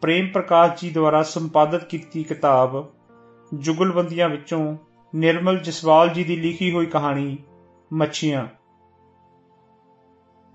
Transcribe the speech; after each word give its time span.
ਪ੍ਰੇਮ 0.00 0.28
ਪ੍ਰਕਾਸ਼ 0.28 0.80
ਜੀ 0.80 0.90
ਦੁਆਰਾ 0.90 1.22
ਸੰਪਾਦਿਤ 1.22 1.84
ਕੀਤੀ 1.84 2.24
ਕਿਤਾਬ 2.24 2.92
ਜੁਗਲਬੰਦੀਆਂ 3.54 4.28
ਵਿੱਚੋਂ 4.28 4.76
ਨਿਰਮਲ 5.14 5.58
ਜਸਵਾਲ 5.58 6.08
ਜੀ 6.08 6.24
ਦੀ 6.24 6.36
ਲਿਖੀ 6.36 6.72
ਹੋਈ 6.72 6.86
ਕਹਾਣੀ, 6.86 7.38
ਮੱਛੀਆਂ। 7.92 8.46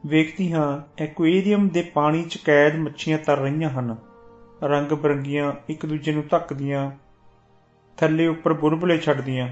ਵੇਖਦੀ 0.06 0.52
ਹਾਂ, 0.54 1.04
ਐਕੁਏਰੀਅਮ 1.04 1.68
ਦੇ 1.68 1.82
ਪਾਣੀ 1.82 2.24
'ਚ 2.24 2.38
ਕੈਦ 2.38 2.76
ਮੱਛੀਆਂ 2.76 3.18
ਤਰ 3.18 3.38
ਰਹੀਆਂ 3.38 3.70
ਹਨ। 3.70 3.96
ਰੰਗ 4.64 4.92
ਬਰੰਗੀਆਂ 4.92 5.54
ਇੱਕ 5.70 5.86
ਦੂਜੇ 5.86 6.12
ਨੂੰ 6.12 6.24
ਧੱਕਦੀਆਂ, 6.30 6.92
ਥੱਲੇ 7.98 8.28
ਉੱਪਰ 8.28 8.54
ਬੁਲਬੁਲੇ 8.54 8.98
ਛੱਡਦੀਆਂ। 8.98 9.50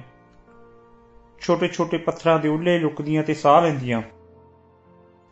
ਛੋਟੇ-ਛੋਟੇ 1.41 1.97
ਪੱਥਰਾਂ 1.97 2.39
ਦੇ 2.39 2.49
ਉੱਲੇ 2.49 2.79
ਲੁਕਦੀਆਂ 2.79 3.23
ਤੇ 3.23 3.33
ਸਾਹ 3.33 3.61
ਲੈਂਦੀਆਂ। 3.61 4.01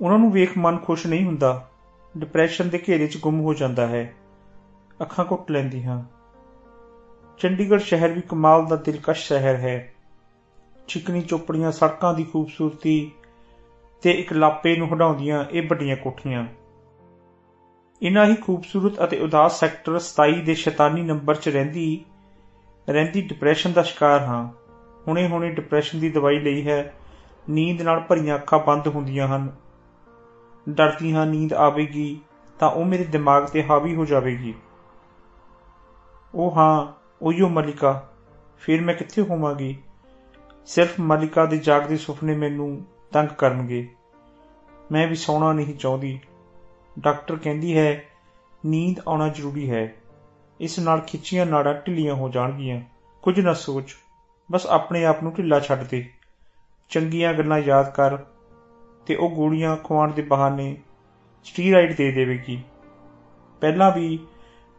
ਉਹਨਾਂ 0.02 0.20
ਨੂੰ 0.20 0.32
ਵੇਖ 0.32 0.58
ਮਨ 0.58 0.78
ਖੁਸ਼ 0.78 1.08
ਨਹੀਂ 1.08 1.26
ਹੁੰਦਾ। 1.26 1.70
ਡਿਪਰੈਸ਼ਨ 2.18 2.70
ਦੇ 2.70 2.84
ਘੇਰੇ 2.90 3.08
'ਚ 3.08 3.18
ਗੁੰਮ 3.18 3.40
ਹੋ 3.40 3.54
ਜਾਂਦਾ 3.54 3.88
ਹੈ। 3.88 4.14
ਅੱਖਾਂ 5.02 5.26
ਘੁੱਟ 5.32 5.52
ਲੈਂਦੀ 5.52 5.84
ਹਾਂ 5.84 6.04
ਚੰਡੀਗੜ੍ਹ 7.38 7.82
ਸ਼ਹਿਰ 7.82 8.12
ਵੀ 8.12 8.22
ਕਮਾਲ 8.22 8.66
ਦਾ 8.66 8.76
ਦਿਲਕਸ਼ 8.76 9.28
ਸ਼ਹਿਰ 9.28 9.56
ਹੈ। 9.56 9.94
ਚਿਕਨੀ 10.88 11.22
ਚੋਪੜੀਆਂ 11.22 11.72
ਸੜਕਾਂ 11.72 12.14
ਦੀ 12.14 12.24
ਖੂਬਸੂਰਤੀ 12.24 13.12
ਤੇ 14.02 14.12
ਇੱਕ 14.12 14.34
ਲਾਪੇ 14.34 14.76
ਨੂੰ 14.76 14.96
ਹਟਾਉਂਦੀਆਂ 14.96 15.46
ਇਹ 15.52 15.70
ਵੱਡੀਆਂ 15.70 15.96
ਕੋਠੀਆਂ। 15.96 16.46
ਇਨਾ 18.02 18.26
ਹੀ 18.26 18.36
ਖੂਬਸੂਰਤ 18.36 19.04
ਅਤੇ 19.04 19.20
ਉਦਾਸ 19.20 19.60
ਸੈਕਟਰ 19.60 20.00
27 20.00 20.42
ਦੇ 20.42 20.54
ਸ਼ੈਤਾਨੀ 20.54 21.02
ਨੰਬਰ 21.02 21.36
'ਚ 21.36 21.50
ਰਹਿੰਦੀ 21.50 22.06
ਰਹਿੰਦੀ 22.90 23.22
ਡਿਪਰੈਸ਼ਨ 23.22 23.72
ਦਾ 23.72 23.82
ਸ਼ਿਕਾਰ 23.82 24.20
ਹਾਂ। 24.20 24.48
ਹੁਣੇ-ਹੁਣੇ 25.08 25.50
ਡਿਪਰੈਸ਼ਨ 25.50 26.00
ਦੀ 26.00 26.10
ਦਵਾਈ 26.10 26.40
ਲਈ 26.40 26.68
ਹੈ। 26.68 26.94
ਨੀਂਦ 27.50 27.82
ਨਾਲ 27.82 28.00
ਭਰੀਆਂ 28.00 28.36
ਅੱਖਾਂ 28.36 28.60
ਬੰਦ 28.60 28.88
ਹੁੰਦੀਆਂ 28.88 29.28
ਹਨ। 29.28 29.52
ਡਰਦੀ 30.70 31.14
ਹਾਂ 31.14 31.26
ਨੀਂਦ 31.26 31.54
ਆਵੇਗੀ 31.54 32.20
ਤਾਂ 32.60 32.72
ਉਹ 32.72 32.86
ਮੇਰੇ 32.86 33.04
ਦਿਮਾਗ 33.04 33.46
ਤੇ 33.46 33.64
ਹਾਵੀ 33.64 33.96
ਹੋ 33.96 34.06
ਜਾਵੇਗੀ। 34.06 34.56
ਉਹ 36.36 36.52
ਹਾਂ, 36.52 36.94
ਉਹੀਓ 37.22 37.50
ਮਲਿਕਾ। 37.50 38.10
ਫਿਰ 38.60 38.82
ਮੈਂ 38.82 38.96
ਕਿੱਥੇ 38.96 39.22
ਹੋਵਾਂਗੀ? 39.22 39.78
ਸਿਰਫ 40.66 40.94
ਮਲਿਕਾ 41.00 41.46
ਦੇ 41.46 41.58
ਜਾਗਦੇ 41.58 41.98
ਸੁਪਨੇ 41.98 42.36
ਮੈਨੂੰ 42.36 42.86
ਤੰਗ 43.12 43.28
ਕਰਨਗੇ। 43.28 43.90
ਮੈਂ 44.92 45.08
ਵੀ 45.08 45.16
ਸੌਣਾ 45.16 45.54
ਨਹੀਂ 45.54 45.76
ਚਾਹੁੰਦੀ। 45.76 46.20
ਡਾਕਟਰ 47.00 47.36
ਕਹਿੰਦੀ 47.36 47.78
ਹੈ, 47.78 48.04
ਨੀਂਦ 48.66 49.02
ਆਉਣਾ 49.08 49.28
ਜ਼ਰੂਰੀ 49.28 49.72
ਹੈ। 49.72 49.96
ਇਸ 50.60 50.80
ਨਾਲ 50.80 51.02
ਖਿੱਚੀਆਂ 51.02 51.46
ਨਾੜਾਂ 51.46 51.74
ਢਿੱਲੀਆਂ 51.74 52.16
ਹੋ 52.16 52.30
ਜਾਣਗੀਆਂ। 52.30 52.82
ਕੁਝ 53.22 53.40
ਨਾ 53.40 53.54
ਸੋਚ। 53.54 53.96
ਬਸ 54.52 54.66
ਆਪਣੇ 54.66 55.06
ਆਪ 55.06 55.24
ਨੂੰ 55.24 55.34
ਢਿੱਲਾ 55.34 55.60
ਛੱਡ 55.60 55.84
ਦੇ। 55.84 56.10
ਚੰਗੀਆਂ 56.90 57.34
ਗੱਲਾਂ 57.34 57.60
ਯਾਦ 57.60 57.90
ਕਰ 57.90 58.18
ਤੇ 59.06 59.16
ਉਹ 59.16 59.30
ਗੋਲੀਆਂ 59.30 59.76
ਖਵਾਉਣ 59.76 60.12
ਦੇ 60.12 60.22
ਬਹਾਨੇ 60.22 60.78
ਸਟੀਰਾਇਡ 61.44 61.96
ਦੇ 61.96 62.12
ਦੇਵੇਗੀ। 62.12 62.64
ਪਹਿਲਾਂ 63.62 63.92
ਵੀ 63.92 64.20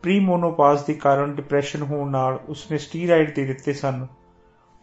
ਪ੍ਰੀਮੋਨੋਪਾਜ਼ 0.02 0.84
ਦੇ 0.84 0.94
ਕਾਰਨ 0.94 1.34
ਡਿਪਰੈਸ਼ਨ 1.34 1.82
ਹੋਣ 1.82 2.10
ਨਾਲ 2.10 2.40
ਉਸਨੇ 2.48 2.78
ਸਟੀਰਾਇਡ 2.78 3.34
ਦੇ 3.34 3.44
ਦਿੱਤੇ 3.44 3.72
ਸਨ। 3.72 4.06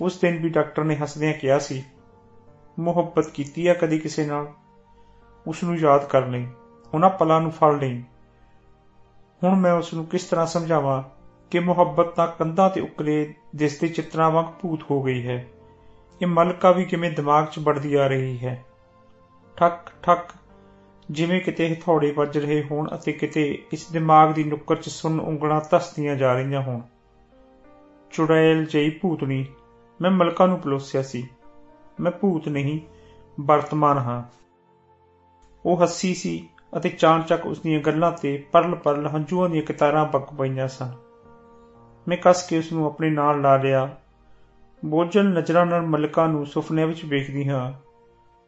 ਉਸ 0.02 0.20
ਦਿਨ 0.20 0.38
ਵੀ 0.38 0.50
ਡਾਕਟਰ 0.50 0.84
ਨੇ 0.84 0.96
ਹੱਸਦਿਆਂ 0.96 1.34
ਕਿਹਾ 1.34 1.60
ਸੀ, 1.60 1.84
ਮੁਹੱਬਤ 2.80 3.30
ਕੀਤੀ 3.30 3.68
ਆ 3.68 3.74
ਕਦੇ 3.74 3.98
ਕਿਸੇ 3.98 4.26
ਨਾਲ? 4.26 4.48
ਉਸ 5.48 5.64
ਨੂੰ 5.64 5.76
ਯਾਦ 5.76 6.06
ਕਰ 6.06 6.26
ਲਈ। 6.28 6.48
ਉਹਨਾਂ 6.94 7.10
ਪਲਾਂ 7.10 7.42
ਨੂੰ 7.42 7.52
ਫੜ 7.52 7.76
ਲਈ। 7.76 8.04
ਹੁਣ 9.44 9.56
ਮੈਂ 9.56 9.74
ਉਸ 9.74 9.94
ਨੂੰ 9.94 10.06
ਕਿਸ 10.06 10.24
ਤਰ੍ਹਾਂ 10.24 10.46
ਸਮਝਾਵਾਂ 10.46 11.04
ਕਿ 11.52 11.60
ਮੁਹੱਬਤ 11.60 12.16
ਤਾਂ 12.16 12.28
ਕੰਧਾਂ 12.28 12.70
ਤੇ 12.70 12.82
ਉਕਲੇ 12.82 13.34
ਦਿਸਦੇ 13.56 13.88
ਚਿੱਤਰਾਂ 13.88 14.32
ਵਾਂਗ 14.32 14.46
ਭੂਤ 14.46 14.84
ਹੋ 14.92 15.04
ਗਈ 15.04 15.28
ਹੈ? 15.28 15.46
ਇਹ 16.22 16.28
ਮਲਕਾ 16.28 16.72
ਵੀ 16.72 16.86
ਕਿਵੇਂ 16.86 17.12
ਦਿਮਾਗ 17.12 17.46
'ਚ 17.46 17.60
ਵੜਦੀ 17.60 17.96
ਆ 17.96 18.08
ਰਹੀ 18.08 18.40
ਹੈ? 18.40 18.66
ਠੱਕ 19.58 19.92
ਠੱਕ 20.04 20.30
ਜਿਵੇਂ 21.12 21.42
ਕਿਤੇ 21.42 21.76
ਹਥੌੜੇ 21.76 22.12
ਵੱਜ 22.12 22.38
ਰਹੇ 22.38 22.64
ਹੋਣ 22.72 22.88
ਅਤੇ 22.96 23.12
ਕਿਤੇ 23.12 23.64
ਇਸ 23.74 23.88
ਦਿਮਾਗ 23.92 24.34
ਦੀ 24.34 24.44
ਨੁੱਕਰ 24.44 24.76
'ਚ 24.76 24.90
ਸੁੰਨ 24.90 25.20
ਉਂਗਲਾਂ 25.20 25.62
ਧਸਦੀਆਂ 25.72 26.16
ਜਾ 26.16 26.34
ਰਹੀਆਂ 26.34 26.62
ਹੋਣ। 26.62 26.82
ਚੁੜੈਲ 28.12 28.66
ਜਈ 28.66 28.90
ਭੂਤਣੀ 28.90 29.46
ਮੈਂ 30.02 30.12
ਮਲਕਾ 30.12 30.46
ਨੂੰ 30.46 30.60
ਪਲੋਸਿਆ 30.60 31.02
ਸੀ। 31.02 31.28
ਮੈਂ 32.00 32.12
ਭੂਤ 32.12 32.48
ਨਹੀਂ, 32.48 32.80
ਵਰਤਮਾਨ 33.42 33.98
ਹਾਂ। 33.98 34.24
ਉਹ 35.66 35.84
ਹੱਸੀ 35.84 36.14
ਸੀ 36.14 36.50
ਅਤੇ 36.78 36.90
ਚਾਣਚੱਕ 36.90 37.46
ਉਸ 37.46 37.60
ਦੀਆਂ 37.60 37.80
ਗੱਲਾਂ 37.80 38.12
ਤੇ 38.12 38.46
ਪਰਲ 38.52 38.76
ਪਰਲ 38.76 39.08
ਹੰਝੂਆਂ 39.08 39.50
ਦੀਆਂ 39.50 39.64
ਕਿਤਾਰਾਂ 39.64 40.06
ਪੱਕ 40.06 40.34
ਪਈਆਂ 40.34 40.68
ਸਨ। 40.68 40.92
ਮੈਂ 42.08 42.18
ਕੱਸ 42.18 42.48
ਕੇ 42.48 42.58
ਉਸ 42.58 42.74
ਨੂੰ 42.74 42.86
ਆਪਣੇ 42.86 43.10
ਨਾਲ 43.10 43.42
ਲਾ 43.42 43.58
ਲਿਆ। 43.58 43.98
ਬੋਝਲ 44.86 45.30
ਨਜ਼ਰਾਂ 45.30 45.66
ਨਾਲ 45.66 45.82
ਮਲਕਾ 45.82 46.28
ਨੂੰ 46.28 46.46
ਸੁਪਨਿਆਂ 46.46 46.88
ਵਿੱਚ 46.88 47.06
ਵੇਖਦੀ 47.06 47.50
ਹਾਂ। 47.50 47.74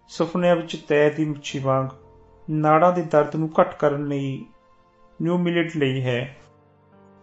ਸੁਪਨਿਆਂ 0.07 0.55
ਵਿੱਚ 0.55 0.75
ਤੈ 0.87 1.09
ਦੀ 1.09 1.25
ਮੱਛੀ 1.25 1.59
ਵਾਂਗ। 1.59 1.87
ਨਾੜਾਂ 2.51 2.93
ਦੇ 2.93 3.01
ਦਰਦ 3.01 3.35
ਨੂੰ 3.35 3.49
ਘਟ 3.61 3.75
ਕਰਨ 3.75 4.07
ਲਈ 4.07 4.45
ਨਿਊ 5.21 5.37
ਮਿਲਟ 5.37 5.77
ਲਈ 5.77 6.01
ਹੈ। 6.01 6.37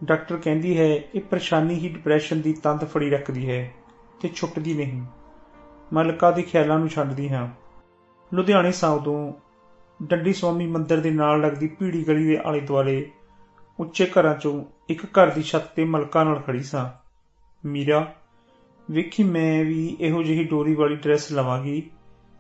ਡਾਕਟਰ 0.05 0.37
ਕਹਿੰਦੀ 0.37 0.78
ਹੈ, 0.78 0.87
ਇਹ 0.87 1.21
ਪਰੇਸ਼ਾਨੀ 1.21 1.75
ਹੀ 1.75 1.89
ਡਿਪਰੈਸ਼ਨ 1.89 2.41
ਦੀ 2.41 2.53
ਤੰਦ 2.53 2.84
ਫੜੀ 2.84 3.11
ਰੱਖਦੀ 3.11 3.50
ਹੈ 3.50 3.72
ਤੇ 4.21 4.28
ਛੁੱਟਦੀ 4.28 4.75
ਨਹੀਂ। 4.75 5.03
ਮਲਕਾ 5.93 6.31
ਦੇ 6.31 6.43
ਖਿਆਲਾਂ 6.43 6.78
ਨੂੰ 6.78 6.88
ਛੱਡਦੀ 6.88 7.28
ਹਾਂ। 7.28 7.49
ਲੁਧਿਆਣੇ 8.34 8.72
ਸਾਹ 8.72 8.99
ਤੋਂ 8.99 9.33
ਡੱਡੀ 10.03 10.33
ਸਵਾਮੀ 10.33 10.67
ਮੰਦਿਰ 10.67 11.00
ਦੇ 11.00 11.11
ਨਾਲ 11.11 11.41
ਲੱਗਦੀ 11.41 11.67
ਪੀੜੀ 11.67 12.09
ਗਲੀ 12.09 12.27
ਦੇ 12.27 12.38
ਆਲੇ 12.44 12.61
ਦੁਆਲੇ 12.61 13.11
ਉੱਚੇ 13.78 14.06
ਘਰਾਂ 14.06 14.34
ਚੋਂ 14.34 14.65
ਇੱਕ 14.88 15.05
ਘਰ 15.05 15.31
ਦੀ 15.31 15.43
ਛੱਤ 15.43 15.75
ਤੇ 15.75 15.84
ਮਲਕਾ 15.84 16.25
ਨਾਲ 16.25 16.41
ਖੜੀ 16.41 16.62
ਸਾਂ। 16.62 16.91
ਮੀਰਾ, 17.69 18.15
ਵੇਖੀ 18.91 19.22
ਮੈਂ 19.22 19.65
ਵੀ 19.65 19.97
ਇਹੋ 20.00 20.22
ਜਿਹੀ 20.22 20.44
ਡੋਰੀ 20.44 20.75
ਵਾਲੀ 20.75 20.97
ਡਰੈਸ 20.97 21.33
ਲਵਾਂਗੀ 21.33 21.91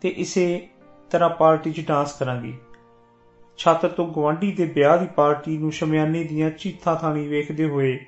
ਤੇ 0.00 0.08
ਇਸੇ 0.08 0.68
ਤਰ੍ਹਾਂ 1.10 1.30
ਪਾਰਟੀ 1.30 1.72
'ਚ 1.72 1.88
ਡਾਂਸ 1.88 2.12
ਕਰਾਂਗੀ। 2.18 2.58
ਛੱਤ 3.58 3.86
ਤੋਂ 3.86 4.06
ਗਵਾਂਢੀ 4.08 4.52
ਦੇ 4.52 4.64
ਵਿਆਹ 4.64 4.98
ਦੀ 4.98 5.06
ਪਾਰਟੀ 5.06 5.58
ਨੂੰ 5.58 5.72
ਸ਼ਮਿਆਨੇ 5.72 6.24
ਦੀਆਂ 6.24 6.50
ਚੀਥਾਂ 6.50 6.96
ਥਾਣੀ 6.96 7.28
ਵੇਖਦੇ 7.28 7.64
ਹੋਏ 7.64 7.98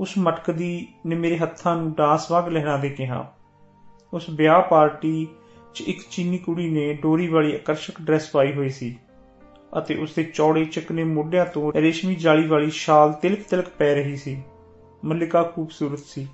ਉਸ 0.00 0.14
ਮਟਕਦੀ 0.18 0.88
ਨੇ 1.06 1.16
ਮੇਰੇ 1.16 1.38
ਹੱਥਾਂ 1.38 1.76
ਨੂੰ 1.76 1.92
ਡਾਂਸ 1.92 2.30
ਵਾਂਗ 2.30 2.48
ਲਹਿਰਾ 2.48 2.76
ਦੇ 2.76 2.88
ਕਿਹਾ। 2.88 3.32
ਉਸ 4.12 4.26
ਵਿਆਹ 4.30 4.62
ਪਾਰਟੀ 4.62 5.28
'ਚ 5.74 5.80
ਇੱਕ 5.80 6.00
ਚੀਨੀ 6.10 6.38
ਕੁੜੀ 6.38 6.68
ਨੇ 6.70 6.94
ਡੋਰੀ 6.94 7.28
ਵਾਲੀ 7.28 7.54
ਆਕਰਸ਼ਕ 7.54 7.94
ਡਰੈਸ 8.02 8.30
ਪਾਈ 8.30 8.52
ਹੋਈ 8.52 8.68
ਸੀ 8.68 8.98
ਅਤੇ 9.78 9.94
ਉਸ 9.94 10.14
ਦੇ 10.14 10.22
ਚੌੜੇ 10.24 10.64
ਚਿਕਨੇ 10.64 11.04
ਮੋਢਿਆਂ 11.04 11.46
ਤੋਂ 11.46 11.72
ਰੇਸ਼ਮੀ 11.72 12.14
ਜਾਲੀ 12.14 12.46
ਵਾਲੀ 12.46 12.70
ਸ਼ਾਲ 12.70 13.12
ਤਿਲਕ 13.12 13.42
ਤਿਲਕ 13.42 13.68
ਪੈ 13.68 13.94
ਰਹੀ 13.94 14.16
ਸੀ। 14.16 14.42
ਮੱਲਿਕਾ 15.04 15.42
ਖੂਬਸੂਰਤ 15.42 15.98
ਸੀ। 15.98 16.26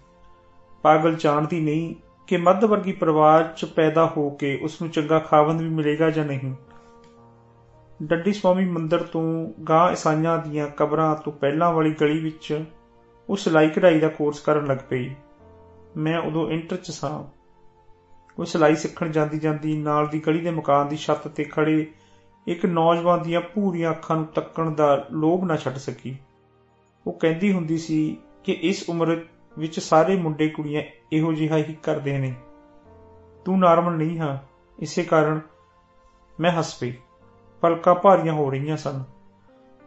ਪਾਗਲ 0.83 1.15
ਜਾਣਦੀ 1.15 1.61
ਨਹੀਂ 1.61 1.95
ਕਿ 2.27 2.37
ਮੱਧ 2.37 2.65
ਵਰਗੀ 2.65 2.93
ਪਰਿਵਾਰ 2.93 3.53
'ਚ 3.57 3.65
ਪੈਦਾ 3.65 4.13
ਹੋ 4.17 4.31
ਕੇ 4.31 4.59
ਉਸ 4.63 4.83
ਨੂੰ 4.83 4.91
ਚੰਗਾ 4.91 5.19
ਖਾਵੰਦ 5.19 5.63
ਵੀ 5.63 5.69
ਮਿਲੇਗਾ 5.69 6.11
ਜਾਂ 6.11 6.25
ਨਹੀਂ। 6.25 6.55
ਡੱਡੀ 8.03 8.33
ਸਵਾਮੀ 8.33 8.65
ਮੰਦਰ 8.65 9.03
ਤੋਂ 9.03 9.53
ਗਾਂ 9.69 9.93
ਇਸਾਈਆਂ 9.93 10.39
ਦੀਆਂ 10.39 10.69
ਕਬਰਾਂ 10.69 11.17
ਤੋਂ 11.17 11.33
ਪਹਿਲਾਂ 11.33 11.73
ਵਾਲੀ 11.73 11.95
ਗਲੀ 11.95 12.19
ਵਿੱਚ 12.19 12.65
ਉਹ 13.31 13.37
ਸਿਲਾਈ 13.37 13.69
ਕਢਾਈ 13.69 13.99
ਦਾ 13.99 14.09
ਕੋਰਸ 14.09 14.41
ਕਰਨ 14.41 14.67
ਲੱਗ 14.67 14.79
ਪਈ। 14.91 15.15
ਮੈਂ 15.97 16.19
ਉਦੋਂ 16.19 16.51
ਇੰਟਰ 16.51 16.77
'ਚ 16.77 16.91
ਸਾਂ। 16.91 17.25
ਉਹ 18.39 18.45
ਸਿਲਾਈ 18.45 18.77
ਸਿੱਖਣ 18.77 19.11
ਜਾਂਦੀ 19.11 19.39
ਜਾਂਦੀ 19.39 19.77
ਨਾਲ 19.77 20.07
ਦੀ 20.07 20.21
ਗਲੀ 20.21 20.41
ਦੇ 20.41 20.51
ਮਕਾਨ 20.51 20.89
ਦੀ 20.89 20.97
ਛੱਤ 20.97 21.29
ਤੇ 21.29 21.45
ਖੜੇ 21.45 21.91
ਇੱਕ 22.47 22.67
ਨੌਜਵਾਨ 22.67 23.23
ਦੀਆਂ 23.23 23.41
ਭੂਰੀਆਂ 23.41 23.91
ਅੱਖਾਂ 23.91 24.17
ਨੂੰ 24.17 24.27
ਤੱਕਣ 24.27 24.71
ਦਾ 24.71 25.07
ਲੋਭ 25.11 25.45
ਨਾ 25.45 25.57
ਛੱਡ 25.57 25.75
ਸਕੀ। 25.75 26.17
ਉਹ 27.07 27.13
ਕਹਿੰਦੀ 27.13 27.53
ਹੁੰਦੀ 27.53 27.79
ਸੀ 27.79 28.17
ਕਿ 28.45 28.53
ਇਸ 28.53 28.85
ਉਮਰ 28.89 29.21
ਵਿੱਚ 29.59 29.81
ਸਾਰੇ 29.81 30.17
ਮੁੰਡੇ 30.17 30.49
ਕੁੜੀਆਂ 30.49 30.83
ਇਹੋ 31.13 31.33
ਜਿਹਾ 31.33 31.57
ਹੀ 31.57 31.77
ਕਰਦੇ 31.83 32.19
ਨੇ। 32.19 32.35
ਤੂੰ 33.45 33.59
ਨਾਰਮਲ 33.59 33.93
ਨਹੀਂ 33.93 34.19
ਹਾਂ। 34.19 34.39
ਇਸੇ 34.79 35.03
ਕਾਰਨ 35.03 35.41
ਮੈਂ 36.41 36.51
ਹੱਸ 36.51 36.79
ਪਈ। 36.79 36.93
ਪਲਕਾਂ 37.61 37.95
ਭਾਰੀਆਂ 37.95 38.33
ਹੋ 38.33 38.51
ਰਹੀਆਂ 38.51 38.77
ਸਨ। 38.77 39.05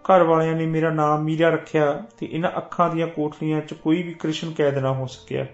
ਘਰ 0.03 0.23
ਵਾਲਿਆਂ 0.23 0.55
ਨੇ 0.55 0.65
ਮੇਰਾ 0.65 0.89
ਨਾਮ 0.89 1.23
ਮੀਰਾ 1.23 1.49
ਰੱਖਿਆ 1.49 2.03
ਤੇ 2.19 2.27
ਇਹਨਾਂ 2.31 2.51
ਅੱਖਾਂ 2.57 2.89
ਦੀਆਂ 2.89 3.07
ਕੋਠਲੀਆਂ 3.07 3.61
'ਚ 3.61 3.73
ਕੋਈ 3.73 4.03
ਵੀ 4.03 4.13
ਕ੍ਰਿਸ਼ਨ 4.13 4.51
ਕੈਦ 4.51 4.77
ਨਾ 4.77 4.93
ਹੋ 4.93 5.05
ਸਕਿਆ। 5.05 5.45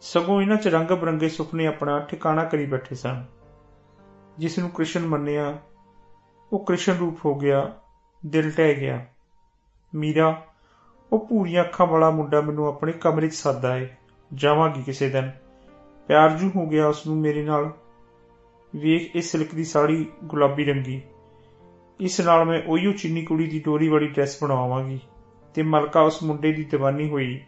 ਸਗੋਂ 0.00 0.42
ਇਹਨਾਂ 0.42 0.56
'ਚ 0.56 0.68
ਰੰਗ 0.68 0.88
ਬਰੰਗੇ 0.88 1.28
ਸੁਪਨੇ 1.28 1.66
ਆਪਣਾ 1.66 2.00
ਠਿਕਾਣਾ 2.00 2.44
ਕਰੀ 2.44 2.66
ਬੈਠੇ 2.66 2.94
ਸਨ। 2.94 3.24
ਜਿਸ 4.38 4.58
ਨੂੰ 4.58 4.70
ਕ੍ਰਿਸ਼ਨ 4.70 5.06
ਮੰਨਿਆ, 5.06 5.58
ਉਹ 6.52 6.64
ਕ੍ਰਿਸ਼ਨ 6.64 6.92
ਰੂਪ 6.92 7.24
ਹੋ 7.24 7.34
ਗਿਆ, 7.34 7.72
ਦਿਲ 8.26 8.50
ਟਹਿ 8.50 8.74
ਗਿਆ। 8.74 9.06
ਮੀਰਾ, 9.94 10.46
ਉਹ 11.12 11.26
ਪੂਰੀਆਂ 11.26 11.64
ਅੱਖਾਂ 11.64 11.86
ਵਾਲਾ 11.86 12.10
ਮੁੰਡਾ 12.10 12.40
ਮੈਨੂੰ 12.40 12.66
ਆਪਣੇ 12.66 12.92
ਕਮਰੇ 12.92 13.28
'ਚ 13.28 13.34
ਸੱਦਾ 13.34 13.76
ਏ 13.76 13.88
ਜਾਵਾਂਗੀ 14.34 14.82
ਕਿਸੇ 14.82 15.08
ਦਿਨ। 15.08 15.30
ਪਿਆਰ 16.08 16.30
ਜੂ 16.30 16.50
ਹੋ 16.56 16.66
ਗਿਆ 16.66 16.86
ਉਸ 16.86 17.06
ਨੂੰ 17.06 17.16
ਮੇਰੇ 17.16 17.42
ਨਾਲ। 17.42 17.70
ਵੇਖ 18.76 19.16
ਇਹ 19.16 19.22
ਸਿਲਕ 19.22 19.54
ਦੀ 19.54 19.64
ਸਾੜੀ 19.64 20.12
ਗੁਲਾਬੀ 20.24 20.64
ਰੰਗੀ। 20.64 21.02
ਇਸ 22.00 22.20
ਨਾਲ 22.20 22.44
ਮੈਂ 22.44 22.62
ਉਹੀਓ 22.66 22.92
ਚੀਨੀ 22.92 23.22
ਕੁੜੀ 23.22 23.46
ਦੀ 23.46 23.60
ਡੋਰੀ 23.60 23.88
ਵਾਲੀ 23.88 24.06
ਡਰੈਸ 24.06 24.42
ਬਣਾਵਾਂਗੀ 24.42 25.00
ਤੇ 25.54 25.62
ਮਲਕਾ 25.62 26.00
ਉਸ 26.00 26.22
ਮੁੰਡੇ 26.22 26.52
ਦੀ 26.52 26.66
دیਵਾਨੀ 26.74 27.10
ਹੋਈ। 27.10 27.40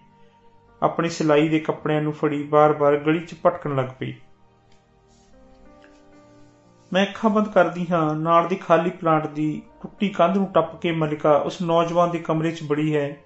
ਆਪਣੀ 0.83 1.09
ਸਿਲਾਈ 1.09 1.49
ਦੇ 1.49 1.59
ਕੱਪੜਿਆਂ 1.59 2.03
ਨੂੰ 2.03 2.12
ਫੜੀ 2.12 2.43
ਬਾਰ-ਬਾਰ 2.43 2.97
ਗਲੀ 2.97 3.21
'ਚ 3.21 3.35
ਭਟਕਣ 3.47 3.77
ਲੱਗ 3.77 3.87
ਪਈ। 3.99 4.15
ਮੈਂ 6.93 7.06
ਅੱਖਾਂ 7.06 7.31
ਬੰਦ 7.31 7.49
ਕਰਦੀ 7.49 7.87
ਹਾਂ, 7.91 8.15
ਨਾਲ 8.15 8.49
ਦੀ 8.49 8.56
ਖਾਲੀ 8.56 8.91
ਪਲਾਂਟ 8.91 9.27
ਦੀ 9.27 9.62
ਟੁੱਟੀ 9.83 10.09
ਕੰਧ 10.09 10.37
ਨੂੰ 10.37 10.47
ਟੱਪ 10.47 10.81
ਕੇ 10.81 10.93
ਮਲਿਕਾ 10.93 11.37
ਉਸ 11.37 11.62
ਨੌਜਵਾਨ 11.62 12.11
ਦੇ 12.11 12.19
ਕਮਰੇ 12.19 12.50
'ਚ 12.50 12.62
ਬੜੀ 12.62 12.97
ਹੈ। 12.97 13.17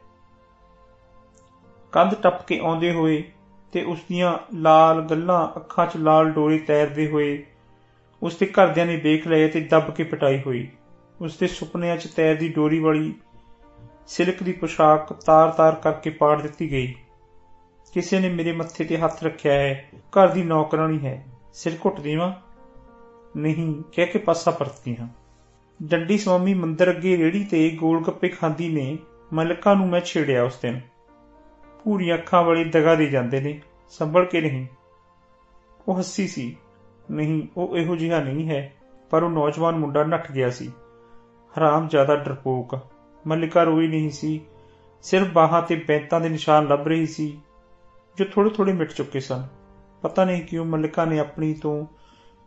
ਕੰਧ 1.92 2.14
ਟੱਪ 2.14 2.46
ਕੇ 2.46 2.58
ਆਉਂਦੇ 2.58 2.92
ਹੋਏ 2.92 3.24
ਤੇ 3.72 3.82
ਉਸ 3.82 3.98
ਦੀਆਂ 4.08 4.38
ਲਾਲ 4.54 5.02
ਗੱਲਾਂ 5.02 5.48
ਅੱਖਾਂ 5.56 5.86
'ਚ 5.86 5.96
ਲਾਲ 5.96 6.30
ਡੋਰੇ 6.30 6.58
ਤੈਰਦੇ 6.58 7.06
ਹੋਏ 7.06 7.46
ਉਸ 8.22 8.36
ਦੇ 8.36 8.46
ਘਰਦਿਆਂ 8.46 8.86
ਨੇ 8.86 8.96
ਦੇਖ 8.96 9.28
ਲਏ 9.28 9.48
ਤੇ 9.48 9.60
ਦੱਬ 9.60 9.94
ਕੇ 9.94 10.04
ਪਟਾਈ 10.04 10.42
ਹੋਈ। 10.46 10.68
ਉਸ 11.20 11.38
ਦੇ 11.38 11.46
ਸੁਪਨਿਆਂ 11.46 11.96
'ਚ 11.96 12.06
ਤੈਰਦੀ 12.06 12.48
ਡੋਰੀ 12.48 12.80
ਵਾਲੀ 12.80 13.14
ਸਿਲਕ 14.06 14.42
ਦੀ 14.42 14.52
ਪੋਸ਼ਾਕ 14.52 15.12
ਤਾਰ-ਤਾਰ 15.12 15.74
ਕਰਕੇ 15.74 16.10
ਪਾੜ 16.10 16.42
ਦਿੱਤੀ 16.42 16.70
ਗਈ। 16.70 16.94
ਕਿਸੇ 17.94 18.20
ਨੇ 18.20 18.28
ਮੇਰੇ 18.28 18.52
ਮੱਥੇ 18.52 18.84
ਤੇ 18.84 18.98
ਹੱਥ 18.98 19.24
ਰੱਖਿਆ 19.24 19.52
ਹੈ। 19.52 19.88
ਘਰ 19.94 20.28
ਦੀ 20.28 20.42
ਨੌਕਰਾਨੀ 20.42 21.06
ਹੈ। 21.06 21.26
ਸਿਰ 21.52 21.72
ਘੁੱਟ 21.84 22.00
ਦੇਵਾਂ 22.00 22.32
ਨਹੀਂ, 23.36 23.82
ਕਹਿ 23.92 24.06
ਕੇ 24.06 24.18
ਪਾਸਾ 24.18 24.50
ਪਰਤਦੀ 24.50 24.96
ਹਾਂ। 24.96 25.08
ਡੰਡੀ 25.82 26.18
ਸਵਾਮੀ 26.18 26.54
ਮੰਦਰ 26.54 26.90
ਅੱਗੇ 26.90 27.16
ਰੇੜੀ 27.16 27.44
ਤੇ 27.44 27.70
ਗੋਲ 27.70 28.04
ਗੱਪੇ 28.04 28.28
ਖਾਂਦੀ 28.28 28.68
ਨੇ। 28.68 28.98
ਮਲਕਾ 29.32 29.74
ਨੂੰ 29.74 29.88
ਮੈਂ 29.88 30.00
ਛੇੜਿਆ 30.00 30.44
ਉਸ 30.44 30.58
ਦਿਨ। 30.62 30.80
ਪੂਰੀ 31.84 32.14
ਅੱਖਾਂ 32.14 32.42
ਵਾਲੀ 32.42 32.64
ਦਗਾ 32.64 32.94
ਦੇ 32.94 33.06
ਜਾਂਦੇ 33.06 33.40
ਨੇ। 33.40 33.60
ਸੰਭਲ 33.90 34.24
ਕੇ 34.24 34.40
ਨਹੀਂ। 34.40 34.66
ਉਹ 35.88 35.98
ਹੱਸੀ 35.98 36.28
ਸੀ। 36.28 36.56
ਨਹੀਂ, 37.10 37.48
ਉਹ 37.56 37.76
ਇਹੋ 37.76 37.96
ਜਿਹਾ 37.96 38.22
ਨਹੀਂ 38.22 38.48
ਹੈ। 38.48 38.72
ਪਰ 39.10 39.22
ਉਹ 39.22 39.30
ਨੌਜਵਾਨ 39.30 39.78
ਮੁੰਡਾ 39.78 40.04
ਨੱਠ 40.04 40.32
ਗਿਆ 40.32 40.50
ਸੀ। 40.50 40.72
ਹਰਾਮ 41.58 41.88
ਜ਼ਿਆਦਾ 41.88 42.16
ਡਰਪੋਕ। 42.16 42.78
ਮਲਿਕਾ 43.26 43.62
ਰੋਈ 43.62 43.88
ਨਹੀਂ 43.88 44.10
ਸੀ। 44.10 44.40
ਸਿਰਫ 45.02 45.26
ਬਾਹਾਂ 45.26 45.62
ਤੇ 45.62 45.76
ਬੈਂਤਾਂ 45.76 46.20
ਦੇ 46.20 46.28
ਨਿਸ਼ਾਨ 46.28 46.66
ਲੱਭ 46.66 46.88
ਰਹੀ 46.88 47.06
ਸੀ, 47.06 47.40
ਜੋ 48.18 48.24
ਥੋੜੇ 48.24 48.50
ਥੋੜੇ 48.50 48.72
ਮਿਟ 48.72 48.92
ਚੁੱਕੇ 48.92 49.20
ਸਨ। 49.20 49.46
ਪਤਾ 50.02 50.24
ਨਹੀਂ 50.24 50.42
ਕਿਉਂ 50.42 50.64
ਮਲਿਕਾ 50.64 51.04
ਨੇ 51.04 51.18
ਆਪਣੀ 51.18 51.54
ਤੋਂ 51.54 51.86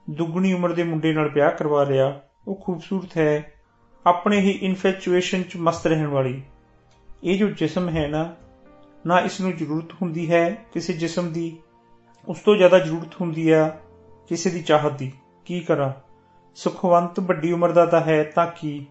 ਦੁੱਗਣੀ 0.09 0.53
ਉਮਰ 0.53 0.71
ਦੇ 0.71 0.83
ਮੁੰਡੇ 0.83 1.13
ਨਾਲ 1.13 1.29
ਵਿਆਹ 1.29 1.51
ਕਰਵਾ 1.51 1.83
ਲਿਆ। 1.83 2.21
ਉਹ 2.47 2.55
ਖੂਬਸੂਰਤ 2.55 3.17
ਹੈ। 3.17 3.53
ਆਪਣੇ 4.05 4.39
ਹੀ 4.39 4.49
ਇਨਫੈਚੁਏਸ਼ਨ 4.49 5.43
'ਚ 5.43 5.57
ਮਸਤ 5.57 5.87
ਰਹਿਣ 5.87 6.07
ਵਾਲੀ। 6.07 6.41
ਇਹ 7.23 7.37
ਜੋ 7.37 7.47
ਜਿਸਮ 7.47 7.89
ਹੈ 7.89 8.07
ਨਾ 8.07 8.35
ਨਾ 9.07 9.19
ਇਸ 9.19 9.41
ਨੂੰ 9.41 9.55
ਜ਼ਰੂਰਤ 9.55 9.93
ਹੁੰਦੀ 10.01 10.31
ਹੈ 10.31 10.57
ਕਿਸੇ 10.73 10.93
ਜਿਸਮ 10.93 11.33
ਦੀ। 11.33 11.57
ਉਸ 12.27 12.39
ਤੋਂ 12.39 12.55
ਜ਼ਿਆਦਾ 12.55 12.79
ਜ਼ਰੂਰਤ 12.79 13.21
ਹੁੰਦੀ 13.21 13.49
ਆ 13.49 13.77
ਕਿਸੇ 14.29 14.49
ਦੀ 14.49 14.61
ਚਾਹਤ 14.61 14.91
ਦੀ। 14.91 15.11
ਕੀ 15.45 15.59
ਕਰਾਂ? 15.59 15.93
ਸੁਖਵੰਤ 16.55 17.19
ਵੱਡੀ 17.19 17.51
ਉਮਰ 17.51 17.71
ਦਾ 17.71 17.85
ਤਾਂ 17.85 18.01
ਹੈ, 18.01 18.23
ਤਾਂ 18.23 18.47
ਕੀ? 18.47 18.85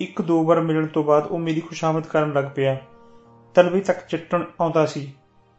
ਇੱਕ 0.00 0.22
ਦੋ 0.22 0.44
ਵਾਰ 0.44 0.60
ਮਿਲਣ 0.60 0.86
ਤੋਂ 0.86 1.04
ਬਾਅਦ 1.04 1.26
ਉਹ 1.26 1.38
ਮੇਰੀ 1.38 1.60
ਖੁਸ਼ਾਮਦ 1.60 2.06
ਕਰਨ 2.06 2.32
ਲੱਗ 2.32 2.44
ਪਿਆ। 2.54 2.80
ਤਲਵੇ 3.54 3.80
ਤੱਕ 3.80 4.06
ਚਿੱਟਣ 4.06 4.44
ਆਉਂਦਾ 4.60 4.86
ਸੀ। 4.86 5.12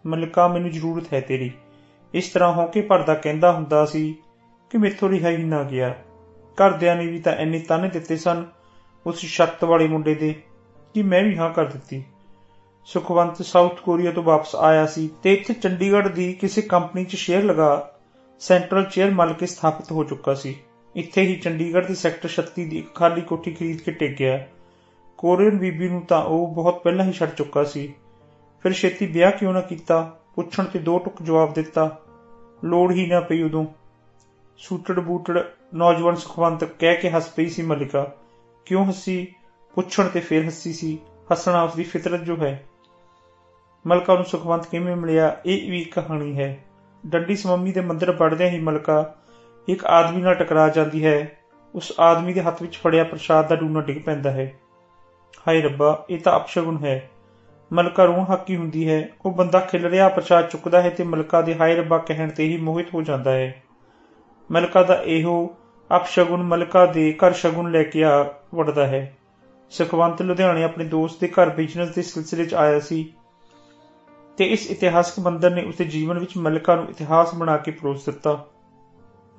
ਮਲਿਕਾ, 0.06 0.48
ਮੈਨੂੰ 0.48 0.72
ਜ਼ਰੂਰਤ 0.72 1.14
ਹੈ 1.14 1.22
ਤੇਰੀ। 1.22 1.52
ਇਸ 2.14 2.30
ਤਰ੍ਹਾਂ 2.30 2.54
ਹੋ 2.54 2.68
ਕੇ 2.68 2.82
ਪਰਦਾ 2.82 3.14
ਕਹਿੰਦਾ 3.14 3.52
ਹੁੰਦਾ 3.52 3.86
ਸੀ 3.86 4.16
ਕਿ 4.70 4.78
ਮੇਥੋਂ 4.78 5.10
ਰਿਹਾ 5.10 5.30
ਹੀ 5.30 5.44
ਨਾ 5.44 5.64
ਗਿਆ। 5.64 5.96
ਘਰਦਿਆਂ 6.56 6.96
ਨੇ 6.96 7.08
ਵੀ 7.08 7.20
ਤਾਂ 7.20 7.36
ਇੰਨੇ 7.36 7.60
ਤਾਨੇ 7.60 7.90
ਦਿੱਤੇ 7.90 8.18
ਸਨ 8.18 8.46
ਉਸ 9.06 9.20
ਛੱਤ 9.20 9.64
ਵਾਲੇ 9.64 9.88
ਮੁੰਡੇ 9.88 10.16
ਦੇ 10.16 10.36
ਕਿ 10.94 11.04
ਮੈਂ 11.04 11.24
ਵੀ 11.24 11.38
ਹਾਂ 11.38 11.50
ਕਰ 11.50 11.66
ਦਿੱਤੀ। 11.66 12.04
ਸੁਖਵੰਤ 12.86 13.42
ਸਾਊਥ 13.42 13.80
ਕੋਰੀਆ 13.80 14.12
ਤੋਂ 14.12 14.24
ਵਾਪਸ 14.24 14.56
ਆਇਆ 14.56 14.86
ਸੀ 14.86 15.10
ਤੇ 15.24 15.34
ਇੱਥੇ 15.34 15.54
ਚੰਡੀਗੜ੍ਹ 15.54 16.10
ਦੀ 16.10 16.34
ਕਿਸੇ 16.34 16.62
ਕੰਪਨੀ 16.62 17.06
'ਚ 17.06 17.16
ਸ਼ੇਅਰ 17.16 17.44
ਲਗਾ 17.44 17.92
ਸੈਂਟਰਲ 18.40 18.84
ਚੇਅਰ 18.84 19.12
ਮਲ 19.12 19.34
ਕੇ 19.34 19.46
ਸਥਾਪਿਤ 19.46 19.92
ਹੋ 19.92 20.04
ਚੁੱਕਾ 20.04 20.34
ਸੀ। 20.34 20.60
ਇੱਥੇ 20.96 21.22
ਹੀ 21.22 21.36
ਚੰਡੀਗੜ੍ਹ 21.36 21.88
ਦੇ 21.88 21.96
ਸੈਕਟਰ 21.96 22.30
36 22.30 22.70
ਦੀ 22.70 22.78
ਇੱਕ 22.78 22.96
ਖਾਲੀ 22.96 23.22
ਕੋਠੀ 23.22 23.52
ਖਰੀਦ 23.52 23.82
ਕੇ 23.82 23.92
ਟਿਕ 23.92 24.18
ਗਿਆ 24.18 24.48
ਕੋਰੀਅਨ 25.18 25.58
ਬੀਬੀ 25.58 25.90
ਨੂੰ 25.90 26.02
ਤਾਂ 26.02 26.26
ਉਹ 26.26 26.48
ਬਹੁਤ 26.48 26.84
ਪਹਿਲਾਂ 26.84 27.06
ਹੀ 27.06 27.12
ਛੱਡ 27.12 27.30
ਚੁੱਕਾ 27.30 27.64
ਸੀ। 27.64 27.94
ਫਿਰ 28.64 28.74
ਛੇਤੀ 28.74 29.06
ਵਿਆਹ 29.06 29.32
ਕਿਉਂ 29.32 29.54
ਨਾ 29.54 29.62
ਕੀਤਾ? 29.62 30.20
ਪੁੱਛਣ 30.36 30.64
ਤੇ 30.64 30.80
ਦੋ 30.80 31.00
ਟੁਕ 31.00 31.22
ਜਵਾਬ 31.22 31.54
ਦਿੱਤਾ। 31.54 32.02
ਲੋੜ 32.64 32.92
ਹੀ 32.92 33.08
ਨਾ 33.08 33.20
ਪਈ 33.20 33.42
ਉਦੋਂ। 33.42 33.66
ਸੂਟੜ 34.58 35.00
ਬੂਟੜ 35.00 35.44
ਨੌਜਵਾਨ 35.76 36.16
ਸੁਖਵੰਤ 36.16 36.64
ਕਹਿ 36.64 36.96
ਕੇ 36.96 37.10
ਹੱਸ 37.10 37.30
ਪਈ 37.30 37.50
ਸੀ 37.50 37.62
ਮਲਿਕਾ। 37.62 38.12
ਕਿਉਂ 38.66 38.86
ਹੱਸੀ? 38.86 39.34
ਪੁੱਛਣ 39.74 40.08
ਤੇ 40.08 40.20
ਫਿਰ 40.20 40.46
ਹੱਸੀ 40.46 40.74
ਸੀ। 40.74 41.00
ਹੱਸਣਾ 41.32 41.62
ਉਸ 41.62 41.76
ਦੀ 41.76 41.84
ਫਿਤਰਤ 41.84 42.24
ਜੋ 42.24 42.38
ਹੈ। 42.38 42.66
ਮਲਕਾ 43.88 44.16
ਨੂੰ 44.16 44.26
ਸੁਖਵੰਤ 44.26 44.66
ਕਿਵੇਂ 44.66 44.96
ਮਿਲਿਆ? 44.96 45.38
ਇਹ 45.46 45.72
ਵੀ 45.72 45.84
ਕਹਾਣੀ 45.84 46.40
ਹੈ। 46.40 46.64
ਡੰਡੀ 47.06 47.36
ਸਮੰਮੀ 47.36 47.72
ਦੇ 47.72 47.82
ਮੰਦਰ 47.82 48.12
ਵੜਦਿਆਂ 48.12 48.50
ਹੀ 48.50 48.60
ਮਲਕਾ 48.60 49.16
ਇੱਕ 49.68 49.86
ਆਦਮੀ 49.86 50.22
ਨਾਲ 50.22 50.36
ਟਕਰਾ 50.36 50.70
ਜਾਂਦੀ 50.70 51.06
ਹੈ। 51.06 51.38
ਉਸ 51.76 51.94
ਆਦਮੀ 52.00 52.34
ਦੇ 52.34 52.42
ਹੱਥ 52.42 52.62
ਵਿੱਚ 52.62 52.78
ਫੜਿਆ 52.78 53.04
ਪ੍ਰਸ਼ਾਦ 53.04 53.48
ਦਾ 53.48 53.56
ਡੂਨਾ 53.56 53.82
ਡਿੱਗ 53.82 53.98
ਪੈਂਦਾ 53.98 54.32
ਹੈ। 54.32 54.54
ਹਾਏ 55.48 55.62
ਰੱਬਾ, 55.62 56.06
ਇਹ 56.10 56.20
ਤਾਂ 56.20 56.36
ਅਪਸ਼ਗੁਨ 56.36 56.86
ਹੈ। 56.86 57.10
ਮਲਕਾ 57.74 58.06
ਰੋਣ 58.06 58.24
ਹੱਕੀ 58.24 58.56
ਹੁੰਦੀ 58.56 58.90
ਹੈ। 58.90 59.10
ਉਹ 59.26 59.32
ਬੰਦਾ 59.32 59.60
ਖਿਲ 59.60 59.86
ਰਿਹਾ 59.86 60.10
ਪ੍ਰਸ਼ਾਦ 60.10 60.50
ਚੁੱਕਦਾ 60.50 60.82
ਹੈ 60.82 60.90
ਤੇ 60.90 61.04
ਮਲਕਾ 61.04 61.42
ਦੇ 61.42 61.56
ਹਾਏ 61.56 61.76
ਰੱਬਾ 61.76 61.98
ਕਹਿਣ 61.98 62.30
ਤੇ 62.30 62.44
ਹੀ 62.44 62.58
ਮੋਹਿਤ 62.58 62.94
ਹੋ 62.94 63.02
ਜਾਂਦਾ 63.02 63.32
ਹੈ। 63.32 63.64
ਮਲਕਾ 64.52 64.84
ਦਾ 64.84 64.96
ਇਹੋ 64.96 65.56
ਅਪਸ਼ਗੁਨ 65.96 66.44
ਮਲਕਾ 66.44 66.86
ਦੇ 66.86 67.14
ਘਰ 67.14 67.34
ਸ਼ਗੁਨ 67.34 67.72
ਲੈ 67.72 67.84
ਕੇ 67.84 68.04
ਆ 68.04 68.34
ਵੜਦਾ 68.56 68.88
ਹੈ। 68.88 69.16
ਸੁਖਵੰਤ 69.70 70.22
ਲੁਧਿਆਣੇ 70.22 70.64
ਆਪਣੇ 70.64 70.86
ਦੋਸਤ 70.86 71.22
ਦੇ 71.22 71.28
ਘਰ 71.28 71.50
ਬਿਜ਼ਨਸ 71.50 71.90
ਦੇ 71.90 72.02
ਸਿਲਸਿਲੇ 72.02 72.46
'ਚ 72.46 72.54
ਆਇਆ 72.54 72.80
ਸੀ 72.80 73.14
ਤੇ 74.38 74.46
ਇਸ 74.46 74.72
ਇਤਿਹਾਸਕ 74.72 75.20
ਮੰਦਰ 75.20 75.52
ਨੇ 75.52 75.64
ਉਸਦੇ 75.64 75.86
ਜੀਵਨ 75.86 76.20
ਵਿੱਚ 76.20 76.38
ਮਲਿਕਾ 76.38 76.76
ਨੂੰ 76.76 76.90
ਇਤਿਹਾਸ 76.90 77.36
ਬਣਾ 77.36 77.58
ਕੇ 77.58 77.72
ਪਰੋਸ 77.72 78.06
ਦਿੱਤਾ। 78.06 78.46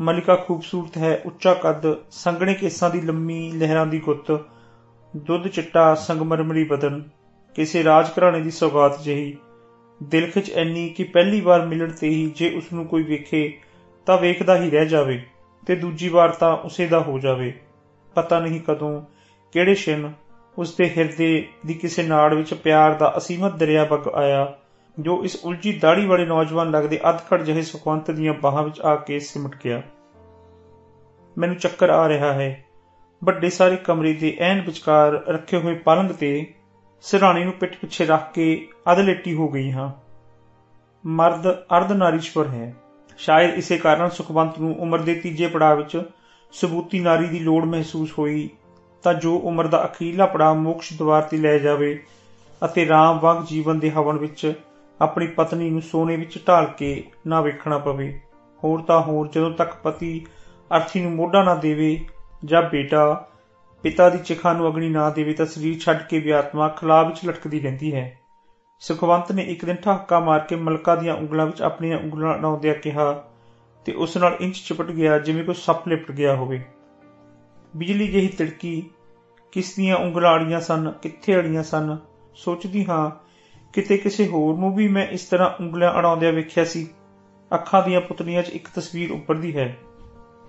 ਮਲਿਕਾ 0.00 0.36
ਖੂਬਸੂਰਤ 0.36 0.96
ਹੈ, 0.96 1.22
ਉੱਚਾ 1.24 1.54
ਕੱਦ, 1.54 1.96
ਸੰਘਣੇ 2.10 2.54
ਕੇਸਾਂ 2.54 2.90
ਦੀ 2.90 3.00
ਲੰਮੀ 3.00 3.52
ਲਹਿਰਾਂ 3.52 3.86
ਦੀ 3.86 3.98
ਗੁੱਤ, 3.98 4.40
ਦੁੱਧ 5.16 5.48
ਚਿੱਟਾ, 5.48 5.94
ਸੰਗਮਰਮਰੀ 5.94 6.64
ਬਦਨ, 6.64 7.02
ਕਿਸੇ 7.54 7.84
ਰਾਜ 7.84 8.08
ਘਰਾਣੇ 8.08 8.40
ਦੀ 8.40 8.50
ਸੌਗਾਤ 8.50 9.02
ਜਿਹੀ। 9.02 9.36
ਦਿਲ 10.02 10.30
ਖਿੱਚ 10.30 10.50
ਐਨੀ 10.50 10.88
ਕਿ 10.88 11.04
ਪਹਿਲੀ 11.04 11.40
ਵਾਰ 11.40 11.66
ਮਿਲਣ 11.66 11.92
ਤੇ 11.92 12.08
ਹੀ 12.08 12.32
ਜੇ 12.36 12.54
ਉਸ 12.54 12.72
ਨੂੰ 12.72 12.86
ਕੋਈ 12.86 13.02
ਵੇਖੇ, 13.02 13.58
ਤਾਂ 14.06 14.18
ਵੇਖਦਾ 14.18 14.56
ਹੀ 14.56 14.70
ਰਹਿ 14.70 14.86
ਜਾਵੇ, 14.86 15.22
ਤੇ 15.66 15.76
ਦੂਜੀ 15.76 16.08
ਵਾਰ 16.08 16.28
ਤਾਂ 16.28 16.56
ਉਸੇ 16.56 16.86
ਦਾ 16.86 17.00
ਹੋ 17.00 17.18
ਜਾਵੇ। 17.18 17.52
ਪਤਾ 18.14 18.40
ਨਹੀਂ 18.40 18.60
ਕਦੋਂ, 18.60 19.02
ਕਿਹੜੇ 19.52 19.74
ਛਿਨ 19.74 20.12
ਉਸ 20.58 20.76
ਦੇ 20.76 20.90
ਹਿਰਦੇ 20.96 21.48
ਦੀ 21.66 21.74
ਕਿਸੇ 21.74 22.02
ਨਾੜ 22.02 22.34
ਵਿੱਚ 22.34 22.54
ਪਿਆਰ 22.54 22.94
ਦਾ 22.94 23.14
ਅਸੀਮਤ 23.16 23.56
ਦਰਿਆ 23.56 23.84
ਵਗ 23.84 24.08
ਆਇਆ। 24.08 24.58
ਜੋ 24.98 25.24
ਇਸ 25.24 25.44
ਉਲਝੀ 25.44 25.72
ਦਾੜੀ 25.72 26.06
ਵਾਲੇ 26.06 26.26
ਨੌਜਵਾਨ 26.26 26.70
ਲੱਗਦੇ 26.70 27.00
ਅਧਖੜ 27.10 27.42
ਜਿਹੇ 27.42 27.62
ਸੁਖਵੰਤ 27.62 28.10
ਦੀਆਂ 28.10 28.34
ਬਾਹਾਂ 28.34 28.62
ਵਿੱਚ 28.62 28.80
ਆ 28.80 28.96
ਕੇ 28.96 29.20
ਸਿਮਟ 29.20 29.56
ਗਿਆ। 29.64 29.82
ਮੈਨੂੰ 31.38 31.56
ਚੱਕਰ 31.56 31.90
ਆ 31.90 32.08
ਰਿਹਾ 32.08 32.32
ਹੈ। 32.32 32.64
ਵੱਡੇ 33.24 33.50
ਸਾਰੇ 33.50 33.76
ਕਮਰੇ 33.76 34.12
ਦੇ 34.12 34.36
ਐਨ 34.40 34.60
ਵਿਚਕਾਰ 34.60 35.12
ਰੱਖੇ 35.12 35.56
ਹੋਏ 35.56 35.74
ਪਲੰਗ 35.74 36.10
ਤੇ 36.10 36.54
ਸਿਰਾਣੀ 37.02 37.44
ਨੂੰ 37.44 37.52
ਪਿੱਠ 37.52 37.76
ਪਿੱਛੇ 37.76 38.06
ਰੱਖ 38.06 38.32
ਕੇ 38.32 38.68
ਅਦਲੇਟੀ 38.92 39.34
ਹੋ 39.34 39.48
ਗਈ 39.48 39.72
ਹਾਂ। 39.72 39.92
ਮਰਦ 41.06 41.52
ਅਰਧ 41.52 41.92
ਨਾਰੀਸ਼ਵਰ 41.92 42.48
ਹੈ। 42.48 42.74
ਸ਼ਾਇਦ 43.18 43.54
ਇਸੇ 43.54 43.78
ਕਾਰਨ 43.78 44.08
ਸੁਖਵੰਤ 44.08 44.58
ਨੂੰ 44.58 44.80
ਉਮਰ 44.80 44.98
ਦੇ 44.98 45.14
ਤੀਜੇ 45.14 45.46
ਪੜਾਅ 45.46 45.74
ਵਿੱਚ 45.74 46.02
ਸਬੂਤੀ 46.52 47.00
ਨਾਰੀ 47.00 47.26
ਦੀ 47.26 47.38
ਲੋੜ 47.38 47.64
ਮਹਿਸੂਸ 47.64 48.18
ਹੋਈ 48.18 48.50
ਤਾਂ 49.02 49.14
ਜੋ 49.14 49.38
ਉਮਰ 49.38 49.66
ਦਾ 49.66 49.84
ਅਖੀਰਲਾ 49.84 50.26
ਪੜਾਅ 50.26 50.54
ਮੋਕਸ਼ 50.54 50.98
ਦਵਾਰ 50.98 51.22
ਤੇ 51.22 51.36
ਲੈ 51.36 51.58
ਜਾਵੇ 51.58 52.04
ਅਤੇ 52.64 52.88
ਰਾਮ 52.88 53.20
ਵਾਂਗ 53.20 53.44
ਜੀਵਨ 53.44 53.78
ਦੇ 53.78 53.90
ਹਵਨ 53.90 54.16
ਵਿੱਚ 54.16 54.52
ਆਪਣੀ 55.00 55.26
ਪਤਨੀ 55.26 55.70
ਨੂੰ 55.70 55.82
ਸੋਨੇ 55.82 56.16
ਵਿੱਚ 56.16 56.38
ਢਾਲ 56.48 56.66
ਕੇ 56.66 57.04
ਨਾ 57.26 57.40
ਵੇਖਣਾ 57.40 57.78
ਪਵੇ। 57.78 58.20
ਹੋਰ 58.64 58.82
ਤਾਂ 58.82 59.02
ਹੋਰ 59.02 59.28
ਜਦੋਂ 59.28 59.50
ਤੱਕ 59.50 59.74
ਪਤੀ 59.74 60.26
ਅਰਥੀ 60.76 61.00
ਨੂੰ 61.00 61.12
ਮੋਢਾ 61.12 61.42
ਨਾ 61.42 61.54
ਦੇਵੇ 61.54 62.04
ਜਾਂ 62.44 62.62
ਬੇਟਾ 62.62 63.28
ਪਿਤਾ 63.82 64.08
ਦੀ 64.08 64.18
ਚਿਖਾ 64.18 64.52
ਨੂੰ 64.52 64.68
ਅਗਨੀ 64.68 64.88
ਨਾ 64.88 65.10
ਦੇਵੇ 65.10 65.32
ਤਾਂ 65.32 65.46
ਸਰੀਰ 65.46 65.78
ਛੱਡ 65.78 66.02
ਕੇ 66.02 66.18
ਵੀ 66.18 66.30
ਆਤਮਾ 66.30 66.68
ਖਲਾ 66.68 67.02
ਵਿੱਚ 67.02 67.26
ਲਟਕਦੀ 67.26 67.60
ਰਹਿੰਦੀ 67.60 67.94
ਹੈ। 67.94 68.18
ਸੁਖਵੰਤ 68.80 69.32
ਨੇ 69.32 69.42
ਇੱਕ 69.42 69.64
ਦਿਨ 69.64 69.76
ਠਾਕਾ 69.76 70.20
ਮਾਰ 70.20 70.40
ਕੇ 70.40 70.56
ਮਲਕਾ 70.56 70.96
ਦੀਆਂ 70.96 71.14
ਉਂਗਲਾਂ 71.14 71.46
ਵਿੱਚ 71.46 71.62
ਆਪਣੀਆਂ 71.62 71.98
ਉਂਗਲਾਂ 71.98 72.38
ਅਡਾਉਂਦਿਆਂ 72.38 72.74
ਕਿਹਾ, 72.74 73.24
ਤੇ 73.84 73.92
ਉਸ 73.92 74.16
ਨਾਲ 74.16 74.36
ਇੰਚ 74.40 74.56
ਚਿਪਟ 74.56 74.86
ਗਿਆ 74.86 75.18
ਜਿਵੇਂ 75.18 75.44
ਕੋਈ 75.44 75.54
ਸੱਪ 75.54 75.88
ਲਿਪਟ 75.88 76.12
ਗਿਆ 76.12 76.34
ਹੋਵੇ। 76.34 76.64
ਬਿਜਲੀ 77.76 78.08
ਜਿਹੀ 78.08 78.28
ਤਿੜਕੀ, 78.28 78.90
ਕਿਸ 79.52 79.76
ਦੀਆਂ 79.76 79.96
ਉਂਗਲਾਂ 79.96 80.36
ਅੜੀਆਂ 80.36 80.60
ਸਨ, 80.60 80.92
ਕਿੱਥੇ 81.02 81.36
ਅੜੀਆਂ 81.36 81.62
ਸਨ? 81.62 81.96
ਸੋਚਦੀ 82.34 82.86
ਹਾਂ 82.86 83.25
ਕਿਤੇ 83.76 83.96
ਕਿਸੇ 83.96 84.26
ਹੋਰ 84.26 84.56
ਨੂੰ 84.56 84.74
ਵੀ 84.74 84.88
ਮੈਂ 84.88 85.06
ਇਸ 85.06 85.24
ਤਰ੍ਹਾਂ 85.24 85.50
ਉਂਗਲਾਂ 85.62 85.98
ਅੜਾਉਂਦਿਆਂ 85.98 86.32
ਵੇਖਿਆ 86.32 86.64
ਸੀ। 86.64 86.88
ਅੱਖਾਂ 87.54 87.82
ਦੀਆਂ 87.82 88.00
ਪੁਤਲੀਆਂ 88.00 88.42
'ਚ 88.42 88.48
ਇੱਕ 88.48 88.68
ਤਸਵੀਰ 88.74 89.12
ਉੱਪਰਦੀ 89.12 89.56
ਹੈ। 89.56 89.76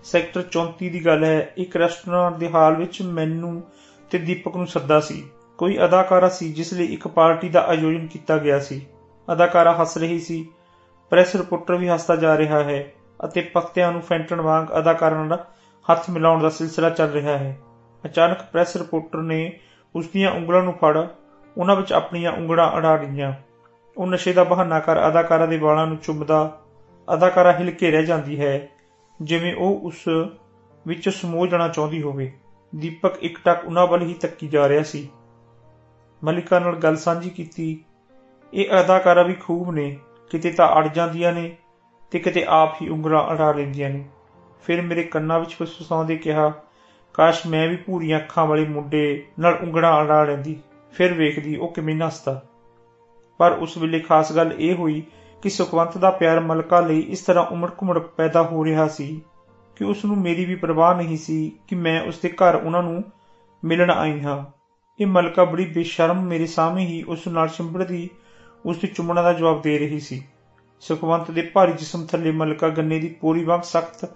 ਸੈਕਟਰ 0.04 0.42
34 0.42 0.90
ਦੀ 0.90 1.06
ਗੱਲ 1.06 1.24
ਹੈ, 1.24 1.54
ਇੱਕ 1.58 1.78
ਰੈਸਟੋਰੈਂਟ 1.78 2.36
ਦੇ 2.36 2.50
ਹਾਲ 2.50 2.76
ਵਿੱਚ 2.76 3.02
ਮੈਨੂੰ 3.02 3.64
ਤੇ 4.12 4.18
ਦੀਪਕ 4.18 4.56
ਨੂੰ 4.56 4.68
ਸੱਦਾ 4.68 5.00
ਸੀ। 5.00 5.30
ਕੋਈ 5.58 5.78
ਅਦਾਕਾਰਾ 5.86 6.30
ਸੀ, 6.30 6.54
ਜਿਸ 6.54 6.74
ਲਈ 6.74 6.86
ਇੱਕ 6.86 7.08
ਪਾਰਟੀ 7.08 7.50
ਦਾ 7.50 7.66
ਆਯੋਜਨ 7.66 8.08
ਕੀਤਾ 8.08 8.38
ਗਿਆ 8.38 8.60
ਸੀ। 8.60 8.88
ਅਦਾਕਾਰਾ 9.34 9.82
ਹੱਸ 9.82 9.98
ਰਹੀ 9.98 10.20
ਸੀ। 10.20 10.48
ਪ੍ਰੈਸ 11.10 11.36
ਰਿਪੋਰਟਰ 11.36 11.76
ਵੀ 11.76 11.90
ਹੱਸਦਾ 11.90 12.16
ਜਾ 12.16 12.38
ਰਿਹਾ 12.38 12.64
ਹੈ 12.64 12.92
ਅਤੇ 13.26 13.42
ਪੱਤਿਆਂ 13.42 13.92
ਨੂੰ 13.92 14.02
ਫੈਂਟਣ 14.02 14.42
ਵਾਂਗ 14.42 14.68
ਅਦਾਕਾਰਾਂ 14.80 15.26
ਨਾਲ 15.26 15.46
ਹੱਥ 15.92 16.10
ਮਿਲਾਉਣ 16.10 16.42
ਦਾ 16.42 16.50
ਸਿਲਸਿਲਾ 16.50 16.90
ਚੱਲ 16.90 17.10
ਰਿਹਾ 17.10 17.38
ਹੈ। 17.38 17.58
ਅਚਾਨਕ 18.06 18.38
ਪ੍ਰੈਸ 18.52 18.78
ਰਿਪੋਰਟਰ 18.78 19.22
ਨੇ 19.22 19.60
ਉਸ 19.96 20.08
ਦੀਆਂ 20.08 20.32
ਉਂਗਲਾਂ 20.32 20.64
ਨੂੰ 20.64 20.74
ਫੜ 20.74 21.08
ਉਹਨਾਂ 21.58 21.76
ਵਿੱਚ 21.76 21.94
ਆਪਣੀਆਂ 21.94 22.32
ਉਂਗਲਾਂ 22.32 22.78
ਅੜਾ 22.78 22.96
ਲਈਆਂ 22.96 23.34
ਉਹ 23.98 24.08
ਨਸ਼ੇ 24.08 24.34
ਦਾ 24.34 24.44
ਬਹਾਨਾ 24.44 24.80
ਕਰ 24.80 25.08
ਅਦਾਕਾਰਾ 25.08 25.46
ਦੇ 25.46 25.58
ਵਾਲਾਂ 25.58 25.88
ਨੂੰ 25.88 25.98
ਚੁੰਮਦਾ, 25.98 26.62
ਅਦਾਕਾਰਾ 27.14 27.52
ਹਿਲ 27.52 27.72
ਕੇ 27.72 27.92
ਰਹਿ 27.92 28.06
ਜਾਂਦੀ 28.06 28.40
ਹੈ, 28.40 28.70
ਜਿਵੇਂ 29.22 29.56
ਉਹ 29.56 29.80
ਉਸ 29.84 30.08
ਵਿੱਚ 30.88 31.10
ਸਮੋ 31.10 31.48
ਜਾਣਾ 31.48 31.68
ਚਾਹੁੰਦੀ 31.68 32.02
ਹੋਵੇ। 32.02 32.32
ਦੀਪਕ 32.76 33.18
ਇੱਕ 33.22 33.40
ਟਕ 33.46 33.66
ਉਹਨਾਂ 33.66 33.88
ਵੱਲ 33.88 34.02
ਹੀ 34.02 34.14
ਤੱਕੀ 34.14 34.48
ਜਾ 34.48 34.70
ਰਿਹਾ 34.70 34.84
ਸੀ। 34.84 35.10
ਮਲਿਕਾ 36.24 36.60
ਨਾਲ 36.60 36.76
ਗੱਲ 36.76 36.96
ਸਾਂਝੀ 36.96 37.30
ਕੀਤੀ, 37.30 37.84
ਇਹ 38.54 38.70
ਅਦਾਕਾਰਾ 38.82 39.24
ਵੀ 39.24 39.34
ਖੂਬ 39.34 39.72
ਨੇ, 39.72 39.98
ਕਿਤੇ 40.30 40.52
ਤਾਂ 40.52 40.80
ਅੜ 40.80 40.88
ਜਾਂਦੀਆਂ 40.88 41.34
ਨੇ 41.34 41.56
ਤੇ 42.12 42.20
ਕਿਤੇ 42.20 42.46
ਆਪ 42.48 42.82
ਹੀ 42.82 42.90
ਉਂਗਲਾਂ 42.90 43.28
ਅੜਾ 43.34 43.52
ਲੈਂਦੀਆਂ 43.52 43.90
ਨੇ। 43.90 44.06
ਫਿਰ 44.64 44.82
ਮੇਰੇ 44.82 45.04
ਕੰਨਾਂ 45.04 45.40
ਵਿੱਚ 45.40 45.54
ਫਸਫਸਾਉਂਦੇ 45.54 46.18
ਕਿਹਾ, 46.18 46.54
ਕਾਸ਼ 47.14 47.48
ਮੈਂ 47.48 47.68
ਵੀ 47.68 47.76
ਪੂਰੀਆਂ 47.76 48.20
ਅੱਖਾਂ 48.20 48.46
ਵਾਲੇ 48.46 48.66
ਮੁੰਡੇ 48.66 49.26
ਨਾਲ 49.40 49.60
ਉਂਗਲਾਂ 49.64 50.06
ਅੜਾ 50.06 50.24
ਲੈਂਦੀ। 50.24 50.60
ਫਿਰ 50.92 51.14
ਵੇਖਦੀ 51.14 51.56
ਉਹ 51.56 51.74
ਕਿਵੇਂ 51.74 51.96
ਨੱਸਦਾ। 51.96 52.42
ਪਰ 53.38 53.52
ਉਸ 53.52 53.78
ਵੇਲੇ 53.78 54.00
ਖਾਸ 54.00 54.32
ਗੱਲ 54.32 54.56
ਇਹ 54.60 54.76
ਹੋਈ 54.76 55.04
ਕਿ 55.42 55.50
ਸੁਖਵੰਤ 55.50 55.98
ਦਾ 55.98 56.12
ਪਿਆਰ 56.12 56.40
ਮਲਕਾ 56.40 56.80
ਲਈ 56.80 57.00
ਇਸ 57.00 57.22
ਤਰ੍ਹਾਂ 57.22 57.46
ਉਮੜ 57.46 57.70
ਘੁਮੜ 57.70 58.00
ਪੈਦਾ 58.00 58.42
ਹੋ 58.42 58.66
ਰਿਹਾ 58.66 58.88
ਸੀ 58.88 59.22
ਕਿ 59.76 59.86
ਉਸ 59.86 60.06
ਨੂੰ 60.06 60.18
ਮੇਰੀ 60.18 60.46
ਵੀ 60.46 60.56
ਪਰਵਾਹ 60.56 60.96
ਨਹੀਂ 60.96 61.18
ਸੀ 61.18 61.52
ਕਿ 61.68 61.76
ਮੈਂ 61.76 62.02
ਉਸ 62.02 62.20
ਦੇ 62.20 62.30
ਘਰ 62.30 62.56
ਉਹਨਾਂ 62.56 62.84
ਨੂੰ 62.84 63.04
ਮਿਲਣ 63.66 63.90
ਆਈ 63.90 64.22
ਹਾਂ। 64.22 64.46
ਇਹ 65.00 65.08
ਮਲਕਾ 65.08 65.46
ਬੜੀ 65.46 65.66
ਬੇਸ਼ਰਮ 65.66 66.22
ਮੇਰੇ 66.22 66.46
ਸਾਹਮਣੇ 66.46 66.86
ਹੀ 66.86 67.04
ਉਸ 67.04 67.28
ਨਾਲ 67.28 67.48
ਚਿੰਬੜਦੀ 67.48 68.10
ਉਸ 68.66 68.78
ਦੇ 68.78 68.88
ਚੁੰਮਣਾ 68.88 69.22
ਦਾ 69.22 69.34
ਜਵਾਬ 69.34 69.62
ਦੇ 69.62 69.78
ਰਹੀ 69.80 70.00
ਸੀ। 70.00 70.24
ਸੁਖਵੰਤ 70.80 71.32
ਦੇ 71.32 71.42
ਭਾਰੀ 71.42 71.72
ਜਿਸਮ 71.72 72.06
ਥੱਲੇ 72.06 72.32
ਮਲਕਾ 72.32 72.70
ਗੰਨੇ 72.70 73.00
ਦੀ 73.00 73.08
ਪੂਰੀ 73.08 73.44
ਵਾਂਗ 73.44 73.62
ਸਖਤ 73.62 74.10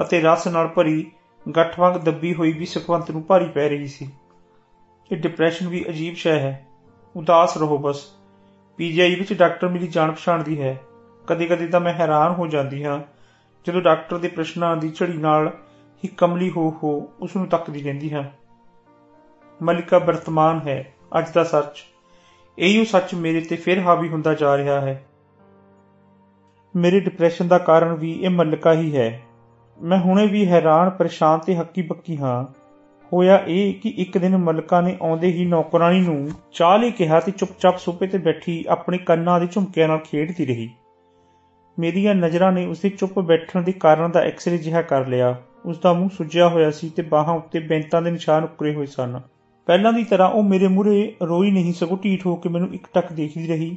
ਅਤੇ 0.00 0.20
ਰਸ 0.20 0.46
ਨਾਲ 0.48 0.68
ਭਰੀ 0.68 1.10
ਗੱਠ 1.56 1.80
ਵਾਂਗ 1.80 1.94
ਦੱਬੀ 1.94 2.34
ਹੋਈ 2.34 2.52
ਵੀ 2.52 2.66
ਸੁਖਵੰਤ 2.66 3.10
ਨੂੰ 3.10 3.22
ਭਾਰੀ 3.22 3.48
ਪੈ 3.48 3.68
ਰਹੀ 3.68 3.86
ਸੀ। 3.86 4.08
ਇਹ 5.12 5.16
ਡਿਪਰੈਸ਼ਨ 5.16 5.68
ਵੀ 5.68 5.84
ਅਜੀਬ 5.88 6.14
ਸ਼ੈ 6.14 6.38
ਹੈ। 6.38 6.66
ਉਦਾਸ 7.16 7.56
ਰਹੋ 7.56 7.78
ਬਸ। 7.78 8.12
ਪੀਜੀਆਈ 8.76 9.14
ਵਿੱਚ 9.14 9.32
ਡਾਕਟਰ 9.32 9.68
ਮੇਰੀ 9.68 9.86
ਜਾਣ 9.86 10.12
ਪਛਾਣ 10.12 10.42
ਦੀ 10.42 10.62
ਹੈ। 10.62 10.80
ਕਦੇ-ਕਦੇ 11.26 11.66
ਤਾਂ 11.66 11.80
ਮੈਂ 11.80 11.94
ਹੈਰਾਨ 11.94 12.32
ਹੋ 12.32 12.46
ਜਾਂਦੀ 12.46 12.84
ਹਾਂ, 12.84 13.00
ਜਦੋਂ 13.66 13.82
ਡਾਕਟਰ 13.82 14.18
ਦੇ 14.18 14.28
ਪ੍ਰਸ਼ਨਾਂ 14.28 14.76
ਦੀ 14.76 14.88
ਝੜੀ 14.90 15.18
ਨਾਲ 15.18 15.48
ਹੀ 16.04 16.08
ਕਮਲੀ 16.08 16.50
ਹੋ 16.50 16.74
ਹੋ 16.82 17.12
ਉਸ 17.20 17.36
ਨੂੰ 17.36 17.46
ਤੱਕਦੀ 17.46 17.82
ਰਹਿੰਦੀ 17.82 18.12
ਹਾਂ। 18.12 18.24
ਮਲਿਕਾ 19.62 19.98
ਵਰਤਮਾਨ 19.98 20.60
ਹੈ, 20.68 20.94
ਅੱਜ 21.18 21.30
ਦਾ 21.30 21.44
ਸੱਚ। 21.44 21.84
ਇਹੀ 22.58 22.80
ਉਹ 22.80 22.84
ਸੱਚ 22.84 23.14
ਮੇਰੇ 23.14 23.40
ਤੇ 23.40 23.56
ਫਿਰ 23.56 23.80
ਹਾਵੀ 23.80 24.08
ਹੁੰਦਾ 24.08 24.34
ਜਾ 24.34 24.56
ਰਿਹਾ 24.56 24.80
ਹੈ। 24.80 25.04
ਮੇਰੇ 26.76 27.00
ਡਿਪਰੈਸ਼ਨ 27.00 27.48
ਦਾ 27.48 27.58
ਕਾਰਨ 27.58 27.94
ਵੀ 27.94 28.12
ਇਹ 28.12 28.30
ਮਲਿਕਾ 28.30 28.72
ਹੀ 28.72 28.96
ਹੈ। 28.96 29.22
ਮੈਂ 29.82 29.98
ਹੁਣੇ 29.98 30.26
ਵੀ 30.26 30.46
ਹੈਰਾਨ, 30.46 30.90
ਪਰੇਸ਼ਾਨ 30.90 31.38
ਤੇ 31.38 31.56
ਹੱਕੀ 31.56 31.82
ਬੱਕੀ 31.82 32.16
ਹਾਂ। 32.16 32.65
ਹੋਇਆ 33.16 33.36
ਇਹ 33.48 33.74
ਕਿ 33.74 33.88
ਇੱਕ 33.96 34.18
ਦਿਨ 34.18 34.36
ਮਲਕਾ 34.36 34.80
ਨੇ 34.80 34.96
ਆਉਂਦੇ 35.02 35.26
ਹੀ 35.26 35.44
ਨੌਕਰਾਨੀ 35.44 36.00
ਨੂੰ 36.00 36.28
ਚਾਹ 36.52 36.78
ਲਈ 36.78 36.90
ਕਿਹਾ 36.90 37.20
ਤੇ 37.20 37.32
ਚੁੱਪਚਾਪ 37.32 37.78
ਸੋਫੇ 37.78 38.06
ਤੇ 38.06 38.18
ਬੈਠੀ 38.18 38.64
ਆਪਣੇ 38.68 38.98
ਕੰਨਾਂ 38.98 39.38
ਦੇ 39.40 39.46
ਝੁਮਕਿਆਂ 39.46 39.88
ਨਾਲ 39.88 39.98
ਖੇਡਦੀ 39.98 40.46
ਰਹੀ। 40.46 40.68
ਮੇਰੀਆਂ 41.78 42.14
ਨਜ਼ਰਾਂ 42.14 42.52
ਨੇ 42.52 42.66
ਉਸੇ 42.66 42.88
ਚੁੱਪ 42.88 43.18
ਬੈਠਣ 43.20 43.62
ਦੇ 43.62 43.72
ਕਾਰਨ 43.72 44.10
ਦਾ 44.10 44.20
ਐਕਸਰੇ 44.20 44.58
ਜਿਹਾ 44.58 44.82
ਕਰ 44.82 45.06
ਲਿਆ। 45.06 45.34
ਉਸ 45.66 45.78
ਦਾ 45.78 45.92
ਮੂੰਹ 45.92 46.08
ਸੁੱਜਿਆ 46.08 46.48
ਹੋਇਆ 46.48 46.70
ਸੀ 46.70 46.88
ਤੇ 46.88 47.02
ਬਾਹਾਂ 47.02 47.34
ਉੱਤੇ 47.34 47.60
ਬੈਂਤਾਂ 47.60 48.02
ਦੇ 48.02 48.10
ਨਿਸ਼ਾਨ 48.10 48.44
ਉਕਰੇ 48.44 48.74
ਹੋਏ 48.74 48.86
ਸਨ। 48.86 49.20
ਪਹਿਲਾਂ 49.66 49.92
ਦੀ 49.92 50.04
ਤਰ੍ਹਾਂ 50.04 50.30
ਉਹ 50.30 50.42
ਮੇਰੇ 50.42 50.68
ਮੂਹਰੇ 50.68 51.14
ਰੋਈ 51.22 51.50
ਨਹੀਂ 51.50 51.72
ਸਗੋਂ 51.72 51.98
ਢੀਠ 52.04 52.26
ਹੋ 52.26 52.34
ਕੇ 52.36 52.48
ਮੈਨੂੰ 52.48 52.74
ਇੱਕ 52.74 52.86
ਟੱਕ 52.94 53.12
ਦੇਖਦੀ 53.12 53.46
ਰਹੀ 53.46 53.76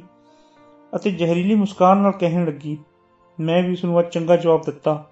ਅਤੇ 0.92 1.10
ਜ਼ਹਿਰੀਲੀ 1.10 1.54
ਮੁਸਕਾਨ 1.54 1.98
ਨਾਲ 1.98 2.12
ਕਹਿਣ 2.12 2.44
ਲੱਗੀ, 2.44 2.76
ਮੈਂ 3.38 3.62
ਵੀ 3.62 3.72
ਉਸ 3.72 3.84
ਨੂੰ 3.84 3.98
ਅੱਜ 4.00 4.06
ਚੰਗਾ 4.06 4.36
ਜਵਾਬ 4.36 4.62
ਦਿੱਤਾ। 4.66 5.04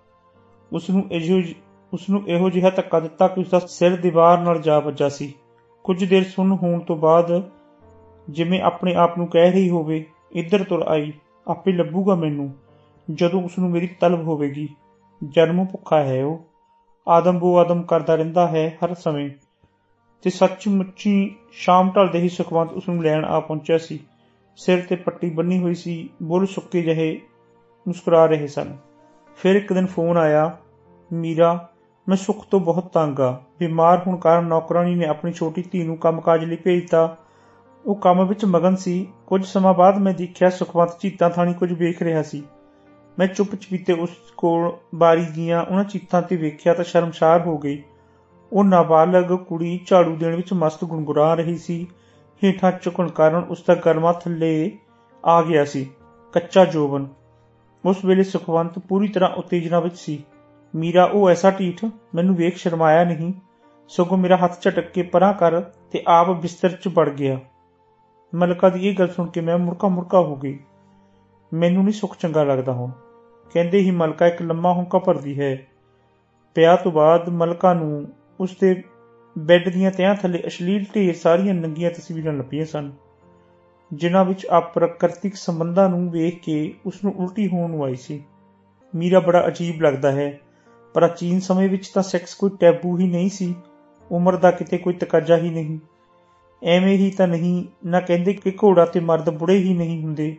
ਉਸ 0.72 0.90
ਨੂੰ 0.90 1.04
ਇਹੋ 1.12 1.40
ਉਸ 1.92 2.10
ਨੂੰ 2.10 2.28
ਇਹੋ 2.28 2.50
ਜਿਹਾ 2.50 2.70
ਧੱਕਾ 2.70 3.00
ਦਿੱਤਾ 3.00 3.28
ਕਿ 3.28 3.40
ਉਸ 3.40 3.50
ਦਾ 3.50 3.58
ਸਿਰ 3.58 3.96
ਦੀਵਾਰ 3.96 4.38
ਨਾਲ 4.38 4.58
ਜਾ 4.58 4.78
ਵੱਜਾ 4.78 5.08
ਸੀ। 5.08 5.34
ਕੁਝ 5.84 6.04
ਦੇਰ 6.04 6.24
ਸੁਣ 6.24 6.56
ਹੋਣ 6.56 6.80
ਤੋਂ 6.80 6.96
ਬਾਅਦ 6.96 7.50
ਜਿਵੇਂ 8.30 8.60
ਆਪਣੇ 8.60 8.94
ਆਪ 8.94 9.18
ਨੂੰ 9.18 9.26
ਕਹਿ 9.26 9.50
ਰਹੀ 9.50 9.70
ਹੋਵੇ, 9.70 10.04
ਇੱਧਰ 10.32 10.64
ਤੁਰ 10.64 10.82
ਆਈ, 10.82 11.12
ਆਪੇ 11.48 11.72
ਲੱਭੂਗਾ 11.72 12.14
ਮੈਨੂੰ, 12.14 12.54
ਜਦੋਂ 13.10 13.42
ਉਸ 13.42 13.58
ਨੂੰ 13.58 13.70
ਮੇਰੀ 13.70 13.86
ਤਲਬ 13.86 14.22
ਹੋਵੇਗੀ। 14.22 14.68
ਜਨਮ 15.28 15.64
ਭੁੱਖਾ 15.64 16.04
ਹੈ 16.04 16.24
ਉਹ। 16.24 16.44
ਆਦਮ 17.08 17.38
ਬੋ 17.38 17.58
ਆਦਮ 17.58 17.82
ਕਰਦਾ 17.82 18.14
ਰਹਿੰਦਾ 18.14 18.46
ਹੈ 18.48 18.78
ਹਰ 18.84 18.94
ਸਮੇਂ। 18.94 19.30
ਤੇ 20.22 20.30
ਸੱਚਮੁੱਚੀ 20.30 21.36
ਸ਼ਾਮ 21.52 21.90
ਢਲਦੇ 21.90 22.18
ਹੀ 22.18 22.28
ਸੁਖਵੰਤ 22.28 22.72
ਉਸ 22.72 22.88
ਨੂੰ 22.88 23.02
ਲੈਣ 23.02 23.24
ਆ 23.24 23.40
ਪਹੁੰਚਿਆ 23.40 23.78
ਸੀ। 23.78 24.00
ਸਿਰ 24.56 24.86
ਤੇ 24.86 24.96
ਪੱਟੀ 24.96 25.30
ਬੰਨੀ 25.30 25.58
ਹੋਈ 25.58 25.74
ਸੀ, 25.74 26.10
ਬੁੱਲ 26.22 26.46
ਸੁੱਕੇ 26.46 26.82
ਜਿਹੇ 26.82 27.20
ਮੁਸਕਰਾ 27.88 28.26
ਰਹੇ 28.26 28.46
ਸਨ। 28.46 28.76
ਫਿਰ 29.36 29.56
ਇੱਕ 29.56 29.72
ਦਿਨ 29.72 29.86
ਫੋਨ 29.86 30.16
ਆਇਆ, 30.16 30.56
ਮੀਰਾ 31.12 31.68
ਮੈਂ 32.08 32.16
ਸੁੱਖ 32.16 32.46
ਤੋਂ 32.50 32.60
ਬਹੁਤ 32.60 32.92
ਤੰਗ 32.92 33.20
ਆ। 33.20 33.40
ਬਿਮਾਰ 33.58 34.02
ਹੋਣ 34.06 34.16
ਕਾਰਨ 34.16 34.44
ਨੌਕਰਾਨੀ 34.44 34.94
ਨੇ 34.94 35.06
ਆਪਣੀ 35.06 35.32
ਛੋਟੀ 35.32 35.62
ਧੀ 35.62 35.82
ਨੂੰ 35.82 35.96
ਕੰਮਕਾਜ 35.96 36.44
ਲਈ 36.44 36.56
ਭੇਜਤਾ। 36.56 37.16
ਉਹ 37.86 37.94
ਕੰਮ 37.94 38.26
ਵਿੱਚ 38.26 38.44
ਮਗਨ 38.44 38.76
ਸੀ। 38.76 39.06
ਕੁਝ 39.26 39.44
ਸਮਾਂ 39.44 39.74
ਬਾਅਦ 39.74 39.98
ਮੈਂ 39.98 40.14
ਦੇਖਿਆ 40.14 40.50
ਸੁਖਵੰਤ 40.50 40.98
ਚੀਤਾਂ 40.98 41.30
ਥਾਣੀ 41.30 41.54
ਕੁਝ 41.54 41.72
ਵੇਖ 41.72 42.02
ਰਿਹਾ 42.02 42.22
ਸੀ। 42.22 42.42
ਮੈਂ 43.18 43.26
ਚੁੱਪ 43.26 43.54
ਚਪੀਤੇ 43.54 43.92
ਉਸ 43.92 44.10
ਕੋਲ 44.36 44.72
ਬਾਰੀ 44.94 45.24
ਦੀਆਂ 45.24 45.64
ਉਹਨਾਂ 45.64 45.84
ਚੀਤਾਂ 45.84 46.22
ਤੇ 46.22 46.36
ਵੇਖਿਆ 46.36 46.74
ਤਾਂ 46.74 46.84
ਸ਼ਰਮਸ਼ਾਰ 46.84 47.40
ਹੋ 47.40 47.58
ਗਈ। 47.58 47.82
ਉਹ 48.52 48.64
ਨਾਬਾਲਗ 48.64 49.38
ਕੁੜੀ 49.38 49.80
ਝਾੜੂ 49.86 50.16
ਦੇਣ 50.16 50.36
ਵਿੱਚ 50.36 50.52
ਮਸਤ 50.52 50.84
ਗੁੰਗੁਰਾ 50.84 51.34
ਰਹੀ 51.34 51.56
ਸੀ। 51.56 51.86
ਹੇਠਾਂ 52.44 52.72
ਝੁਕਣ 52.82 53.08
ਕਾਰਨ 53.08 53.44
ਉਸ 53.50 53.64
ਦਾ 53.66 53.74
ਗਰਮਾ 53.74 54.12
ਥੱਲੇ 54.12 54.78
ਆ 55.24 55.42
ਗਿਆ 55.42 55.64
ਸੀ। 55.64 55.90
ਕੱਚਾ 56.32 56.64
ਜੋਬਨ। 56.64 57.06
ਉਸ 57.84 58.04
ਵੇਲੇ 58.04 58.22
ਸੁਖਵੰਤ 58.22 58.78
ਪੂਰੀ 58.78 59.08
ਤਰ੍ਹਾਂ 59.08 59.30
ਉਤੇਜਨਾ 59.30 59.80
ਵਿੱਚ 59.80 59.96
ਸੀ। 59.96 60.24
ਮੀਰਾ, 60.74 61.04
ਉਹ 61.04 61.30
ਐਸਾ 61.30 61.50
ਢੀਠ 61.50 61.84
ਮੈਨੂੰ 62.14 62.36
ਵੇਖ 62.36 62.56
ਸ਼ਰਮਾਇਆ 62.56 63.04
ਨਹੀਂ। 63.04 63.32
ਸਗੋਂ 63.90 64.18
ਮੇਰਾ 64.18 64.36
ਹੱਥ 64.36 64.60
ਝਟਕ 64.62 64.90
ਕੇ 64.90 65.02
ਪਰਾਂ 65.02 65.32
ਕਰ 65.32 65.60
ਤੇ 65.60 66.02
ਆਪ 66.06 66.30
ਬਿਸਤਰ 66.30 66.72
'ਚ 66.72 66.88
ਵੜ 66.88 67.08
ਗਿਆ। 67.10 67.38
ਮਲਕਾ 68.34 68.68
ਦੀ 68.68 68.88
ਇਹ 68.88 68.96
ਗੱਲ 68.98 69.08
ਸੁਣ 69.08 69.26
ਕੇ 69.26 69.40
ਮੈਂ 69.40 69.58
ਮੁਰਕਾ 69.58 69.88
ਮੁਰਕਾ 69.88 70.20
ਹੋ 70.20 70.36
ਗਈ। 70.36 70.58
ਮੈਨੂੰ 71.52 71.84
ਨਹੀਂ 71.84 71.92
ਸੁੱਖ 71.92 72.16
ਚੰਗਾ 72.18 72.44
ਲੱਗਦਾ 72.44 72.72
ਹੁਣ। 72.72 72.90
ਕਹਿੰਦੇ 73.52 73.78
ਹੀ 73.78 73.90
ਮਲਕਾ 73.90 74.26
ਇੱਕ 74.26 74.42
ਲੰਮਾ 74.42 74.72
ਹੁੰਕਾ 74.72 74.98
ਭਰਦੀ 74.98 75.40
ਹੈ। 75.40 75.56
ਪਿਆ 76.54 76.76
ਤੋਂ 76.76 76.92
ਬਾਅਦ 76.92 77.28
ਮਲਕਾ 77.28 77.72
ਨੂੰ 77.74 78.06
ਉਸ 78.40 78.56
ਦੇ 78.60 78.82
ਬੈੱਡ 79.38 79.68
ਦੀਆਂ 79.68 79.90
ਤਿਆਂ 79.90 80.14
ਥੱਲੇ 80.14 80.42
ਅਸ਼ਲੀਲ 80.46 80.84
ਢੇਰ 80.94 81.14
ਸਾਰੀਆਂ 81.14 81.54
ਨੰਗੀਆਂ 81.54 81.90
ਤਸਵੀਰਾਂ 81.90 82.32
ਲੱਭੀਆਂ 82.32 82.64
ਸਨ, 82.64 82.92
ਜਿਨ੍ਹਾਂ 83.92 84.24
ਵਿੱਚ 84.24 84.46
ਅਪ੍ਰਕਿਰਤਿਕ 84.58 85.34
ਸੰਬੰਧਾਂ 85.34 85.88
ਨੂੰ 85.88 86.10
ਵੇਖ 86.10 86.40
ਕੇ 86.40 86.74
ਉਸ 86.86 87.04
ਨੂੰ 87.04 87.14
ਉਲਟੀ 87.16 87.48
ਹੋਣ 87.48 87.70
ਨੂੰ 87.70 87.84
ਆਈ 87.84 87.94
ਸੀ। 87.94 88.22
ਮੀਰਾ 88.94 89.20
ਬੜਾ 89.20 89.46
ਅਜੀਬ 89.48 89.82
ਲੱਗਦਾ 89.82 90.12
ਹੈ। 90.12 90.40
ਪ੍ਰਾਚੀਨ 90.98 91.40
ਸਮੇਂ 91.40 91.68
ਵਿੱਚ 91.68 91.88
ਤਾਂ 91.88 92.02
ਸੈਕਸ 92.02 92.34
ਕੋਈ 92.34 92.50
ਟੈਬੂ 92.60 92.98
ਹੀ 92.98 93.06
ਨਹੀਂ 93.06 93.30
ਸੀ, 93.30 93.54
ਉਮਰ 94.12 94.36
ਦਾ 94.36 94.50
ਕਿਤੇ 94.50 94.78
ਕੋਈ 94.78 94.94
ਤਕਾਜ਼ਾ 94.94 95.36
ਹੀ 95.36 95.50
ਨਹੀਂ। 95.50 95.78
ਐਵੇਂ 96.64 96.98
ਹੀ 96.98 97.10
ਤਾਂ 97.10 97.28
ਨਹੀਂ, 97.28 97.64
ਨਾ 97.86 98.00
ਕਹਿੰਦੇ 98.00 98.32
ਕਿ 98.32 98.50
ਘੋੜਾ 98.50 98.84
ਤੇ 98.84 99.00
ਮਰਦ 99.00 99.30
ਬੁੜੇ 99.30 99.58
ਹੀ 99.58 99.74
ਨਹੀਂ 99.74 100.02
ਹੁੰਦੇ। 100.02 100.36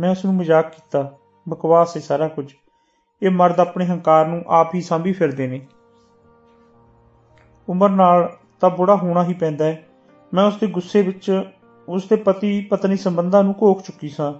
ਮੈਂ 0.00 0.10
ਉਸ 0.10 0.24
ਨੂੰ 0.24 0.34
ਮਜ਼ਾਕ 0.34 0.74
ਕੀਤਾ, 0.74 1.18
ਬਕਵਾਸ 1.48 1.96
ਹੈ 1.96 2.02
ਸਾਰਾ 2.02 2.28
ਕੁਝ। 2.28 2.54
ਇਹ 3.22 3.30
ਮਰਦ 3.30 3.60
ਆਪਣੇ 3.60 3.86
ਹੰਕਾਰ 3.86 4.26
ਨੂੰ 4.26 4.44
ਆਪ 4.46 4.74
ਹੀ 4.74 4.80
ਸੰਭੀ 4.80 5.12
ਫਿਰਦੇ 5.12 5.46
ਨੇ। 5.46 5.66
ਉਮਰ 7.68 7.90
ਨਾਲ 7.90 8.36
ਤਾਂ 8.60 8.70
ਬੁੜਾ 8.70 8.96
ਹੋਣਾ 8.96 9.24
ਹੀ 9.24 9.34
ਪੈਂਦਾ 9.34 9.64
ਹੈ। 9.64 9.86
ਮੈਂ 10.34 10.44
ਉਸ 10.44 10.56
ਦੇ 10.56 10.66
ਗੁੱਸੇ 10.66 11.02
ਵਿੱਚ 11.02 11.42
ਉਸ 11.88 12.08
ਦੇ 12.08 12.16
ਪਤੀ 12.16 12.60
ਪਤਨੀ 12.60 12.96
ਸੰਬੰਧਾਂ 12.96 13.44
ਨੂੰ 13.44 13.54
ਘੋਖ 13.62 13.82
ਚੁੱਕੀ 13.82 14.08
ਸਾਂ। 14.08 14.34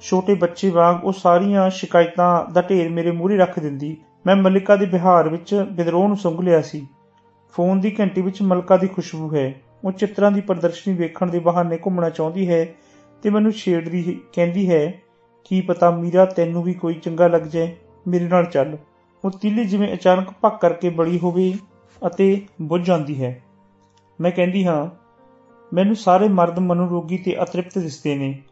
ਛੋਟੇ 0.00 0.34
ਬੱਚੇ 0.34 0.70
ਵਾਂਗ 0.70 1.04
ਉਹ 1.04 1.12
ਸਾਰੀਆਂ 1.12 1.70
ਸ਼ਿਕਾਇਤਾਂ 1.70 2.52
ਦਾ 2.52 2.62
ਢੇਰ 2.62 2.88
ਮੇਰੇ 2.88 3.10
ਮੂਹਰੇ 3.10 3.36
ਰੱਖ 3.36 3.58
ਦਿੰਦੀ। 3.58 3.96
ਮੈਂ 4.26 4.36
ਮਲਿਕਾ 4.36 4.76
ਦੇ 4.76 4.86
ਬਿਹਾਰ 4.86 5.28
ਵਿੱਚ 5.28 5.54
ਵਿਦਰੋਹ 5.54 6.06
ਨੂੰ 6.08 6.16
ਸੁੰਘ 6.16 6.40
ਲਿਆ 6.40 6.60
ਸੀ। 6.62 6.86
ਫੋਨ 7.54 7.80
ਦੀ 7.80 7.94
ਘੰਟੀ 8.00 8.22
ਵਿੱਚ 8.22 8.42
ਮਲਕਾ 8.42 8.76
ਦੀ 8.76 8.88
ਖੁਸ਼ਬੂ 8.88 9.34
ਹੈ। 9.34 9.54
ਉਹ 9.84 9.92
ਚਿੱਤਰਾਂ 9.92 10.30
ਦੀ 10.30 10.40
ਪ੍ਰਦਰਸ਼ਨੀ 10.40 10.94
ਵੇਖਣ 10.94 11.30
ਦੇ 11.30 11.38
ਬਹਾਨੇ 11.38 11.78
ਘੁੰਮਣਾ 11.78 12.10
ਚਾਹੁੰਦੀ 12.10 12.48
ਹੈ 12.48 12.64
ਤੇ 13.22 13.30
ਮੈਨੂੰ 13.30 13.52
ਛੇੜਦੀ 13.52 14.20
ਕਹਿੰਦੀ 14.32 14.70
ਹੈ, 14.70 15.00
ਕੀ 15.44 15.60
ਪਤਾ 15.60 15.90
ਮੀਰਾ, 15.90 16.24
ਤੈਨੂੰ 16.24 16.62
ਵੀ 16.62 16.74
ਕੋਈ 16.74 16.94
ਚੰਗਾ 16.94 17.28
ਲੱਗ 17.28 17.42
ਜਾਏ। 17.42 17.76
ਮੇਰੇ 18.08 18.28
ਨਾਲ 18.28 18.44
ਚੱਲ 18.44 18.76
ਉਹ 19.24 19.30
ਤਿੱਲੀ 19.30 19.64
ਜਿਵੇਂ 19.64 19.92
ਅਚਾਨਕ 19.94 20.30
ਭੱਕ 20.40 20.60
ਕਰਕੇ 20.60 20.88
ਬੜੀ 20.88 21.18
ਹੋਵੇ 21.18 21.52
ਅਤੇ 22.06 22.46
ਬੁੱਝ 22.62 22.86
ਜਾਂਦੀ 22.86 23.22
ਹੈ। 23.22 23.42
ਮੈਂ 24.20 24.30
ਕਹਿੰਦੀ 24.30 24.66
ਹਾਂ, 24.66 24.90
ਮੈਨੂੰ 25.72 25.96
ਸਾਰੇ 25.96 26.28
ਮਰਦ 26.28 26.58
ਮਨੋਰੋਗੀ 26.58 27.18
ਤੇ 27.18 27.42
ਅਤ੍ਰਿਪਤ 27.42 27.78
ਦਿਸਦੇ 27.78 28.16
ਨੇ 28.16 28.42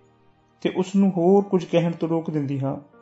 ਤੇ 0.62 0.72
ਉਸ 0.76 0.96
ਨੂੰ 0.96 1.10
ਹੋਰ 1.10 1.44
ਕੁਝ 1.44 1.64
ਕਹਿਣ 1.64 1.92
ਤੋਂ 1.92 2.08
ਰੋਕ 2.08 2.30
ਦਿੰਦੀ 2.30 2.60
ਹਾਂ। 2.60 2.93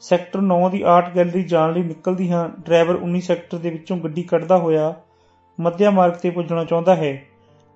ਸੈਕਟਰ 0.00 0.40
9 0.40 0.68
ਦੀ 0.70 0.82
ਆਰਟ 0.82 1.16
ਗੈਲਰੀ 1.16 1.42
ਜਾਣ 1.42 1.72
ਲਈ 1.72 1.82
ਨਿਕਲਦੀ 1.82 2.30
ਹਾਂ। 2.30 2.48
ਡਰਾਈਵਰ 2.48 2.96
19 2.96 3.20
ਸੈਕਟਰ 3.20 3.58
ਦੇ 3.58 3.70
ਵਿੱਚੋਂ 3.70 3.96
ਗੱਡੀ 3.96 4.22
ਕੱਢਦਾ 4.22 4.58
ਹੋਇਆ 4.58 4.94
ਮੱਧਿਆ 5.60 5.90
ਮਾਰਗ 5.90 6.12
ਤੇ 6.12 6.30
ਪੁੱਜਣਾ 6.30 6.64
ਚਾਹੁੰਦਾ 6.64 6.96
ਹੈ। 6.96 7.22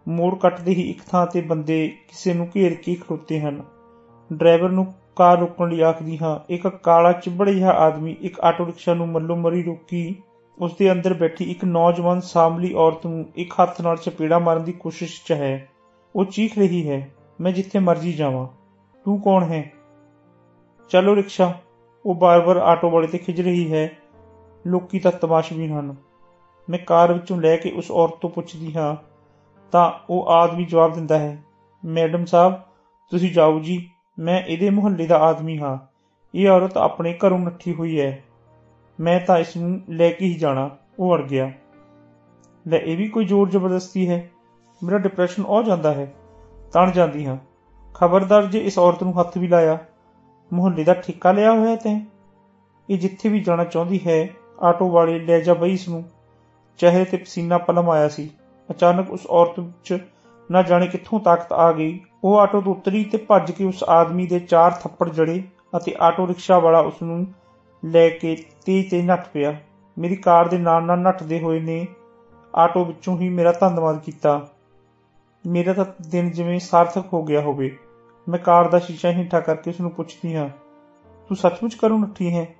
ਮੋੜ 0.08 0.38
ਕੱਟਦੇ 0.38 0.72
ਹੀ 0.72 0.90
ਇੱਕ 0.90 1.00
ਥਾਂ 1.10 1.26
ਤੇ 1.26 1.40
ਬੰਦੇ 1.40 1.88
ਕਿਸੇ 2.08 2.34
ਨੂੰ 2.34 2.48
ਘੇਰ 2.56 2.74
ਕੇ 2.74 2.94
ਖੜੋਤੇ 2.94 3.40
ਹਨ। 3.40 3.62
ਡਰਾਈਵਰ 4.32 4.68
ਨੂੰ 4.68 4.94
ਕਾਰ 5.16 5.38
ਰੋਕਣ 5.38 5.68
ਲਈ 5.68 5.80
ਆਖਦੀ 5.80 6.18
ਹਾਂ, 6.22 6.52
ਇੱਕ 6.52 6.68
ਕਾਲਾ 6.68 7.12
ਚਿਬੜਾ 7.12 7.52
ਜਿਹਾ 7.52 7.70
ਆਦਮੀ 7.70 8.16
ਇੱਕ 8.20 8.40
ਆਟੋ 8.40 8.66
ਰਿਕਸ਼ਾ 8.66 8.94
ਨੂੰ 8.94 9.08
ਮੱਲੋ 9.08 9.36
ਮਰੀ 9.36 9.62
ਰੋਕੀ, 9.62 10.16
ਉਸ 10.58 10.76
ਦੇ 10.76 10.92
ਅੰਦਰ 10.92 11.14
ਬੈਠੀ 11.14 11.44
ਇੱਕ 11.44 11.64
ਨੌਜਵਾਨ 11.64 12.20
ਸਾਮਲੀ 12.20 12.74
ਔਰਤ 12.74 13.06
ਨੂੰ 13.06 13.26
ਇੱਕ 13.36 13.54
ਹੱਥ 13.62 13.80
ਨਾਲ 13.80 13.96
ਚਪੇੜਾ 13.96 14.38
ਮਾਰਨ 14.38 14.64
ਦੀ 14.64 14.72
ਕੋਸ਼ਿਸ਼ 14.72 15.22
'ਚ 15.24 15.32
ਹੈ। 15.32 15.68
ਉਹ 16.16 16.24
ਚੀਖ 16.24 16.58
ਰਹੀ 16.58 16.88
ਹੈ, 16.90 17.10
ਮੈਂ 17.40 17.52
ਜਿੱਥੇ 17.52 17.78
ਮਰਜ਼ੀ 17.78 18.12
ਜਾਵਾਂ। 18.12 18.46
ਤੂੰ 19.04 19.20
ਕੌਣ 19.20 19.44
ਹੈ? 19.44 19.72
ਚਲੋ 20.88 21.16
ਰਿਕਸ਼ਾ। 21.16 21.54
ਉਹ 22.06 22.14
ਬਾਰ-ਬਾਰ 22.14 22.56
ਆਟੋ 22.56 22.90
ਵਾਲੇ 22.90 23.06
ਤੇ 23.06 23.18
ਖਿੱਚ 23.18 23.40
ਰਹੀ 23.40 23.72
ਹੈ। 23.72 23.90
ਲੋਕੀ 24.66 24.98
ਤਾਂ 24.98 25.12
ਤਮਾਸ਼ਬੀਨ 25.12 25.72
ਹਨ। 25.72 25.96
ਮੈਂ 26.70 26.78
ਕਾਰ 26.78 27.12
ਵਿੱਚੋਂ 27.12 27.40
ਲੈ 27.40 27.56
ਕੇ 27.56 27.70
ਉਸ 27.70 27.90
ਔਰਤ 27.90 28.12
ਤੋਂ 28.12 28.30
ਪੁੱਛਦੀ 28.30 28.76
ਹਾਂ, 28.76 28.96
ਤਾਂ 29.72 29.92
ਉਹ 30.10 30.26
ਆਦਮੀ 30.28 30.64
ਜਵਾਬ 30.64 30.94
ਦਿੰਦਾ 30.94 31.18
ਹੈ, 31.18 31.42
ਮੈਡਮ 31.84 32.24
ਸਾਹਿਬ, 32.24 32.60
ਤੁਸੀਂ 33.10 33.32
ਜਾਓ 33.32 33.58
ਜੀ, 33.58 33.90
ਮੈਂ 34.18 34.42
ਇਹਦੇ 34.42 34.70
ਮੁਹੱਲੇ 34.70 35.06
ਦਾ 35.06 35.18
ਆਦਮੀ 35.18 35.58
ਹਾਂ। 35.58 35.78
ਇਹ 36.34 36.48
ਔਰਤ 36.48 36.76
ਆਪਣੇ 36.76 37.18
ਘਰੋਂ 37.26 37.38
ਨੱਠੀ 37.38 37.74
ਹੋਈ 37.74 38.00
ਹੈ। 38.00 38.24
ਮੈਂ 39.00 39.20
ਤਾਂ 39.20 39.38
ਇਸ 39.38 39.56
ਨੂੰ 39.56 39.80
ਲੈ 39.88 40.10
ਕੇ 40.10 40.26
ਹੀ 40.26 40.34
ਜਾਣਾ। 40.34 40.70
ਉਹ 40.98 41.16
ਅੜ 41.16 41.22
ਗਿਆ। 41.22 41.52
ਲੈ, 42.68 42.78
ਇਹ 42.78 42.96
ਵੀ 42.96 43.08
ਕੋਈ 43.08 43.24
ਜ਼ੋਰ 43.24 43.48
ਜ਼ਬਰਦਸਤੀ 43.48 44.08
ਹੈ? 44.08 44.30
ਮੇਰਾ 44.82 44.98
ਡਿਪਰੈਸ਼ਨ 44.98 45.42
ਹੋ 45.42 45.62
ਜਾਂਦਾ 45.62 45.92
ਹੈ। 45.92 46.14
ਤਣ 46.72 46.90
ਜਾਂਦੀ 46.90 47.26
ਹਾਂ। 47.26 47.36
ਖਬਰਦਾਰ 47.94 48.46
ਜੇ 48.46 48.58
ਇਸ 48.58 48.78
ਔਰਤ 48.78 49.02
ਨੂੰ 49.02 49.20
ਹੱਥ 49.20 49.38
ਵੀ 49.38 49.48
ਲਾਇਆ 49.48 49.78
ਮੁਹੱਲੇ 50.52 50.84
ਦਾ 50.84 50.94
ਠੇਕਾ 50.94 51.32
ਲਿਆ 51.32 51.52
ਹੋਇਆ 51.52 51.76
ਤੈਂ? 51.76 52.00
ਇਹ 52.90 52.98
ਜਿੱਥੇ 52.98 53.28
ਵੀ 53.28 53.40
ਜਾਣਾ 53.40 53.64
ਚਾਹੁੰਦੀ 53.64 54.00
ਹੈ, 54.06 54.28
ਆਟੋ 54.60 54.90
ਵਾਲੇ 54.90 55.18
ਲੈ 55.18 55.40
ਜਾ 55.40 55.54
ਬਈ 55.54 55.72
ਇਸ 55.72 55.88
ਨੂੰ। 55.88 56.04
ਚਿਹਰੇ 56.78 57.04
ਤੇ 57.04 57.16
ਪਸੀਨਾ 57.16 57.58
ਪਲਮ 57.58 57.90
ਆਇਆ 57.90 58.08
ਸੀ। 58.08 58.30
ਅਚਾਨਕ 58.70 59.10
ਉਸ 59.10 59.26
ਔਰਤ 59.26 59.60
ਵਿੱਚ 59.60 59.98
ਨਾ 60.50 60.62
ਜਾਣੇ 60.62 60.86
ਕਿੱਥੋਂ 60.86 61.20
ਤਾਕਤ 61.20 61.52
ਆ 61.52 61.72
ਗਈ। 61.72 62.00
ਉਹ 62.24 62.38
ਆਟੋ 62.38 62.60
ਤੋਂ 62.60 62.74
ਉਤਰੀ 62.74 63.04
ਤੇ 63.04 63.18
ਭੱਜ 63.18 63.50
ਕੇ 63.50 63.64
ਉਸ 63.64 63.84
ਆਦਮੀ 63.84 64.26
ਦੇ 64.26 64.38
ਚਾਰ 64.40 64.70
ਥੱਪੜ 64.70 65.08
ਜੜੇ 65.08 65.42
ਅਤੇ 65.76 65.94
ਆਟੋ 66.00 66.28
ਰਿਕਸ਼ਾ 66.28 66.58
ਵਾਲਾ 66.58 66.78
ਉਸ 66.78 67.02
ਨੂੰ 67.02 67.26
ਲੈ 67.84 68.08
ਕੇ 68.08 68.44
ਤੇਜ਼ 68.66 68.90
ਤੇ 68.90 69.02
ਨੱਠ 69.02 69.28
ਪਿਆ। 69.28 69.56
ਮੇਰੀ 69.98 70.16
ਕਾਰ 70.16 70.48
ਦੇ 70.48 70.58
ਨਾਲ 70.58 70.82
ਨਾਲ 70.82 70.98
ਨੱਠਦੇ 70.98 71.40
ਹੋਏ 71.40 71.60
ਨੇ 71.60 71.86
ਆਟੋ 72.56 72.84
ਵਿੱਚੋਂ 72.84 73.18
ਹੀ 73.18 73.28
ਮੇਰਾ 73.28 73.52
ਧੰਨਵਾਦ 73.52 73.98
ਕੀਤਾ। 73.98 74.48
ਮੇਰਾ 75.46 75.72
ਤਾਂ 75.72 75.84
ਦਿਨ 76.10 76.30
ਜਿਵੇਂ 76.30 76.60
ਸਾਰਥਕ 76.60 77.12
ਹੋ 77.12 77.22
ਗਿਆ 77.22 77.40
ਹੋਵੇ। 77.40 77.76
ਮੈਂ 78.28 78.38
ਕਾਰ 78.38 78.68
ਦਾ 78.68 78.78
ਸ਼ੀਸ਼ਾ 78.78 79.10
ਹੀਠਾ 79.10 79.40
ਕਰਕੇ 79.40 79.70
ਉਸ 79.70 79.80
ਨੂੰ 79.80 79.90
ਪੁੱਛਦੀ 79.90 80.36
ਹਾਂ, 80.36 80.48
ਤੂੰ 81.28 81.36
ਸੱਚਮੁੱਚ 81.36 81.74
ਕਰੂੰ 81.74 82.00
ਨੱਠੀ 82.00 82.34
ਹੈ? 82.34 82.54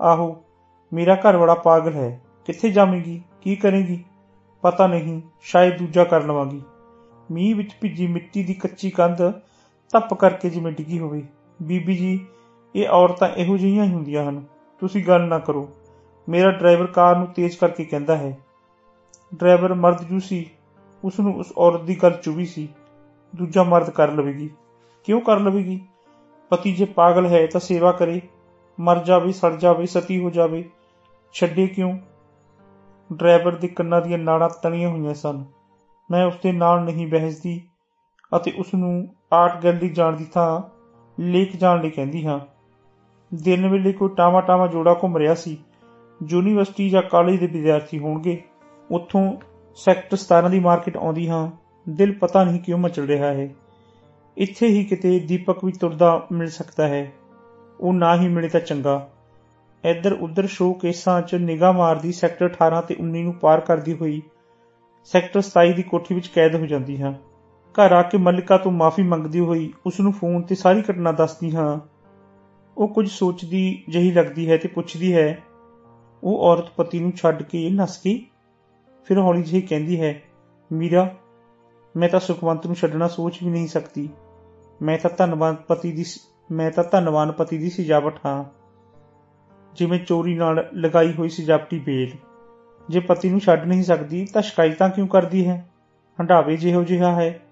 ਆਹੋ, 0.00 0.44
ਮੇਰਾ 0.92 1.14
ਘਰ 1.14 1.38
ਬੜਾ 1.38 1.54
ਪਾਗਲ 1.54 1.92
ਹੈ। 1.92 2.22
ਕਿੱਥੇ 2.44 2.70
ਜਾਵੇਂਗੀ? 2.70 3.22
ਕੀ 3.40 3.56
ਕਰੇਗੀ? 3.56 4.04
ਪਤਾ 4.62 4.86
ਨਹੀਂ, 4.86 5.22
ਸ਼ਾਇਦ 5.42 5.78
ਦੂਜਾ 5.78 6.04
ਕਰ 6.04 6.22
ਲਵਾਂਗੀ। 6.22 6.62
ਮੀਂਹ 7.30 7.56
ਵਿੱਚ 7.56 7.76
ਭਿੱਜੀ 7.80 8.06
ਮਿੱਟੀ 8.06 8.44
ਦੀ 8.44 8.54
ਕੱਚੀ 8.54 8.90
ਕੰਧ 8.90 9.18
ਧੱਪ 9.92 10.14
ਕਰਕੇ 10.14 10.50
ਜਿਵੇਂ 10.50 10.72
ਡਿੱਗੀ 10.72 10.98
ਹੋਵੇ। 10.98 11.22
ਬੀਬੀ 11.62 11.96
ਜੀ, 11.96 12.26
ਇਹ 12.76 12.88
ਔਰਤਾਂ 12.88 13.28
ਇਹੋ 13.28 13.56
ਜਿਹੀਆਂ 13.56 13.84
ਹੀ 13.84 13.92
ਹੁੰਦੀਆਂ 13.92 14.28
ਹਨ। 14.28 14.44
ਤੁਸੀਂ 14.80 15.04
ਗੱਲ 15.04 15.20
ਨਾ 15.20 15.38
ਕਰੋ। 15.38 15.68
ਮੇਰਾ 16.28 16.50
ਡਰਾਈਵਰ 16.50 16.86
ਕਾਰ 16.86 17.16
ਨੂੰ 17.16 17.26
ਤੇਜ਼ 17.26 17.56
ਕਰਕੇ 17.58 17.84
ਕਹਿੰਦਾ 17.84 18.16
ਹੈ। 18.16 18.38
ਡਰਾਈਵਰ 19.34 19.74
ਮਰਦ 19.74 20.02
ਜੂ 20.02 20.18
ਸੀ। 20.20 20.50
ਉਸ 21.04 21.20
ਨੂੰ 21.20 21.36
ਉਸ 21.36 21.52
ਔਰਤ 21.58 21.82
ਦੀ 21.82 21.94
ਗੱਲ 21.94 22.10
ਚੁਭੀ 22.10 22.46
ਸੀ। 22.46 22.68
ਦੂਜਾ 23.36 23.62
ਮਰਦ 23.62 23.90
ਕਰ 23.90 24.12
ਲਵੇਗੀ। 24.12 24.50
ਕਿਉਂ 25.06 25.20
ਕਰ 25.20 25.40
ਲਵੇਗੀ 25.40 25.80
ਪਤੀ 26.50 26.74
ਜੇ 26.74 26.84
ਪਾਗਲ 26.84 27.26
ਹੈ 27.26 27.46
ਤਾਂ 27.46 27.60
ਸੇਵਾ 27.60 27.92
ਕਰੇ। 27.92 28.20
ਮਰ 28.80 28.98
ਜਾਵੇ, 28.98 29.32
ਸੜ 29.32 29.56
ਜਾਵੇ, 29.56 29.86
ਸਤੀ 29.86 30.20
ਹੋ 30.20 30.30
ਜਾਵੇ। 30.30 30.70
ਛੱਡੇ 31.32 31.66
ਕਿਉਂ? 31.66 31.98
ਡਰਾਈਵਰ 33.12 33.54
ਦੇ 33.54 33.68
ਕੰਨਾਂ 33.68 34.02
ਦੀਆਂ 34.02 34.18
ਨਾੜਾਂ 34.18 34.48
ਤਣੀਆਂ 34.62 34.88
ਹੋਈਆਂ 34.88 35.14
ਸਨ। 35.14 35.44
ਮੈਂ 36.10 36.26
ਉਸ 36.26 36.34
ਦੇ 36.42 36.52
ਨਾਲ 36.52 36.84
ਨਹੀਂ 36.84 37.06
ਬਹਿਸਦੀ 37.06 37.62
ਅਤੇ 38.36 38.52
ਉਸ 38.58 38.74
ਨੂੰ 38.74 39.14
ਆਰਟ 39.32 39.64
ਗੈਲਰੀ 39.64 39.88
ਜਾਣ 39.88 40.16
ਦੀ 40.16 40.24
ਥਾਂ 40.24 40.62
ਲੇਕ 41.22 41.56
ਜਾਣ 41.56 41.80
ਲਈ 41.80 41.90
ਕਹਿੰਦੀ 41.90 42.26
ਹਾਂ। 42.26 42.40
ਦਿਨ 43.34 43.68
ਵੇਲੇ 43.68 43.92
ਕੋਈ 43.92 44.08
ਟਾਵਾ 44.16 44.40
ਟਾਵਾ 44.40 44.66
ਜੋੜਾ 44.66 44.94
ਘੁੰਮ 45.02 45.16
ਰਿਹਾ 45.16 45.34
ਸੀ। 45.34 45.58
ਯੂਨੀਵਰਸਿਟੀ 46.28 46.90
ਜਾਂ 46.90 47.02
ਕਾਲਜ 47.02 47.40
ਦੇ 47.40 47.46
ਵਿਦਿਆਰਥੀ 47.46 47.98
ਹੋਣਗੇ। 47.98 48.42
ਉੱਥੋਂ 48.90 49.36
ਸੈਕਟਰ 49.74 50.16
17 50.16 50.48
ਦੀ 50.48 50.60
ਮਾਰਕੀਟ 50.60 50.96
ਆਉਂਦੀ 50.96 51.28
ਹਾਂ। 51.28 51.50
ਦਿਲ 51.88 52.12
ਪਤਾ 52.12 52.44
ਨਹੀਂ 52.44 52.60
ਕਿਉਂ 52.60 52.78
ਮਚਲ 52.78 53.06
ਰਿਹਾ 53.06 53.26
ਹੈ। 53.26 53.54
ਇੱਥੇ 54.36 54.66
ਹੀ 54.66 54.84
ਕਿਤੇ 54.84 55.18
ਦੀਪਕ 55.18 55.64
ਵੀ 55.64 55.72
ਤੁਰਦਾ 55.72 56.26
ਮਿਲ 56.32 56.48
ਸਕਦਾ 56.48 56.88
ਹੈ। 56.88 57.12
ਉਹ 57.80 57.92
ਨਾ 57.92 58.16
ਹੀ 58.16 58.28
ਮਿਲੇ 58.28 58.48
ਤਾਂ 58.48 58.60
ਚੰਗਾ। 58.60 59.10
ਇੱਧਰ 59.84 60.12
ਉੱਧਰ 60.12 60.46
ਸ਼ੋਅ 60.46 60.78
ਕੇਸਾਂ 60.78 61.22
'ਚ 61.22 61.34
ਨਿਗਾਹ 61.34 61.72
ਮਾਰਦੀ 61.72 62.12
ਸੈਕਟਰ 62.12 62.46
18 62.46 62.80
ਤੇ 62.80 62.96
19 63.00 63.22
ਨੂੰ 63.22 63.34
ਪਾਰ 63.34 63.60
ਕਰਦੀ 63.60 63.92
ਹੋਈ 63.92 64.22
ਸੈਕਟਰ 65.04 65.42
27 65.42 65.72
ਦੀ 65.72 65.82
ਕੋਠੀ 65.82 66.14
ਵਿੱਚ 66.14 66.26
ਕੈਦ 66.26 66.54
ਹੋ 66.54 66.66
ਜਾਂਦੀ 66.66 67.02
ਹਾਂ। 67.02 67.12
ਘਰ 67.74 67.92
ਆ 67.92 68.02
ਕੇ 68.02 68.18
ਮਲਿਕਾ 68.18 68.58
ਤੋਂ 68.58 68.72
ਮਾਫੀ 68.72 69.02
ਮੰਗਦੀ 69.02 69.40
ਹੋਈ 69.40 69.72
ਉਸ 69.86 70.00
ਨੂੰ 70.00 70.12
ਫੋਨ 70.12 70.42
ਤੇ 70.42 70.54
ਸਾਰੀ 70.54 70.82
ਘਟਨਾ 70.90 71.12
ਦੱਸਦੀ 71.12 71.56
ਹਾਂ। 71.56 71.80
ਉਹ 72.76 72.88
ਕੁਝ 72.88 73.10
ਸੋਚਦੀ 73.10 73.84
ਜਹੀ 73.88 74.12
ਲੱਗਦੀ 74.12 74.50
ਹੈ 74.50 74.56
ਤੇ 74.56 74.68
ਪੁੱਛਦੀ 74.68 75.14
ਹੈ, 75.14 75.42
ਉਹ 76.24 76.38
ਔਰਤ 76.38 76.70
ਪਤੀ 76.76 77.00
ਨੂੰ 77.00 77.12
ਛੱਡ 77.12 77.42
ਕੇ 77.42 77.70
ਨਸ 77.70 78.00
ਗਈ? 78.04 78.26
ਫਿਰ 79.04 79.18
ਹੌਲੀ 79.18 79.42
ਜਿਹੀ 79.42 79.62
ਕਹਿੰਦੀ 79.62 80.00
ਹੈ, 80.00 80.22
ਮੀਰਾ, 80.72 81.14
ਮੈਂ 81.96 82.08
ਤਾਂ 82.08 82.20
ਸੁਖਵੰਤ 82.20 82.66
ਨੂੰ 82.66 82.76
ਛੱਡਣਾ 82.76 83.08
ਸੋਚ 83.08 83.38
ਵੀ 83.42 83.50
ਨਹੀਂ 83.50 83.68
ਸਕਦੀ। 83.68 84.08
ਮੈਂ 84.82 84.98
ਤਾਂ 84.98 85.10
ਧੰਨਵਾਦ 85.18 85.56
ਪਤੀ 85.56 85.92
ਦੀ 85.92 86.04
ਮੈਂ 86.52 86.70
ਤਾਂ 86.70 86.84
ਧੰਨਵਾਨ 86.84 87.32
ਪਤੀ 87.32 87.58
ਦੀ 87.58 87.70
ਸਜਾਵਟ 87.70 88.14
ਹਾਂ। 88.26 88.44
ਜਿਵੇਂ 89.74 90.00
ਚੋਰੀ 90.00 90.34
ਨਾਲ 90.34 90.68
ਲਗਾਈ 90.74 91.12
ਹੋਈ 91.18 91.28
ਸਜਾਵਟੀ 91.28 91.78
ਬੇਲ 91.78 92.10
ਜੇ 92.88 93.00
ਪਤੀ 93.00 93.30
ਨੂੰ 93.30 93.40
ਛੱਡ 93.40 93.64
ਨਹੀਂ 93.64 93.82
ਸਕਦੀ, 93.82 94.26
ਤਾਂ 94.32 94.42
ਸ਼ਿਕਾਇਤਾਂ 94.42 94.88
ਕਿਉਂ 94.88 95.08
ਕਰਦੀ 95.08 95.48
ਹੈ? 95.48 95.70
ਹੰਡਾਵੇ 96.20 96.56
ਜਿਹੋ 96.56 96.84
ਜਿਹਾ 96.84 97.12
ਹੈ। 97.12 97.42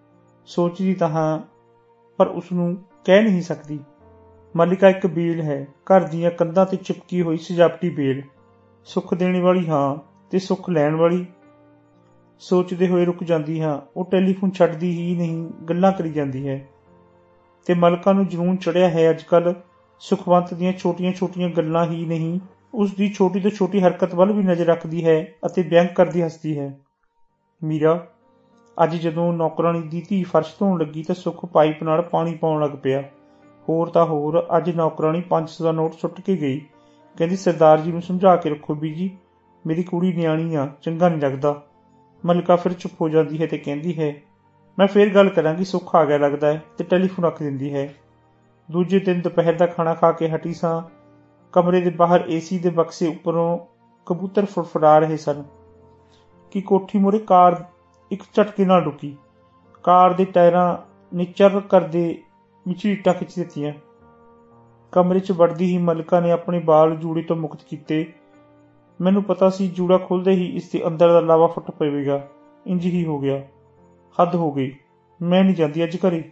ਸੋਚਦੀ 0.47 0.95
ਤਾਂ 0.95 1.09
ਹਾਂ, 1.09 1.40
ਪਰ 2.16 2.26
ਉਸ 2.26 2.52
ਨੂੰ 2.52 2.85
ਕਹਿ 3.04 3.23
ਨਹੀਂ 3.23 3.43
ਸਕਦੀ। 3.43 3.81
ਮਲਿਕਾ 4.57 4.88
ਇੱਕ 4.88 5.07
ਬੇਲ 5.07 5.40
ਹੈ। 5.43 5.66
ਘਰ 5.85 6.00
ਦੀਆਂ 6.00 6.31
ਕੰਧਾਂ 6.31 6.66
ਤੇ 6.66 6.76
ਚਿਪਕੀ 6.76 7.23
ਹੋਈ 7.23 7.37
ਸਜਾਵਟੀ 7.37 7.90
ਬੇਲ 7.90 8.23
ਸੁੱਖ 8.85 9.14
ਦੇਣ 9.14 9.40
ਵਾਲੀ 9.40 9.69
ਹਾਂ 9.69 9.97
ਤੇ 10.31 10.38
ਸੁੱਖ 10.38 10.71
ਲੈਣ 10.71 10.95
ਵਾਲੀ। 10.95 11.26
ਸੋਚਦੇ 12.40 12.88
ਹੋਏ 12.88 13.04
ਰੁਕ 13.04 13.25
ਜਾਂਦੀ 13.25 13.61
ਹਾਂ। 13.61 13.81
ਉਹ 13.97 14.04
ਟੈਲੀਫੋਨ 14.04 14.50
ਛੱਡਦੀ 14.50 14.90
ਹੀ 14.90 15.16
ਨਹੀਂ, 15.16 15.47
ਗੱਲਾਂ 15.47 15.93
ਕਰੀ 15.93 16.12
ਜਾਂਦੀ 16.12 16.49
ਹੈ। 16.49 16.69
ਤੇ 17.66 17.74
ਮਲਕਾ 17.74 18.12
ਨੂੰ 18.12 18.26
ਜਨੂਨ 18.26 18.56
ਚੜਿਆ 18.56 18.88
ਹੈ 18.88 19.10
ਅੱਜਕੱਲ 19.10 19.54
ਸੁਖਵੰਤ 20.00 20.54
ਦੀਆਂ 20.54 20.72
ਛੋਟੀਆਂ-ਛੋਟੀਆਂ 20.72 21.48
ਗੱਲਾਂ 21.48 21.86
ਹੀ 21.86 22.06
ਨਹੀਂ, 22.06 22.40
ਉਸ 22.74 22.94
ਦੀ 22.94 23.08
ਛੋਟੀ 23.08 23.40
ਤੋਂ 23.40 23.50
ਛੋਟੀ 23.50 23.80
ਹਰਕਤ 23.80 24.14
ਵੱਲ 24.14 24.32
ਵੀ 24.32 24.42
ਨਜ਼ਰ 24.42 24.64
ਰੱਖਦੀ 24.64 25.04
ਹੈ 25.04 25.34
ਅਤੇ 25.46 25.62
ਬਿਆਨ 25.62 25.86
ਕਰਦੀ 25.86 26.22
ਹੱਸਦੀ 26.22 26.58
ਹੈ। 26.58 26.78
ਮੀਰਾ, 27.64 28.06
ਅੱਜ 28.84 28.96
ਜਦੋਂ 28.96 29.32
ਨੌਕਰਾਨੀ 29.32 29.82
ਦੀ 29.82 30.06
ਧੀ 30.08 30.22
ਫਰਸ਼ 30.22 30.54
ਧੋਣ 30.58 30.80
ਲੱਗੀ 30.80 31.02
ਤਾਂ 31.02 31.14
ਸੁਖ 31.14 31.46
ਪਾਈਪ 31.46 31.82
ਨਾਲ 31.82 32.02
ਪਾਣੀ 32.02 32.34
ਪਾਉਣ 32.34 32.62
ਲੱਗ 32.62 32.70
ਪਿਆ। 32.70 33.02
ਹੋਰ 33.68 33.88
ਤਾਂ 33.88 34.04
ਹੋਰ, 34.04 34.46
ਅੱਜ 34.56 34.70
ਨੌਕਰਾਨੀ 34.70 35.20
500 35.20 35.64
ਦਾ 35.64 35.72
ਨੋਟ 35.72 35.94
ਸੁੱਟ 35.94 36.20
ਕੇ 36.20 36.36
ਗਈ। 36.36 36.60
ਕਹਿੰਦੀ, 37.18 37.36
ਸਰਦਾਰ 37.36 37.80
ਜੀ 37.80 37.92
ਨੂੰ 37.92 38.02
ਸਮਝਾ 38.02 38.36
ਕੇ 38.36 38.50
ਰੱਖੋ 38.50 38.74
ਬੀਜੀ, 38.74 39.16
ਮੇਰੀ 39.66 39.82
ਕੁੜੀ 39.82 40.12
ਨਿਆਣੀ 40.12 40.54
ਆ, 40.54 40.68
ਚੰਗਾ 40.82 41.08
ਨਹੀਂ 41.08 41.20
ਲੱਗਦਾ। 41.20 41.62
ਮਲਕਾ 42.26 42.56
ਫਿਰ 42.56 42.72
ਚੁੱਪ 42.72 43.00
ਹੋ 43.00 43.08
ਜਾਂਦੀ 43.08 43.42
ਹੈ 43.42 43.46
ਤੇ 43.46 43.58
ਕਹਿੰਦੀ 43.58 43.98
ਹੈ 43.98 44.14
ਮੈਂ 44.78 44.87
ਫੇਰ 44.87 45.15
ਗੱਲ 45.15 45.28
ਕਰਾਂਗੀ, 45.28 45.65
ਸੁੱਖ 45.65 45.97
ਆ 45.97 46.04
ਗਿਆ 46.04 46.19
ਲੱਗਦਾ 46.19 46.47
ਹੈ 46.47 46.63
ਤੇ 46.78 46.84
ਟੈਲੀਫੋਨ 46.84 47.25
ਰੱਖ 47.25 47.43
ਦਿੰਦੀ 47.43 47.75
ਹੈ। 47.75 47.95
ਦੂਜੇ 48.71 48.99
ਦਿਨ 48.99 49.21
ਦੁਪਹਿਰ 49.21 49.54
ਦਾ 49.54 49.67
ਖਾਣਾ 49.67 49.95
ਖਾ 49.95 50.13
ਕੇ 50.13 50.28
ਹਟੀ 50.28 50.54
ਸਾਂ। 50.54 50.82
ਕਮਰੇ 51.52 51.80
ਦੇ 51.80 51.91
ਬਾਹਰ 51.91 52.25
ਏਸੀ 52.28 52.58
ਦੇ 52.58 52.71
ਬਕਸੇ 52.71 53.08
ਉੱਪਰੋਂ 53.08 53.58
ਕਬੂਤਰ 54.06 54.45
ਫੜਫੜਾ 54.45 54.99
ਰਹੇ 54.99 55.17
ਸਨ 55.17 55.45
ਕਿ 56.50 56.60
ਕੋਠੀ 56.60 56.99
ਮੂਰੇ 56.99 57.19
ਕਾਰ 57.19 57.65
ਇੱਕ 58.10 58.23
ਝਟਕੇ 58.34 58.65
ਨਾਲ 58.65 58.84
ਰੁਕੀ। 58.84 59.17
ਕਾਰ 59.82 60.13
ਦੇ 60.13 60.25
ਟਾਇਰਾਂ 60.25 60.78
ਨੇ 61.17 61.25
ਚਰ 61.25 61.60
ਕਰਦੇ 61.60 62.23
ਵਿੱਚ 62.69 62.87
ਇੱਟਾਂ 62.87 63.15
ਖਿੱਚ 63.15 63.37
ਦਿੱਤੀਆਂ। 63.37 63.73
ਕਮਰੇ 64.93 65.21
'ਚ 65.21 65.32
ਵੜਦੀ 65.32 65.65
ਹੀ 65.65 65.78
ਮਲਕਾ 65.78 66.21
ਨੇ 66.21 66.30
ਆਪਣੇ 66.30 66.58
ਬਾਲ 66.58 66.97
ਜੂੜੇ 66.97 67.23
ਤੋਂ 67.23 67.37
ਮੁਕਤ 67.37 67.60
ਕੀਤੇ। 67.71 68.13
ਮੈਨੂੰ 69.00 69.25
ਪਤਾ 69.25 69.50
ਸੀ 69.50 69.69
ਜੂੜਾ 69.69 69.99
ਖੁੱਲਦੇ 69.99 70.30
ਹੀ 70.30 70.56
ਇਸ 70.56 70.71
ਦੇ 70.71 70.87
ਅੰਦਰ 70.87 71.13
ਦਾ 71.13 71.21
ਲਾਵਾ 71.21 71.47
ਫੁੱਟ 71.47 71.71
ਪਵੇਗਾ। 71.71 72.28
ਇੰਜ 72.67 72.84
ਹੀ 72.84 73.04
ਹੋ 73.04 73.19
ਗਿਆ। 73.19 73.43
ਹੱਦ 74.20 74.34
ਹੋ 74.34 74.52
ਗਈ। 74.52 74.76
ਮੈਂ 75.22 75.44
ਨਹੀਂ 75.44 75.54
ਜਾਂਦੀ 75.54 75.84
ਅੱਜ 75.84 75.96
ਘਰੇ। 75.96 76.30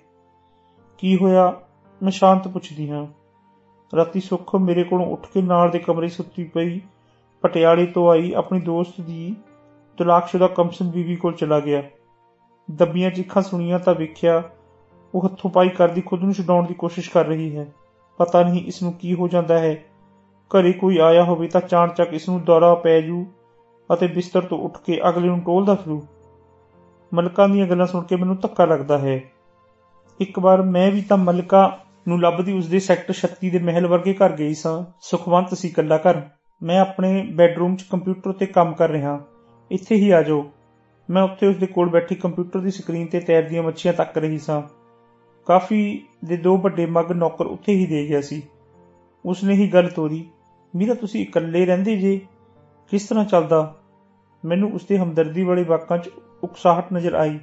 ਕੀ 0.99 1.17
ਹੋਇਆ? 1.17 1.61
ਮੈਂ 2.03 2.11
ਸ਼ਾਂਤ 2.11 2.49
ਪੁੱਛਦੀ 2.49 2.91
ਹਾਂ। 2.91 3.07
ਰਾਤੀ 3.97 4.21
ਸੁੱਖ 4.21 4.57
ਮੇਰੇ 4.57 4.85
ਕੋਲੋਂ 4.85 5.07
ਉੱਠ 5.07 5.27
ਕੇ 5.27 5.43
ਨਾਲ 5.43 5.71
ਦੇ 5.71 5.79
ਕਮਰੇ 5.79 6.09
ਸੁੱਤੀ 6.09 6.45
ਪਈ। 6.45 6.81
ਪਟਿਆਲੇ 7.43 7.87
ਤੋਂ 7.87 8.11
ਆਈ 8.11 8.33
ਆਪਣੀ 8.33 8.61
ਦੋਸਤ 8.61 9.01
ਦੀ 9.01 9.37
ਤਲਾਕਸ਼ੁਦਾ 9.97 10.47
ਕਮਸਨ 10.47 10.91
ਬੀਵੀ 10.91 11.17
ਕੋਲ 11.17 11.33
ਚਲਾ 11.33 11.61
ਗਿਆ। 11.61 11.83
ਦੱਬੀਆਂ 12.71 13.11
ਚੀਖਾਂ 13.11 13.43
ਸੁਣੀਆਂ 13.43 13.79
ਤਾਂ 13.79 13.95
ਵੇਖਿਆ 13.95 14.43
ਉਹ 15.15 15.25
ਹੱਥੋਂ 15.25 15.51
ਪਾਈ 15.51 15.69
ਕਰਦੀ 15.69 16.01
ਖੁਦ 16.01 16.23
ਨੂੰ 16.23 16.35
ਛਡਾਉਣ 16.35 16.67
ਦੀ 16.67 16.75
ਕੋਸ਼ਿਸ਼ 16.75 17.11
ਕਰ 17.11 17.25
ਰਹੀ 17.25 17.57
ਹੈ। 17.57 17.73
ਪਤਾ 18.19 18.43
ਨਹੀਂ 18.43 18.67
ਇਸ 18.67 18.83
ਨੂੰ 18.83 18.93
ਕੀ 18.93 19.15
ਹੋ 19.15 19.29
ਜਾਂਦਾ 19.29 19.59
ਹੈ। 19.59 19.85
ਘਰੇ 20.49 20.73
ਕੋਈ 20.73 20.99
ਆਇਆ 20.99 21.25
ਹੋਵੇ 21.25 21.49
ਤਾਂ 21.49 21.61
ਚਾਣਚੱਕ 21.61 22.15
ਇਸ 22.15 22.29
ਨੂੰ 22.29 22.45
ਦੌਰਾ 22.45 22.75
ਪੈ 22.75 23.01
ਜੂ 23.01 23.27
ਅਤੇ 23.93 24.07
ਬਿਸਤਰ 24.07 24.43
ਤੋਂ 24.43 24.59
ਉੱਠ 24.59 24.79
ਕੇ 24.87 25.01
ਅਗਲੇ 25.09 25.29
ਨੂੰ 25.29 25.41
ਟੋਲਦਾ 25.41 25.75
ਫਿਰੂ। 25.75 26.03
ਮਲਕਾ 27.15 27.47
ਦੀਆਂ 27.47 27.67
ਗੱਲਾਂ 27.67 27.87
ਸੁਣ 27.87 28.05
ਕੇ 28.05 28.17
ਮੈਨੂੰ 28.17 28.37
ਧੱਕਾ 28.37 28.65
ਲੱਗਦਾ 28.65 28.99
ਹੈ। 28.99 29.23
ਇੱਕ 30.21 30.39
ਵਾਰ 30.39 30.63
ਮੈਂ 30.63 30.93
ਵੀ 30.93 31.03
ਤਾਂ 31.03 31.17
ਮਲਕਾ 31.17 31.79
ਨੂੰ 32.09 32.21
ਲੱਭਦੀ 32.21 32.53
ਉਸਦੇ 32.53 32.79
ਸੈਕਟਰ 32.79 33.15
36 33.15 33.51
ਦੇ 33.51 33.59
ਮਹਿਲ 33.59 33.87
ਵਰਗੇ 33.87 34.15
ਘਰ 34.15 34.33
ਗਈ 34.33 34.55
ਸਾਂ। 34.55 34.85
ਸੁਖਵੰਤ 35.01 35.55
ਸੀ 35.55 35.69
ਕੱਲਾ 35.69 35.97
ਘਰ। 35.97 36.23
ਮੈਂ 36.63 36.81
ਆਪਣੇ 36.81 37.29
ਬੈੱਡਰੂਮ 37.33 37.77
'ਚ 37.77 37.83
ਕੰਪਿਊਟਰ 37.83 38.33
ਤੇ 38.33 38.47
ਕੰਮ 38.47 38.73
ਕਰ 38.73 38.91
ਰਿਹਾ। 38.91 39.21
ਇੱਥੇ 39.71 39.95
ਹੀ 39.95 40.11
ਆ 40.11 40.23
ਜਾਓ। 40.23 40.51
ਮੈਂ 41.11 41.23
ਉੱਥੇ 41.23 41.47
ਉਸਦੇ 41.47 41.67
ਕੋਲ 41.67 41.89
ਬੈਠੀ 41.89 42.15
ਕੰਪਿਊਟਰ 42.15 42.61
ਦੀ 42.61 42.71
ਸਕਰੀਨ 42.71 43.07
ਤੇ 43.07 43.21
ਤੈਰਦੀਆਂ 43.21 43.63
ਮੱਛੀਆਂ 43.63 43.95
ਤੱਕ 43.95 44.19
ਰਹੀ 44.19 44.39
ਸਾਂ। 44.39 44.63
ਕਾਫੀ 45.47 46.07
ਦੇ 46.25 46.37
ਦੋ 46.37 46.57
ਵੱਡੇ 46.57 46.87
ਮੱਗ 46.87 47.13
ਨੌਕਰ 47.13 47.47
ਉੱਥੇ 47.47 47.73
ਹੀ 47.73 47.87
ਦੇ 47.87 48.09
ਗਿਆ 48.09 48.21
ਸੀ। 48.21 48.43
ਉਸਨੇ 49.25 49.55
ਹੀ 49.55 49.69
ਗੱਲ 49.69 49.89
ਤੋਰੀ, 49.89 50.29
ਮੀਰਾ, 50.77 50.95
ਤੁਸੀਂ 50.95 51.23
ਇਕੱਲੇ 51.23 51.67
ਰਹਿੰਦੇ 51.67 51.97
ਜੇ? 51.97 52.21
ਕਿਸ 52.91 53.09
ਤਰ੍ਹਾਂ 53.09 53.25
ਚੱਲਦਾ? 53.25 53.75
ਮੈਨੂੰ 54.45 54.73
ਉਸਦੇ 54.73 54.99
ਹਮਦਰਦੀ 54.99 55.43
ਵਾਲੇ 55.43 55.65
ਵਾਕਾਂ 55.65 55.99
'ਚ 55.99 56.11
ਉਕਸਾਹਟ 56.43 56.93
ਨਜ਼ਰ 56.93 57.15
ਆਈ। 57.15 57.39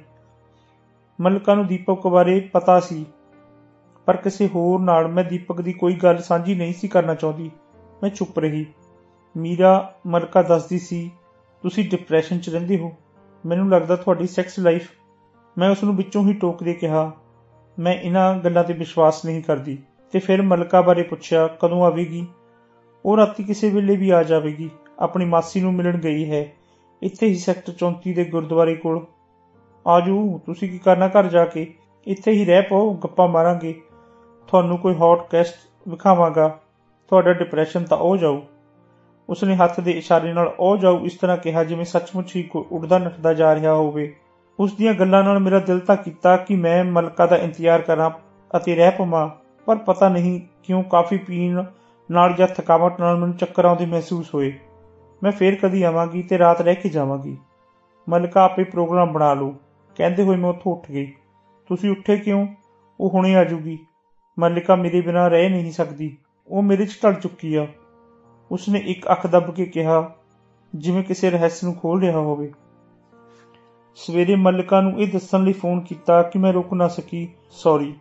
ਮਲਕਾ 1.20 1.54
ਨੂੰ 1.54 1.66
ਦੀਪਕ 1.66 2.06
ਬਾਰੇ 2.06 2.40
ਪਤਾ 2.52 2.80
ਸੀ, 2.80 3.06
ਪਰ 4.06 4.16
ਕਿਸੇ 4.16 4.46
ਹੋਰ 4.46 4.80
ਨਾਲ 4.80 5.08
ਮੈਂ 5.08 5.24
ਦੀਪਕ 5.24 5.60
ਦੀ 5.60 5.72
ਕੋਈ 5.72 5.94
ਗੱਲ 5.94 6.18
ਸਾਂਝੀ 6.18 6.54
ਨਹੀਂ 6.54 6.74
ਸੀ 6.74 6.88
ਕਰਨਾ 6.88 7.14
ਚਾਹੁੰਦੀ। 7.14 7.50
ਮੈਂ 8.02 8.10
ਚੁੱਪ 8.10 8.38
ਰਹੀ। 8.38 8.66
ਮੀਰਾ, 9.36 9.94
ਮਲਕਾ 10.06 10.42
ਦੱਸਦੀ 10.42 10.78
ਸੀ, 10.78 11.10
ਤੁਸੀਂ 11.62 11.90
ਡਿਪਰੈਸ਼ਨ 11.90 12.38
'ਚ 12.38 12.48
ਰਹਿੰਦੇ 12.48 12.78
ਹੋ। 12.78 12.92
ਮੈਨੂੰ 13.46 13.70
ਲੱਗਦਾ 13.70 13.96
ਤੁਹਾਡੀ 13.96 14.26
ਸੈਕਸ 14.26 14.58
ਲਾਈਫ 14.58 14.90
ਮੈਂ 15.58 15.70
ਉਸ 15.70 15.84
ਨੂੰ 15.84 15.96
ਵਿੱਚੋਂ 15.96 16.28
ਹੀ 16.28 16.32
ਟੋਕ 16.32 16.62
ਦੇ 16.62 16.74
ਕਿਹਾ। 16.74 17.12
ਮੈਂ 17.78 17.94
ਇਹਨਾਂ 17.94 18.34
ਗੱਲਾਂ 18.34 18.64
ਤੇ 18.64 18.72
ਵਿਸ਼ਵਾਸ 18.72 19.24
ਨਹੀਂ 19.24 19.42
ਕਰਦੀ। 19.42 19.78
ਤੇ 20.12 20.18
ਫਿਰ 20.18 20.42
ਮਲਕਾ 20.42 20.80
ਬਾਰੇ 20.80 21.02
ਪੁੱਛਿਆ, 21.02 21.46
ਕਦੋਂ 21.46 21.84
ਆਵੇਗੀ? 21.84 22.26
ਉਹ 23.04 23.16
ਰਾਤੀ 23.16 23.44
ਕਿਸੇ 23.44 23.70
ਵੇਲੇ 23.70 23.96
ਵੀ 23.96 24.10
ਆ 24.10 24.22
ਜਾਵੇਗੀ। 24.22 24.70
ਆਪਣੀ 24.98 25.24
ਮਾਸੀ 25.24 25.60
ਨੂੰ 25.60 25.74
ਮਿਲਣ 25.74 25.98
ਗਈ 25.98 26.30
ਹੈ। 26.30 26.52
ਇੱਥੇ 27.02 27.26
ਹੀ 27.26 27.34
ਸੈਕਟਰ 27.34 27.72
34 27.72 28.14
ਦੇ 28.14 28.24
ਗੁਰਦੁਆਰੇ 28.24 28.74
ਕੋਲ। 28.74 29.06
ਆਜੂ, 29.86 30.40
ਤੁਸੀਂ 30.46 30.70
ਕੀ 30.70 30.78
ਕਰਨਾ 30.78 31.08
ਘਰ 31.08 31.26
ਜਾ 31.26 31.44
ਕੇ? 31.44 31.74
ਇੱਥੇ 32.06 32.32
ਹੀ 32.32 32.44
ਰਹਿ 32.44 32.62
ਪਾਓ, 32.62 32.94
ਗੱਪਾਂ 32.94 33.28
ਮਾਰਾਂਗੇ। 33.28 33.80
ਤੁਹਾਨੂੰ 34.48 34.78
ਕੋਈ 34.78 34.94
ਹੌਟ 34.94 35.30
ਕੈਸਟ 35.30 35.54
ਵਿਖਾਵਾਂਗਾ। 35.88 36.58
ਤੁਹਾਡਾ 37.08 37.32
ਡਿਪਰੈਸ਼ਨ 37.32 37.84
ਤਾਂ 37.84 37.98
ਉਹ 37.98 38.16
ਜਾਊ। 38.16 38.40
ਉਸਨੇ 39.28 39.54
ਹੱਥ 39.54 39.80
ਦੇ 39.80 39.90
ਇਸ਼ਾਰੇ 39.90 40.32
ਨਾਲ 40.32 40.54
ਉਹ 40.60 40.76
ਜਾਊ, 40.76 41.04
ਇਸ 41.04 41.14
ਤਰ੍ਹਾਂ 41.14 41.36
ਕਿਹਾ 41.36 41.64
ਜਿਵੇਂ 41.64 41.84
ਸੱਚਮੁੱਚ 41.84 42.36
ਹੀ 42.36 42.42
ਕੋਈ 42.42 42.64
ਉੱਡਦਾ 42.72 42.98
ਨੱਠਦਾ 42.98 43.34
ਜਾ 43.34 43.54
ਰਿਹਾ 43.54 43.74
ਹੋਵੇ। 43.74 44.16
ਉਸ 44.60 44.72
ਦੀਆਂ 44.72 44.94
ਗੱਲਾਂ 44.94 45.24
ਨਾਲ 45.24 45.38
ਮੇਰਾ 45.38 45.58
ਦਿਲ 45.58 45.78
ਤਾਂ 45.78 45.96
ਕੀਤਾ 45.96 46.36
ਕਿ 46.36 46.56
ਮੈਂ 46.56 46.84
ਮਲਕਾ 46.84 47.26
ਦਾ 47.26 47.36
ਇੰਤਜ਼ਾਰ 47.36 47.82
ਕਰਾਂ 47.82 48.10
ਅਤੇ 48.56 48.74
ਰਹਿ 48.74 48.90
ਪਵਾਂ, 48.90 49.30
ਪਰ 49.66 49.76
ਪਤਾ 49.76 50.08
ਨਹੀਂ 50.08 50.40
ਕਿਉਂ 50.64 50.82
ਕਾਫੀ 50.82 51.18
ਪੀਣ 51.18 51.64
ਨਾਲ 52.10 52.32
ਜਾਂ 52.32 52.48
ਥਕਾਵਟ 52.48 53.00
ਨਾਲ 53.00 53.16
ਮੈਨੂੰ 53.16 53.36
ਚੱਕਰ 53.36 53.64
ਆਉਂਦੇ 53.64 53.86
ਮਹਿਸੂਸ 53.86 54.34
ਹੋਏ। 54.34 54.52
ਮੈਂ 55.22 55.32
ਫੇਰ 55.32 55.54
ਕਦੀ 55.54 55.82
ਆਵਾਂਗੀ 55.82 56.22
ਤੇ 56.22 56.38
ਰਾਤ 56.38 56.60
ਰਹਿ 56.60 56.74
ਕੇ 56.74 56.88
ਜਾਵਾਂਗੀ। 56.88 57.36
ਮਲਕਾ 58.08 58.44
ਆਪੇ 58.44 58.64
ਪ੍ਰੋਗਰਾਮ 58.64 59.12
ਬਣਾ 59.12 59.34
ਲਓ 59.34 59.54
ਕਹਿੰਦੇ 59.96 60.22
ਹੋਏ 60.22 60.36
ਮੈਂ 60.36 60.50
ਉੱਥੋਂ 60.50 60.72
ਉੱਠ 60.72 60.90
ਗਈ। 60.90 61.12
ਤੁਸੀਂ 61.68 61.90
ਉੱਠੇ 61.90 62.16
ਕਿਉਂ? 62.16 62.46
ਉਹ 63.00 63.10
ਹੁਣੇ 63.10 63.36
ਆ 63.36 63.44
ਜੂਗੀ। 63.44 63.78
ਮਲਿਕਾ 64.38 64.76
ਮੇਰੇ 64.76 65.00
ਬਿਨਾਂ 65.00 65.30
ਰਹਿ 65.30 65.48
ਨਹੀਂ 65.48 65.72
ਸਕਦੀ। 65.72 66.16
ਉਹ 66.48 66.62
ਮੇਰੇ 66.62 66.86
'ਚ 66.86 66.98
ਢਲ 67.04 67.14
ਚੁੱਕੀ 67.14 67.54
ਆ। 67.54 67.66
ਉਸਨੇ 68.52 68.78
ਇੱਕ 68.78 69.10
ਅੱਖ 69.10 69.26
ਦੱਬ 69.26 69.54
ਕੇ 69.54 69.66
ਕਿਹਾ, 69.66 70.12
ਜਿਵੇਂ 70.74 71.04
ਕਿਸੇ 71.04 71.30
ਰਹੱਸ 71.30 71.64
ਨੂੰ 71.64 71.74
ਖੋਲ 71.74 72.00
ਰਿਹਾ 72.00 72.18
ਹੋਵੇ। 72.18 72.52
ਸਵੇਰੇ 73.96 74.36
ਮਲਿਕਾ 74.36 74.80
ਨੂੰ 74.80 75.00
ਇਹ 75.00 75.12
ਦੱਸਣ 75.12 75.44
ਲਈ 75.44 75.52
ਫੋਨ 75.52 75.80
ਕੀਤਾ 75.80 76.22
ਕਿ 76.22 76.38
ਮੈਂ 76.38 76.52
ਰੁਕ 76.52 76.74
ਨਾ 76.74 76.88
ਸਕੀ। 76.88 77.28
ਸੌਰੀ 77.50 77.94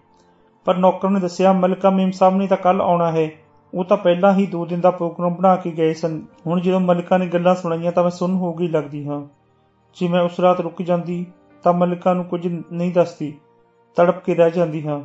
ਪਰ 0.65 0.77
ਨੌਕਰ 0.77 1.09
ਨੇ 1.09 1.19
ਦੱਸਿਆ, 1.19 1.53
ਮਲਿਕਾ 1.53 1.89
ਮੇਮ 1.89 2.11
ਸਾਹਿਬ 2.11 2.35
ਨੇ 2.35 2.47
ਤਾਂ 2.47 2.57
ਕੱਲ 2.57 2.81
ਆਉਣਾ 2.81 3.11
ਹੈ। 3.11 3.29
ਉਹ 3.73 3.83
ਤਾਂ 3.83 3.97
ਪਹਿਲਾਂ 3.97 4.33
ਹੀ 4.33 4.47
2 4.47 4.65
ਦਿਨ 4.65 4.81
ਦਾ 4.81 4.91
ਪ੍ਰੋਗਰਾਮ 4.91 5.35
ਬਣਾ 5.35 5.55
ਕੇ 5.55 5.71
ਗਏ 5.71 5.93
ਸਨ। 5.93 6.25
ਹੁਣ 6.47 6.61
ਜਦੋਂ 6.61 6.79
ਮਲਿਕਾ 6.79 7.17
ਨੇ 7.17 7.27
ਗੱਲਾਂ 7.27 7.55
ਸੁਣਾਈਆਂ 7.55 7.91
ਤਾਂ 7.91 8.03
ਮੈਂ 8.03 8.11
ਸੁਣ 8.11 8.35
ਹੋ 8.35 8.53
ਗਈ 8.53 8.67
ਲੱਗਦੀ 8.67 9.07
ਹਾਂ। 9.07 9.27
ਜੇ 9.99 10.07
ਮੈਂ 10.07 10.21
ਉਸ 10.21 10.39
ਰਾਤ 10.39 10.59
ਰੁਕ 10.59 10.81
ਜਾਂਦੀ 10.81 11.25
ਤਾਂ 11.63 11.73
ਮਲਿਕਾ 11.73 12.13
ਨੂੰ 12.13 12.25
ਕੁਝ 12.25 12.47
ਨਹੀਂ 12.71 12.93
ਦੱਸਦੀ। 12.93 13.37
ਤੜਪ 13.95 14.23
ਕੇ 14.23 14.35
ਰਹਿ 14.35 14.51
ਜਾਂਦੀ 14.51 14.87
ਹਾਂ। 14.87 15.01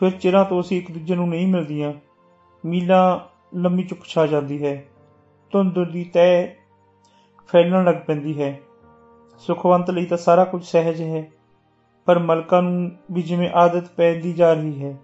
ਫਿਰ 0.00 0.10
ਚਿਰਾਂ 0.10 0.44
ਤੋਂ 0.44 0.60
ਅਸੀਂ 0.60 0.78
ਇੱਕ 0.78 0.92
ਦੂਜੇ 0.92 1.14
ਨੂੰ 1.14 1.28
ਨਹੀਂ 1.28 1.46
ਮਿਲਦੀਆਂ। 1.46 1.92
ਮੀਲਾਂ 2.66 3.18
ਲੰਮੀ 3.56 3.82
ਚੁੱਪ 3.82 4.04
ਛਾ 4.04 4.26
ਜਾਂਦੀ 4.26 4.64
ਹੈ। 4.64 4.84
ਧੁੰਦ 5.52 5.92
ਦੀ 5.92 6.04
ਤੈ 6.04 6.46
ਫੈਲਣ 7.48 7.84
ਲੱਗ 7.84 7.94
ਪੈਂਦੀ 8.06 8.42
ਹੈ। 8.42 8.60
ਸੁਖਵੰਤ 9.38 9.90
ਲਈ 9.90 10.04
ਤਾਂ 10.04 10.18
ਸਾਰਾ 10.18 10.44
ਕੁਝ 10.44 10.64
ਸਹਿਜ 10.64 11.02
ਹੈ। 11.02 11.28
ਪਰ 12.04 12.18
ਮਲਕਾ 12.18 12.60
ਨੂੰ 12.60 12.90
ਵੀ 13.12 13.22
ਜਿਵੇਂ 13.22 13.50
ਆਦਤ 13.54 13.88
ਪੈਂਦੀ 13.88 14.32
ਜਾ 14.32 14.52
ਰਹੀ 14.52 14.84
ਹੈ। 14.84 14.96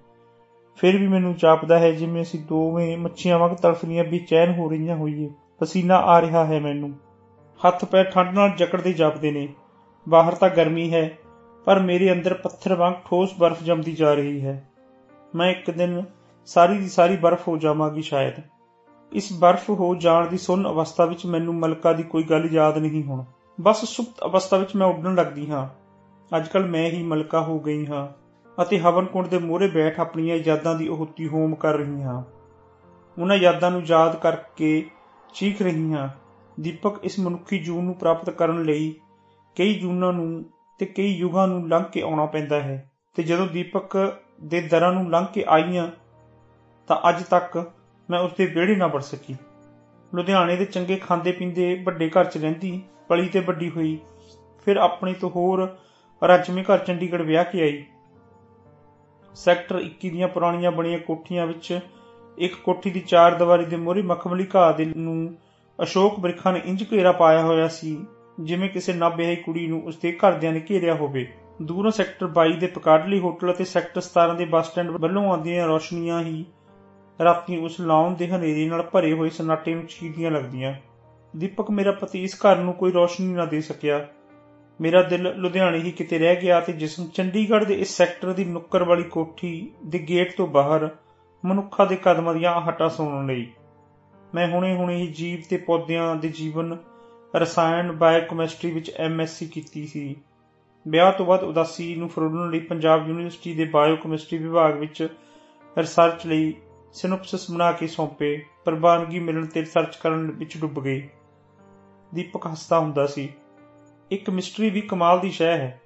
ਫਿਰ 0.77 0.99
ਵੀ 0.99 1.09
ਮੈਨੂੰ 1.09 1.35
ਜਾਪਦਾ 1.35 1.79
ਹੈ 1.79 1.91
ਜਿਵੇਂ 1.91 2.23
ਅਸੀਂ 2.23 2.41
ਦੋਵੇਂ 2.41 2.99
ਮੱਛੀਆਂ 2.99 3.39
ਵਾਂਗ 3.39 3.51
ਤੜਫਦੀਆਂ 3.51 4.05
ਬੇਚੈਨ 4.05 4.55
ਹੋ 4.55 4.71
ਰਹੀਆਂ 4.71 4.97
ਹੋਈਏ। 4.97 5.31
ਪਸੀਨਾ 5.59 5.97
ਆ 5.97 6.21
ਰਿਹਾ 6.21 6.45
ਹੈ 6.45 6.61
ਮੈਨੂੰ। 6.61 6.93
ਹੱਥ 7.67 7.85
ਪੈਰ 7.85 8.05
ਠੰਡ 8.05 8.35
ਨਾਲ 8.35 8.51
ਜਕੜਦੇ 8.51 8.93
ਜਾਪਦੇ 8.93 9.31
ਨੇ। 9.31 9.49
ਬਾਹਰ 10.09 10.35
ਤਾਂ 10.35 10.49
ਗਰਮੀ 10.49 10.95
ਹੈ, 10.95 11.19
ਪਰ 11.65 11.79
ਮੇਰੇ 11.79 12.13
ਅੰਦਰ 12.13 12.35
ਪੱਥਰ 12.35 12.75
ਵਾਂਗ 12.75 12.95
ਠੋਸ 13.11 13.31
ਬਰਫ਼ 13.39 13.63
ਜੰਮਦੀ 13.63 13.93
ਜਾ 13.93 14.15
ਰਹੀ 14.15 14.41
ਹੈ। 14.41 14.69
ਮੈਂ 15.35 15.51
ਇੱਕ 15.51 15.71
ਦਿਨ 15.71 16.03
ਸਾਰੀ 16.47 16.79
ਦੀ 16.79 16.89
ਸਾਰੀ 16.89 17.17
ਬਰਫ਼ 17.17 17.49
ਹੋ 17.49 17.57
ਜਾਵਾਂਗੀ 17.57 18.03
ਸ਼ਾਇਦ। 18.03 18.35
ਇਸ 19.13 19.33
ਬਰਫ਼ 19.39 19.71
ਹੋ 19.71 19.95
ਜਾਣ 19.95 20.27
ਦੀ 20.27 20.39
ਸੁੰਨ 20.39 20.69
ਅਵਸਥਾ 20.69 21.05
ਵਿੱਚ 21.05 21.27
ਮੈਨੂੰ 21.27 21.55
ਮਲਕਾ 21.55 21.93
ਦੀ 21.93 22.03
ਕੋਈ 22.03 22.23
ਗੱਲ 22.23 22.49
ਯਾਦ 22.53 22.79
ਨਹੀਂ 22.79 23.05
ਹੁਣ। 23.05 23.25
ਬਸ 23.61 23.85
ਸੁਪਤ 23.85 24.25
ਅਵਸਥਾ 24.25 24.57
ਵਿੱਚ 24.57 24.77
ਮੈਂ 24.77 24.87
ਉੱਡਣ 24.87 25.15
ਲੱਗਦੀ 25.15 25.51
ਹਾਂ। 25.51 25.69
ਅੱਜਕੱਲ 26.37 26.67
ਮੈਂ 26.67 26.91
ਹੀ 26.91 27.03
ਮਲਕਾ 27.03 27.41
ਹੋ 27.41 27.61
ਗਈ 27.61 27.87
ਹਾਂ। 27.87 28.24
ਅਤੇ 28.63 28.79
ਹਵਨ 28.79 29.05
ਕੁੰਡ 29.05 29.27
ਦੇ 29.27 29.39
ਮੂਹਰੇ 29.39 29.67
ਬੈਠ 29.67 30.01
ਆਪਣੀਆਂ 30.01 30.37
ਯਾਦਾਂ 30.37 30.75
ਦੀ 30.75 30.89
ਉਹਤੀ 30.89 31.29
ਹੋਮ 31.29 31.55
ਕਰ 31.55 31.75
ਰਹੀ 31.75 32.03
ਹਾਂ 32.03 32.23
ਉਹਨਾਂ 33.21 33.37
ਯਾਦਾਂ 33.37 33.71
ਨੂੰ 33.71 33.83
ਯਾਦ 33.87 34.17
ਕਰਕੇ 34.17 34.87
ਚੀਖ 35.35 35.63
ਰਹੀ 35.63 35.93
ਹਾਂ 35.93 36.09
ਦੀਪਕ 36.61 37.05
ਇਸ 37.05 37.21
ਮਨੁੱਖੀ 37.21 37.59
ਜੂਨ 37.59 37.85
ਨੂੰ 37.85 37.95
ਪ੍ਰਾਪਤ 37.95 38.31
ਕਰਨ 38.31 38.63
ਲਈ 38.63 38.95
ਕਈ 39.57 39.75
ਜੂਨਾਂ 39.75 40.13
ਨੂੰ 40.13 40.45
ਤੇ 40.79 40.87
ਕਈ 40.87 41.15
ਯੁਗਾਂ 41.15 41.49
ਨੂੰ 41.49 41.69
ਲੰਘ 41.69 41.85
ਕੇ 41.85 42.03
ਆਉਣਾ 42.03 42.27
ਪੈਂਦਾ 42.27 42.61
ਹੈ। 42.61 42.91
ਤੇ 43.15 43.23
ਜਦੋਂ 43.23 43.47
ਦੀਪਕ 43.47 44.19
ਦੇ 44.45 44.61
ਦਰਾਂ 44.61 44.93
ਨੂੰ 44.93 45.11
ਲੰਘ 45.11 45.27
ਕੇ 45.27 45.45
ਆਈਆਂ, 45.49 45.89
ਤਾਂ 46.89 47.09
ਅੱਜ 47.09 47.23
ਤੱਕ 47.23 47.73
ਮੈਂ 48.11 48.21
ਉਸ 48.21 48.33
ਦੇ 48.39 48.47
ਵਿਹੜੇ 48.47 48.77
ਨਾ 48.77 48.87
ਵੜ 48.87 49.01
ਸਕੀ। 49.01 49.37
ਲੁਧਿਆਣੇ 50.15 50.57
ਦੇ 50.57 50.65
ਚੰਗੇ 50.65 50.97
ਖਾਂਦੇ 50.97 51.33
ਪੀਂਦੇ 51.33 51.83
ਵੱਡੇ 51.85 52.09
ਘਰ 52.09 52.25
'ਚ 52.25 52.39
ਰਹਿੰਦੀ, 52.39 52.83
ਪਲੀ 53.09 53.29
ਤੇ 53.29 53.41
ਵੱਡੀ 53.41 53.71
ਹੋਈ। 53.71 53.99
ਫਿਰ 54.65 54.77
ਆਪਣੀ 54.77 55.15
ਤੋਂ 55.15 55.31
ਹੋਰ 55.31 55.77
ਰੱਜਵੇਂ 56.25 56.65
ਘਰ 56.65 56.79
ਚੰਡੀਗੜ੍ਹ 56.79 57.23
ਵਿਆਹ 57.23 57.45
ਕੇ 57.45 57.63
ਆਈ। 57.63 57.85
ਸੈਕਟਰ 59.35 59.79
21 59.79 60.11
ਦੀਆਂ 60.11 60.29
ਪੁਰਾਣੀਆਂ 60.29 60.73
ਬਣੀਆਂ 60.73 60.99
ਕੋਠੀਆਂ 60.99 61.47
ਵਿੱਚ 61.47 61.81
ਇੱਕ 62.39 62.55
ਕੋਠੀ 62.55 62.91
ਦੀ 62.91 63.01
ਚਾਰ 63.01 63.35
ਦੀਵਾਰੀ 63.35 63.65
ਦੇ 63.65 63.77
ਮੋਹਰੇ 63.77 64.03
ਮਖਮਲੀ 64.03 64.47
ਘਾਹ 64.55 64.73
ਦੇ 64.73 64.85
ਨੂੰ 64.85 65.35
ਅਸ਼ੋਕ 65.83 66.21
ਬ੍ਰਿਖਾਂ 66.21 66.53
ਨੇ 66.53 66.61
ਇੰਜ 66.65 66.85
ਘੇਰਾ 66.93 67.13
ਪਾਇਆ 67.13 67.43
ਹੋਇਆ 67.43 67.69
ਸੀ, 67.69 67.99
ਜਿਵੇਂ 68.41 68.69
ਕਿਸੇ 68.69 68.93
ਨਾਬਿਹੀ 68.93 69.37
ਕੁੜੀ 69.37 69.67
ਨੂੰ 69.67 69.83
ਉਸਦੇ 69.85 70.13
ਘਰਦਿਆਂ 70.13 70.53
ਨੇ 70.53 70.63
ਘੇਰਿਆ 70.71 70.95
ਹੋਵੇ। 70.95 71.27
ਦੂਰੋਂ 71.63 71.91
ਸੈਕਟਰ 71.91 72.27
22 72.27 72.57
ਦੇ 72.57 72.67
ਪਕਾਡਲੀ 72.67 73.19
ਹੋਟਲ 73.19 73.53
ਅਤੇ 73.53 73.65
ਸੈਕਟਰ 73.65 74.01
17 74.01 74.35
ਦੇ 74.35 74.45
ਬੱਸ 74.45 74.67
ਸਟੈਂਡ 74.67 74.91
ਵੱਲੋਂ 74.91 75.25
ਆਉਂਦੀਆਂ 75.25 75.67
ਰੋਸ਼ਨੀਆਂ 75.67 76.21
ਹੀ 76.21 76.45
ਰਾਤੀ 77.25 77.57
ਉਸ 77.57 77.81
ਲਾਉਣ 77.81 78.15
ਦੇ 78.15 78.29
ਹਨੇਰੇ 78.29 78.69
ਨਾਲ 78.69 78.83
ਭਰੇ 78.83 79.13
ਹੋਏ 79.13 79.31
ਸਨਾਟੇ 79.31 79.75
ਨੂੰ 79.75 79.87
ਚੀਦੀਆਂ 79.87 80.31
ਲੱਗਦੀਆਂ। 80.31 80.75
ਦੀਪਕ 81.37 81.71
ਮੇਰਾ 81.71 81.93
ਪਤੀ 81.93 82.23
ਇਸ 82.23 82.35
ਘਰ 82.35 82.57
ਨੂੰ 82.57 82.73
ਕੋਈ 82.73 82.93
ਰੋਸ਼ਨੀ 82.93 83.33
ਨਾ 83.33 83.45
ਦੇ 83.45 83.61
ਸਕਿਆ। 83.61 84.07
ਮੇਰਾ 84.81 85.03
ਦਿਲ 85.03 85.35
ਲੁਧਿਆਣੇ 85.37 85.79
ਹੀ 85.79 85.91
ਕਿਤੇ 85.91 86.19
ਰਹਿ 86.19 86.37
ਗਿਆ 86.37 86.61
ਤੇ 86.61 86.73
ਜਿਸਮ 86.73 87.09
ਚੰਡੀਗੜ੍ਹ 87.09 87.65
ਦੇ 87.65 87.75
ਇਸ 87.75 87.97
ਸੈਕਟਰ 87.97 88.33
ਦੀ 88.33 88.45
ਨੁੱਕਰ 88.45 88.85
ਵਾਲੀ 88.85 89.03
ਕੋਠੀ 89.03 89.71
ਦੇ 89.85 89.99
ਗੇਟ 89.99 90.37
ਤੋਂ 90.37 90.47
ਬਾਹਰ 90.47 90.89
ਮਨੁੱਖਾਂ 91.45 91.87
ਦੇ 91.87 91.97
ਕਦਮਾਂ 91.97 92.35
ਦੀਆਂ 92.35 92.61
ਹਟਾ 92.61 92.89
ਸੁਣਨ 92.89 93.27
ਲਈ। 93.27 93.53
ਮੈਂ 94.35 94.49
ਹੁਣੇ-ਹੁਣੇ 94.49 94.97
ਹੀ 94.97 95.07
ਜੀਵ 95.07 95.43
ਤੇ 95.51 95.57
ਪੌਦਿਆਂ 95.57 96.17
ਦੇ 96.17 96.29
ਜੀਵਨ, 96.29 96.77
ਰਸਾਇਣ, 97.37 97.93
ਬਾਇਓਕੈਮਿਸਟਰੀ 97.93 98.71
ਵਿੱਚ 98.71 98.91
ਐਮਐਸਸੀ 98.91 99.47
ਕੀਤੀ 99.47 99.87
ਸੀ। 99.87 100.17
ਵਿਆਹ 100.89 101.13
ਤੋਂ 101.13 101.27
ਬਾਅਦ 101.27 101.43
ਉਦਾਸੀ 101.43 101.95
ਨੂੰ 101.95 102.09
ਫਰੋਲਣ 102.09 102.51
ਲਈ 102.51 102.61
ਪੰਜਾਬ 102.61 103.09
ਯੂਨੀਵਰਸਿਟੀ 103.09 103.55
ਦੇ 103.55 103.65
ਬਾਇਓਕੈਮਿਸਟਰੀ 103.65 104.39
ਵਿਭਾਗ 104.39 104.79
ਵਿੱਚ 104.79 105.09
ਰਿਸਰਚ 105.79 106.27
ਲਈ 106.27 106.55
ਸਿਨੋਪਸਿਸ 106.93 107.51
ਬਣਾ 107.51 107.73
ਕੇ 107.73 107.87
ਸੌਂਪੇ, 107.87 108.45
ਪ੍ਰਵਾਨਗੀ 108.65 109.19
ਮਿਲਣ 109.19 109.47
ਤੇ 109.47 109.61
ਰਿਸਰਚ 109.61 109.97
ਕਰਨ 109.97 110.31
ਵਿੱਚ 110.31 110.59
ਡੁੱਬ 110.59 110.83
ਗਏ। 110.83 111.09
ਦੀਪਕ 112.15 112.47
ਹੱਸਦਾ 112.47 112.79
ਹੁੰਦਾ 112.79 113.07
ਸੀ। 113.07 113.29
ਇੱਕ 114.15 114.31
ਮਿਸਟਰੀ 114.31 114.71
ਵੀ 114.71 114.81
ਕਮਾਲ 114.81 115.21
ਦੀ 115.21 115.31
ਸ਼ੈ 115.31 115.57
ਹੈ। 115.57 115.81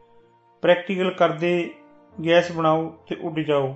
ਪ੍ਰੈਕਟੀਕਲ 0.63 1.11
ਕਰਦੇ 1.11 1.75
ਗੈਸ 2.27 2.53
ਬਣਾਓ 2.53 2.95
ਤੇ 3.09 3.17
ਉੱਡ 3.17 3.41
ਜਾਓ। 3.41 3.75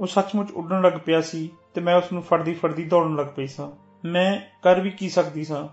ਉਹ 0.00 0.06
ਸੱਚਮੁੱਚ 0.06 0.50
ਉੱਡਣ 0.50 0.82
ਲੱਗ 0.82 0.92
ਪਿਆ 1.06 1.20
ਸੀ 1.20 1.50
ਤੇ 1.74 1.80
ਮੈਂ 1.80 1.96
ਉਸ 1.96 2.12
ਨੂੰ 2.12 2.22
ਫੜਦੀ 2.22 2.54
ਫੜਦੀ 2.54 2.84
ਦੌੜਨ 2.84 3.16
ਲੱਗ 3.16 3.26
ਪਈ 3.26 3.46
ਸਾਂ। 3.46 3.70
ਮੈਂ 4.04 4.40
ਕਰ 4.62 4.80
ਵੀ 4.80 4.90
ਕੀ 4.90 5.08
ਸਕਦੀ 5.08 5.44
ਸਾਂ? 5.44 5.68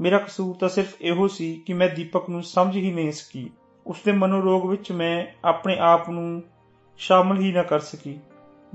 ਮੇਰਾ 0.00 0.18
ਕਸੂਰ 0.18 0.56
ਤਾਂ 0.56 0.68
ਸਿਰਫ 0.68 1.02
ਇਹੋ 1.02 1.28
ਸੀ 1.28 1.62
ਕਿ 1.66 1.72
ਮੈਂ 1.72 1.88
ਦੀਪਕ 1.88 2.30
ਨੂੰ 2.30 2.42
ਸਮਝ 2.42 2.76
ਹੀ 2.76 2.92
ਨਹੀਂ 2.92 3.12
ਸਕੀ। 3.12 3.50
ਉਸ 3.86 4.02
ਦੇ 4.04 4.12
ਮਨੋਰੋਗ 4.12 4.70
ਵਿੱਚ 4.70 4.92
ਮੈਂ 4.92 5.26
ਆਪਣੇ 5.44 5.78
ਆਪ 5.78 6.10
ਨੂੰ 6.10 6.42
ਸ਼ਾਮਲ 6.98 7.38
ਹੀ 7.38 7.52
ਨਾ 7.52 7.62
ਕਰ 7.62 7.78
ਸਕੀ। 7.78 8.18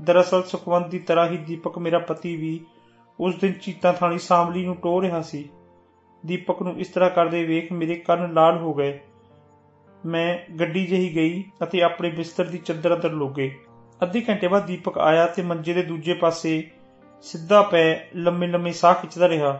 ਦਰਅਸਲ 0.00 0.42
ਸੁਖਵੰਤ 0.42 0.88
ਦੀ 0.88 0.98
ਤਰ੍ਹਾਂ 0.98 1.28
ਹੀ 1.28 1.36
ਦੀਪਕ 1.36 1.78
ਮੇਰਾ 1.78 1.98
ਪਤੀ 1.98 2.36
ਵੀ 2.36 2.66
ਉਸ 3.20 3.34
ਦਿਨ 3.34 3.52
ਚੀਤਾ 3.52 3.92
ਥਾਣੀ 3.92 4.18
ਸਾਮਲੀ 4.18 4.66
ਨੂੰ 4.66 4.76
ਟੋ 4.76 5.02
ਰਿਹਾ 5.02 5.22
ਸੀ। 5.22 5.48
ਦੀਪਕ 6.26 6.62
ਨੂੰ 6.62 6.78
ਇਸ 6.78 6.88
ਤਰ੍ਹਾਂ 6.88 7.10
ਕਰਦੇ 7.10 7.44
ਵੇਖ 7.44 7.72
ਮੇਰੇ 7.72 7.94
ਕੰਨ 7.96 8.32
ਲਾਲ 8.32 8.58
ਹੋ 8.58 8.74
ਗਏ। 8.74 8.98
ਮੈਂ 10.06 10.38
ਗੱਡੀ 10.54 10.86
ਜਹੀ 10.86 11.14
ਗਈ 11.16 11.42
ਅਤੇ 11.62 11.82
ਆਪਣੇ 11.82 12.10
ਬਿਸਤਰ 12.10 12.44
ਦੀ 12.44 12.58
ਚੱਦਰ 12.58 12.94
ਅੰਦਰ 12.94 13.12
ਲੁੱਗੇ 13.12 13.50
ਅੱਧੇ 14.02 14.22
ਘੰਟੇ 14.28 14.48
ਬਾਅਦ 14.48 14.66
ਦੀਪਕ 14.66 14.98
ਆਇਆ 14.98 15.26
ਤੇ 15.26 15.42
ਮੰਜੇ 15.42 15.72
ਦੇ 15.72 15.82
ਦੂਜੇ 15.82 16.14
ਪਾਸੇ 16.14 16.62
ਸਿੱਧਾ 17.24 17.62
ਪੈ 17.62 17.82
ਲੰਮੇ 18.16 18.46
ਲੰਮੇ 18.46 18.72
ਸਾਹ 18.72 18.94
ਖਿੱਚਦਾ 18.94 19.28
ਰਿਹਾ। 19.28 19.52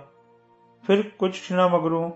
ਫਿਰ 0.85 1.03
ਕੁਝ 1.19 1.33
ਖਿਣਾ 1.41 1.69
ਮਗਰੋਂ 1.69 2.11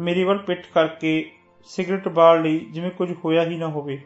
ਮੇਰੇ 0.00 0.24
ਵੱਲ 0.24 0.38
ਪਿੱਠ 0.38 0.66
ਕਰਕੇ 0.74 1.30
ਸਿਗਰਟ 1.64 2.08
ਬਾਲ 2.08 2.42
ਲਈ 2.42 2.58
ਜਿਵੇਂ 2.58 2.90
ਕੁਝ 2.90 3.12
ਹੋਇਆ 3.24 3.44
ਹੀ 3.44 3.56
ਨਾ 3.56 3.66
ਹੋਵੇ। 3.66 4.00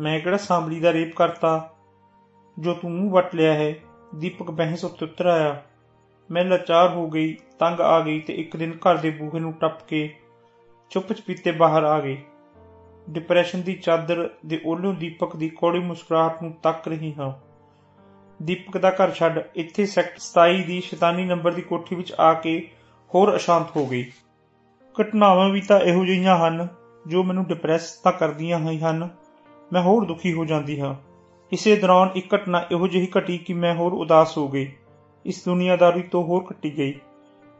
ਮੈਂ 0.00 0.20
ਕਿਹੜਾ 0.20 0.36
ਸਾਂਭਲੀ 0.36 0.80
ਦਾ 0.80 0.92
ਰੇਪ 0.92 1.14
ਕਰਤਾ, 1.16 1.74
ਜੋ 2.58 2.74
ਤੂੰ 2.74 2.90
ਮੂੰਹ 2.90 3.12
ਵਟ 3.12 3.34
ਲਿਆ 3.34 3.54
ਹੈ? 3.54 3.74
ਦੀਪਕ 4.14 4.50
ਬਹਿਸ 4.50 4.84
ਉੱਤੇ 4.84 5.04
ਉਤਰ 5.04 5.26
ਆਇਆ। 5.26 5.62
ਮੈਂ 6.30 6.44
ਲਾਚਾਰ 6.44 6.88
ਹੋ 6.88 7.08
ਗਈ 7.10 7.36
ਤੰਗ 7.60 7.80
ਆ 7.80 8.00
ਗਈ 8.00 8.20
ਤੇ 8.20 8.34
ਇੱਕ 8.34 8.56
ਦਿਨ 8.56 8.72
ਘਰ 8.72 8.96
ਦੇ 8.96 9.10
ਬੂਹੇ 9.10 9.40
ਨੂੰ 9.40 9.52
ਟੱਪ 9.52 9.88
ਕੇ 9.88 10.14
ਚੁੱਪ 10.90 11.12
ਚਪੀਤੇ 11.12 11.52
ਬਾਹਰ 11.52 11.84
ਆ 11.84 12.00
ਗਈ। 12.00 12.18
ਡਿਪਰੈਸ਼ਨ 13.10 13.62
ਦੀ 13.62 13.74
ਚਾਦਰ 13.74 14.30
ਦੇ 14.46 14.60
ਉਹਲੋਂ 14.64 14.94
ਦੀਪਕ 14.94 15.36
ਦੀ 15.36 15.48
ਕੋੜੀ 15.48 15.78
ਮੁਸਕਰਾਹਟ 15.78 16.42
ਨੂੰ 16.42 16.52
ਤੱਕ 16.62 16.88
ਰਹੀ 16.88 17.14
ਹਾਂ। 17.18 17.32
ਦੀਪਕ 18.42 18.78
ਦਾ 18.78 18.90
ਘਰ 18.90 19.10
ਛੱਡ 19.10 19.40
ਇੱਥੇ 19.54 19.86
ਸੈਕਟਰ 19.86 20.18
27 20.18 20.62
ਦੀ 20.62 20.80
ਸ਼ੈਤਾਨੀ 20.80 21.24
ਨੰਬਰ 21.24 21.52
ਦੀ 21.52 21.62
ਕੋਠੀ 21.62 21.96
ਵਿੱਚ 21.96 22.12
ਆ 22.12 22.32
ਕੇ 22.32 22.68
ਹੋਰ 23.14 23.36
ਅਸ਼ਾਂਤ 23.36 23.76
ਹੋ 23.76 23.86
ਗਈ। 23.86 24.12
ਘਟਨਾਵਾਂ 25.02 25.48
ਵੀ 25.48 25.60
ਤਾਂ 25.60 25.80
ਇਹੋ 25.80 26.04
ਜਿਹੀਆਂ 26.04 26.38
ਹਨ 26.38 26.68
ਜੋ 27.06 27.22
ਮੈਨੂੰ 27.22 27.44
ਡਿਪਰੈਸ 27.44 27.92
ਤਾਂ 27.92 28.12
ਕਰਦੀਆਂ 28.12 28.58
ਹੀ 28.58 28.78
ਹਨ। 28.78 29.08
ਮੈਂ 29.72 29.82
ਹੋਰ 29.82 30.04
ਦੁਖੀ 30.04 30.32
ਹੋ 30.32 30.44
ਜਾਂਦੀ 30.44 30.80
ਹਾਂ। 30.80 30.94
ਇਸੇ 31.52 31.76
ਦੌਰਾਨ 31.76 32.10
ਇੱਕ 32.14 32.34
ਘਟਨਾ 32.34 32.66
ਇਹੋ 32.72 32.86
ਜਿਹੀ 32.86 33.08
ਘਟੀ 33.18 33.38
ਕਿ 33.38 33.54
ਮੈਂ 33.54 33.74
ਹੋਰ 33.74 33.92
ਉਦਾਸ 33.92 34.38
ਹੋ 34.38 34.48
ਗਈ। 34.48 34.72
ਇਸ 35.26 35.44
ਦੁਨੀਆਦਾਰੀ 35.44 36.02
ਤੋਂ 36.02 36.24
ਹੋਰ 36.24 36.44
ਕੱਟੀ 36.44 36.78
ਗਈ। 36.78 37.00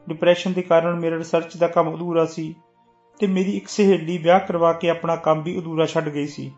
ਡਿਪਰੈਸ਼ਨ 0.09 0.53
ਦੇ 0.53 0.61
ਕਾਰਨ 0.61 0.99
ਮੇਰਾ 0.99 1.17
ਰਿਸਰਚ 1.17 1.57
ਦਾ 1.57 1.67
ਕੰਮ 1.67 1.95
ਅਧੂਰਾ 1.95 2.25
ਸੀ 2.25 2.55
ਤੇ 3.19 3.27
ਮੇਰੀ 3.27 3.57
ਇੱਕ 3.57 3.67
ਸਹੇਲੀ 3.67 4.17
ਵਿਆਹ 4.17 4.39
ਕਰਵਾ 4.39 4.73
ਕੇ 4.73 4.89
ਆਪਣਾ 4.89 5.15
ਕੰਮ 5.15 5.43
ਵੀ 5.43 5.59
ਅਧੂਰਾ 5.59 5.85
ਛੱਡ 5.85 6.09
ਗਈ 6.09 6.27
ਸੀ। 6.27 6.51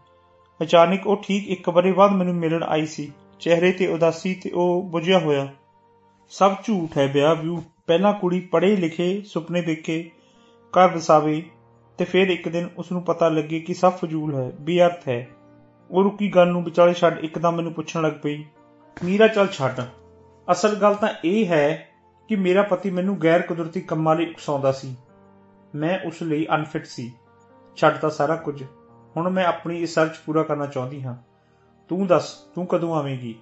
ਅਚਾਨਕ 0.62 1.08
ਉਹ 1.08 1.24
ਠੀਕ 1.28 1.48
ਇੱਕ 1.48 1.70
ਬਰੇ 1.70 1.92
ਬਾਅਦ 1.92 2.12
ਮੈਨੂੰ 2.12 2.36
ਮਿਲਣ 2.36 2.64
ਆਈ 2.64 2.86
ਸੀ। 2.86 3.12
ਚਿਹਰੇ 3.40 3.72
ਤੇ 3.72 3.88
ਉਦਾਸੀ 3.88 4.36
ਤੇ 4.36 4.50
ਉਹ 4.50 4.84
ਬੁਝਿਆ 4.84 5.20
ਹੋਇਆ। 5.20 5.48
ਸਭ 6.30 6.56
ਝੂਠ 6.64 6.98
ਹੈ 6.98 7.08
ਵਿਆਹ 7.08 7.36
ਵੀ 7.36 7.58
ਪਹਿਲਾਂ 7.88 8.14
ਕੁੜੀ 8.14 8.40
ਪੜ੍ਹੇ 8.40 8.76
ਲਿਖੇ, 8.76 9.22
ਸੁਪਨੇ 9.22 9.62
ਵੇਖੇ 9.62 10.12
ਘਰ 10.74 10.96
ਵਸਾਵੇ 10.96 11.44
ਤੇ 11.98 12.06
ਫਿਰ 12.06 12.28
ਇੱਕ 12.28 12.50
ਦਿਨ 12.50 12.70
ਉਸ 12.78 12.92
ਨੂੰ 12.92 13.02
ਪਤਾ 13.02 13.30
ਲੱਗੇ 13.30 13.60
ਕਿ 13.60 13.74
ਸਭ 13.74 13.92
ਫਜ਼ੂਲ 13.92 14.36
ਹੈ, 14.36 14.52
ਬੇਅਰਥ 14.60 15.08
ਹੈ। 15.08 15.28
ਉਹ 15.92 16.04
ਰੁਕੀ 16.04 16.30
ਗੱਲ 16.30 16.48
ਨੂੰ 16.48 16.64
ਵਿਚਾਲੇ 16.64 16.94
ਛੱਡ 16.94 17.20
ਇੱਕਦਮ 17.20 17.56
ਮੈਨੂੰ 17.56 17.74
ਪੁੱਛਣ 17.74 18.02
ਲੱਗ 18.02 18.14
ਪਈ, 18.24 18.44
ਮੀਰਾ, 19.04 19.28
ਚੱਲ 19.28 19.48
ਛੱਡ। 19.48 19.82
ਅਸਲ 20.52 20.76
ਗੱਲ 20.76 20.96
ਤਾਂ 20.96 21.10
ਇਹ 21.26 21.46
ਹੈ 21.46 21.93
ਕਿ 22.30 22.36
ਮੇਰਾ 22.36 22.62
ਪਤੀ 22.62 22.90
ਮੈਨੂੰ 22.90 23.24
ਗੈਰ 23.24 23.42
ਕੁਦਰਤੀ 23.42 23.82
ਕੰਮਾਂ 23.82 24.16
ਲਈ 24.16 24.30
ਉਕਸਾਉਂਦਾ 24.30 24.72
ਸੀ। 24.72 24.96
ਮੈਂ 25.76 26.00
ਉਸ 26.08 26.22
ਲਈ 26.22 26.48
ਅਨਫਿਟ 26.56 26.86
ਸੀ। 26.86 27.14
ਛੱਡ 27.76 27.98
ਤਾਂ 27.98 28.10
ਸਾਰਾ 28.10 28.36
ਕੁਝ। 28.36 28.64
ਹੁਣ 29.18 29.30
ਮੈਂ 29.30 29.46
ਆਪਣੀ 29.46 29.82
ਰਿਸਰਚ 29.82 30.12
ਪੂਰਾ 30.26 30.44
ਕਰਨਾ 30.44 30.66
ਚਾਹੁੰਦੀ 30.66 31.04
ਹਾਂ। 31.04 31.16
ਤੂੰ 31.90 32.08
ਦੱਸ, 32.08 32.34
ਤੂੰ 32.34 32.68
ਕਦੋਂ 32.68 32.96
ਆਵੇਂਗੀ? 32.96 33.36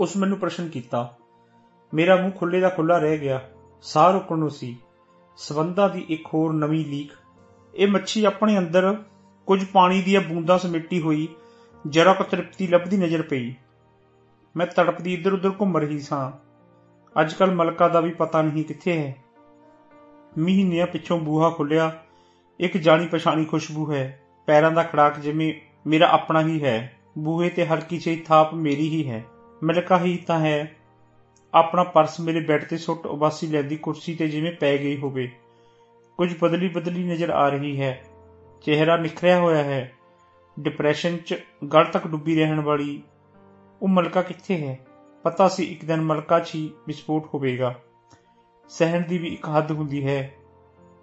ਉਸ 0.00 0.16
ਮੈਨੂੰ 0.16 0.38
ਪ੍ਰਸ਼ਨ 0.38 0.68
ਕੀਤਾ। 0.68 1.16
ਮੇਰਾ 1.94 2.16
ਮੂੰਹ 2.16 2.32
ਖੁੱਲੇ 2.32 2.60
ਦਾ 2.60 2.68
ਖੁੱਲਾ 2.68 2.98
ਰਹਿ 2.98 3.18
ਗਿਆ। 3.18 3.40
ਸਾਹ 3.82 4.12
ਰੁਕਣ 4.12 4.38
ਨੂੰ 4.38 4.50
ਸੀ। 4.50 4.76
ਸਬੰਧਾਂ 5.36 5.88
ਦੀ 5.88 6.06
ਇੱਕ 6.08 6.26
ਹੋਰ 6.34 6.52
ਨਵੀਂ 6.52 6.86
ਲੀਕ। 6.86 7.12
ਇਹ 7.74 7.88
ਮੱਛੀ 7.88 8.24
ਆਪਣੇ 8.24 8.58
ਅੰਦਰ 8.58 8.96
ਕੁਝ 9.46 9.64
ਪਾਣੀ 9.64 10.02
ਦੀਆਂ 10.02 10.20
ਬੂੰਦਾਂ 10.20 10.58
ਸਮੇਟੀ 10.58 11.00
ਹੋਈ। 11.00 11.28
ਜਰਾ 11.86 12.12
ਕੁ 12.12 12.24
ਤ੍ਰਿਪਤੀ 12.24 12.66
ਲੱਭਦੀ 12.66 12.96
ਨਜ਼ਰ 12.96 13.22
ਪਈ। 13.22 13.54
ਮੈਂ 14.56 14.66
ਤੜਪਦੀ 14.66 15.14
ਇੱਧਰ-ਉੱਧਰ 15.14 15.50
ਘੁੰਮ 15.60 15.76
ਰਹੀ 15.78 15.98
ਸਾਂ। 15.98 16.51
ਅੱਜਕੱਲ 17.20 17.50
ਮਲਕਾ 17.50 17.88
ਦਾ 17.88 18.00
ਵੀ 18.00 18.10
ਪਤਾ 18.10 18.42
ਨਹੀਂ 18.42 18.64
ਕਿੱਥੇ 18.64 18.98
ਹੈ। 18.98 19.16
ਮਹੀਨਿਆਂ 20.38 20.86
ਪਿੱਛੋਂ 20.86 21.18
ਬੂਹਾ 21.18 21.50
ਖੁੱਲਿਆ 21.50 22.02
ਇੱਕ 22.60 22.76
ਜਾਣੀ 22.76 23.06
ਪਛਾਣੀ 23.06 23.44
ਖੁਸ਼ਬੂ 23.44 23.92
ਹੈ। 23.92 24.20
ਪੈਰਾਂ 24.46 24.72
ਦਾ 24.72 24.82
ਖੜਾਕ 24.82 25.18
ਜਿਵੇਂ 25.18 25.54
ਮੇਰਾ 25.86 26.08
ਆਪਣਾ 26.08 26.40
ਹੀ 26.40 26.64
ਹੈ। 26.64 26.96
ਬੂਹੇ 27.18 27.48
ਤੇ 27.48 27.66
ਹਲਕੀ 27.66 27.98
ਜਿਹੀ 27.98 28.16
ਥਾਪ 28.16 28.54
ਮੇਰੀ 28.54 28.88
ਹੀ 28.88 29.10
ਹੈ। 29.10 29.24
ਮਲਕਾ 29.64 29.98
ਹੀ 29.98 30.16
ਤਾਂ 30.16 30.40
ਹੈ। 30.40 30.76
ਆਪਣਾ 31.54 31.84
ਪਰਸ 31.84 32.20
ਮੇਰੇ 32.20 32.40
ਬੈੱਡ 32.40 32.64
ਤੇ 32.64 32.76
ਸੁੱਟ 32.76 33.06
ਉਬਾਸੀ 33.06 33.46
ਲੈਂਦੀ 33.46 33.76
ਕੁਰਸੀ 33.76 34.14
ਤੇ 34.14 34.28
ਜਿਵੇਂ 34.28 34.52
ਪੈ 34.52 34.78
ਗਈ 34.78 34.96
ਹੋਵੇ। 34.96 35.30
ਕੁਝ 36.16 36.38
ਬਦਲੀ 36.40 36.68
ਬਦਲੀ 36.68 37.04
ਨਜ਼ਰ 37.04 37.30
ਆ 37.30 37.48
ਰਹੀ 37.48 37.80
ਹੈ। 37.80 38.02
ਚਿਹਰਾ 38.64 38.96
ਨਿਖਰਿਆ 38.96 39.38
ਹੋਇਆ 39.38 39.62
ਹੈ। 39.62 39.92
ਡਿਪਰੈਸ਼ਨ 40.60 41.16
'ਚ 41.16 41.34
ਗੜ 41.74 41.84
ਤੱਕ 41.84 42.06
ਡੁੱਬੀ 42.06 42.36
ਰਹਿਣ 42.36 42.60
ਵਾਲੀ। 42.60 43.02
ਉਹ 43.82 43.88
ਮਲਕਾ 43.88 44.22
ਕਿੱਥੇ 44.22 44.66
ਹੈ? 44.66 44.78
ਪਤਾ 45.22 45.48
ਸੀ 45.48 45.64
ਇੱਕ 45.64 45.84
ਦਿਨ 45.84 46.00
ਮਲਕਾ 46.00 46.40
'ਚ 46.40 46.54
ਹੀ 46.54 46.70
ਵਿਸਫੋਟ 46.86 47.28
ਹੋਵੇਗਾ। 47.34 47.74
ਸਹਿਣ 48.68 49.02
ਦੀ 49.02 49.18
ਵੀ 49.18 49.28
ਇੱਕ 49.28 49.48
ਹੱਦ 49.48 49.72
ਹੁੰਦੀ 49.72 50.06
ਹੈ। 50.06 50.32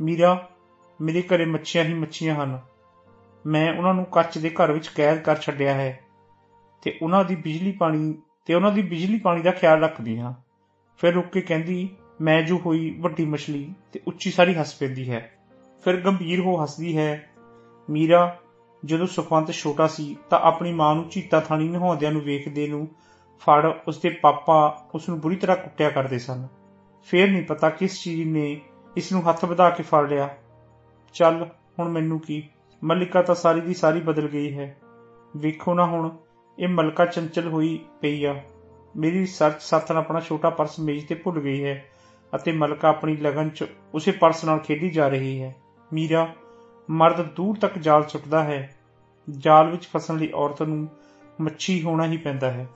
ਮੀਰਾ, 0.02 0.50
ਮੇਰੇ 1.02 1.22
ਘਰੇ 1.22 1.46
ਮੱਛੀਆਂ 1.46 1.84
ਹੀ 1.84 1.94
ਮੱਛੀਆਂ 1.94 2.36
ਹਨ। 2.36 2.60
ਮੈਂ 3.46 3.78
ਉਹਨਾਂ 3.78 3.94
ਨੂੰ 3.94 4.06
ਕੱਚ 4.06 4.38
ਦੇ 4.38 4.50
ਘਰ 4.50 4.72
ਵਿੱਚ 4.72 4.88
ਕੈਦ 4.88 5.20
ਕਰ 5.20 5.36
ਛੱਡਿਆ 5.36 5.74
ਹੈ 5.74 6.00
ਤੇ 6.82 7.00
ਉਹਨਾਂ 7.02 7.26
ਦੀ 7.26 7.36
ਬਿਜਲੀ 7.36 7.72
ਪਾਣੀ, 7.72 8.18
ਤੇ 8.46 8.54
ਉਹਨਾਂ 8.54 8.72
ਦੀ 8.72 8.82
ਬਿਜਲੀ 8.82 9.20
ਪਾਣੀ 9.20 9.42
ਦਾ 9.42 9.52
ਖਿਆਲ 9.52 9.84
ਰੱਖਦੀ 9.84 10.20
ਹਾਂ। 10.20 10.34
ਫਿਰ 10.98 11.14
ਰੁੱਕ 11.14 11.28
ਕੇ 11.28 11.42
ਕਹਿੰਦੀ, 11.42 11.90
ਮੈਂ 12.22 12.42
ਜੋ 12.42 12.62
ਹੋਈ 12.66 12.98
ਵੱਡੀ 13.00 13.26
ਮਛਲੀ 13.26 13.74
ਤੇ 13.94 14.02
ਉੱਚੀ 14.08 14.32
ਸਾਰੀ 14.32 14.56
ਹੱਸ 14.56 14.76
ਪੈਂਦੀ 14.76 15.12
ਹੈ। 15.12 15.38
ਫਿਰ 15.84 16.02
ਗੰਭੀਰ 16.02 16.40
ਹੋ 16.40 16.64
ਹੱਸਦੀ 16.64 16.98
ਹੈ। 16.98 17.30
ਮੀਰਾ, 17.90 18.40
ਜਦੋਂ 18.86 19.08
ਸੁਖਵੰਤ 19.08 19.52
ਛੋਟਾ 19.52 19.88
ਸੀ 19.88 20.18
ਤਾਂ 20.30 20.40
ਆਪਣੀ 20.40 20.74
ਮਾਂ 20.74 20.96
ਨੂੰ 20.96 21.10
ਚੀਤਾ 21.10 21.40
ਥਾਣੀ 21.40 21.68
ਨਹਾਉਂਦਿਆਂ 21.68 22.12
ਨੂੰ 22.12 22.22
ਵੇਖਦੇ 22.22 22.68
ਨੂੰ 22.68 22.88
ਫੜ 23.40 23.74
ਉਸਦੇ 23.88 24.10
ਪਾਪਾ 24.10 24.88
ਉਸ 24.96 25.10
ਨੂੰ 25.10 25.20
ਬੁਰੀ 25.20 25.36
ਤਰ੍ਹਾਂ 25.36 25.58
ਕੁੱਟਿਆ 25.58 25.90
ਕਰਦੇ 25.90 26.20
ਸਨ। 26.20 26.48
ਫੇਰ 27.06 27.32
ਨਹੀਂ 27.32 27.44
ਪਤਾ 27.44 27.70
ਕਿਸ 27.70 28.04
ਚੀਜ਼ 28.04 28.30
ਨੇ 28.30 28.62
ਇਸ 28.98 29.12
ਨੂੰ 29.12 29.30
ਹੱਥ 29.30 29.46
ਵਧਾ 29.46 29.70
ਕੇ 29.70 29.84
ਫੜ 29.84 30.10
ਲਿਆ। 30.10 30.38
ਚੱਲ, 31.14 31.50
ਹੁਣ 31.80 31.90
ਮੈਨੂੰ 31.90 32.20
ਕੀ? 32.20 32.50
ਮਲਿਕਾ 32.84 33.22
ਤਾਂ 33.22 33.36
ਸਾਰੀ 33.36 33.62
ਦੀ 33.62 33.74
ਸਾਰੀ 33.74 34.00
ਬਦਲ 34.00 34.28
ਗਈ 34.28 34.58
ਹੈ। 34.58 34.78
ਵੇਖੋ 35.38 35.74
ਨਾ 35.74 35.86
ਹੁਣ, 35.86 36.18
ਇਹ 36.60 36.68
ਮਲਕਾ 36.68 37.06
ਚੰਚਲ 37.06 37.48
ਹੋਈ 37.48 37.86
ਪਈ 38.02 38.26
ਆ। 38.26 38.36
ਮੇਰੀ 38.98 39.26
ਸਰਚ 39.26 39.62
ਸਾਥਣ 39.62 39.98
ਆਪਣਾ 39.98 40.20
ਛੋਟਾ 40.20 40.50
ਪਰਸ 40.50 40.80
ਮੇਜ਼ 40.80 41.08
ਤੇ 41.08 41.16
ਭੁੱਲ 41.16 41.40
ਗਈ 41.40 41.64
ਹੈ 41.64 41.86
ਅਤੇ 42.36 42.52
ਮਲਕਾ 42.52 42.90
ਆਪਣੀ 42.90 43.18
ਲਗਨ 43.18 43.50
'ਚ 43.50 43.66
ਉਸੇ 43.94 44.12
ਪਰਸ 44.12 44.46
ਨਾਲ 44.46 44.60
ਖੇਡੀ 44.60 44.90
ਜਾ 44.90 45.08
ਰਹੀ 45.08 45.42
ਹੈ। 45.42 45.56
ਮੀਰਾ, 45.94 46.34
ਮਰਦ 46.90 47.22
ਦੂਰ 47.22 47.58
ਤੱਕ 47.58 47.78
ਜਾਲ 47.78 48.08
ਸੁੱਟਦਾ 48.08 48.44
ਹੈ। 48.44 48.76
ਜਾਲ 49.30 49.70
ਵਿੱਚ 49.70 49.88
ਫਸਣ 49.88 50.18
ਲਈ 50.18 50.32
ਔਰਤ 50.32 50.62
ਨੂੰ 50.62 50.88
ਮੱਛੀ 51.42 51.82
ਹੋਣਾ 51.82 52.06
ਹੀ 52.06 52.18
ਪੈਂਦਾ 52.18 52.52
ਹੈ। 52.52 52.68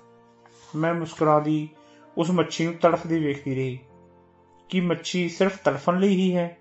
ਮੈਂ 0.75 0.93
ਮੁਸਕਰਾਦੀ 0.93 1.69
ਉਸ 2.17 2.31
ਮੱਛੀ 2.31 2.65
ਨੂੰ 2.65 2.73
ਤੜਫਦੀ 2.73 3.19
ਵੇਖਦੀ 3.19 3.55
ਰਹੀ। 3.55 3.79
ਕਿ 4.69 4.81
ਮੱਛੀ 4.81 5.29
ਸਿਰਫ 5.29 5.57
ਤੜਫਣ 5.57 5.99
ਲਈ 5.99 6.15
ਹੀ 6.15 6.35
ਹੈ? 6.35 6.57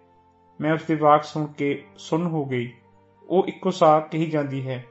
ਮੈਂ 0.61 0.75
ਉਸ 0.75 0.83
ਦੇ 0.83 0.95
ਵਾਕ 0.95 1.25
ਸੁਣ 1.25 1.47
ਕੇ 1.47 1.85
ਸੁਣ 1.97 2.27
ਹੋ 2.27 2.45
ਗਈ। 2.45 2.73
ਉਹ 3.29 3.47
ਇੱਕੋ 3.47 3.71
ਸਾਹ 3.71 4.01
ਕਹੀ 4.01 4.27
ਜਾਂਦੀ 4.27 4.69
ਹੈ, 4.69 4.85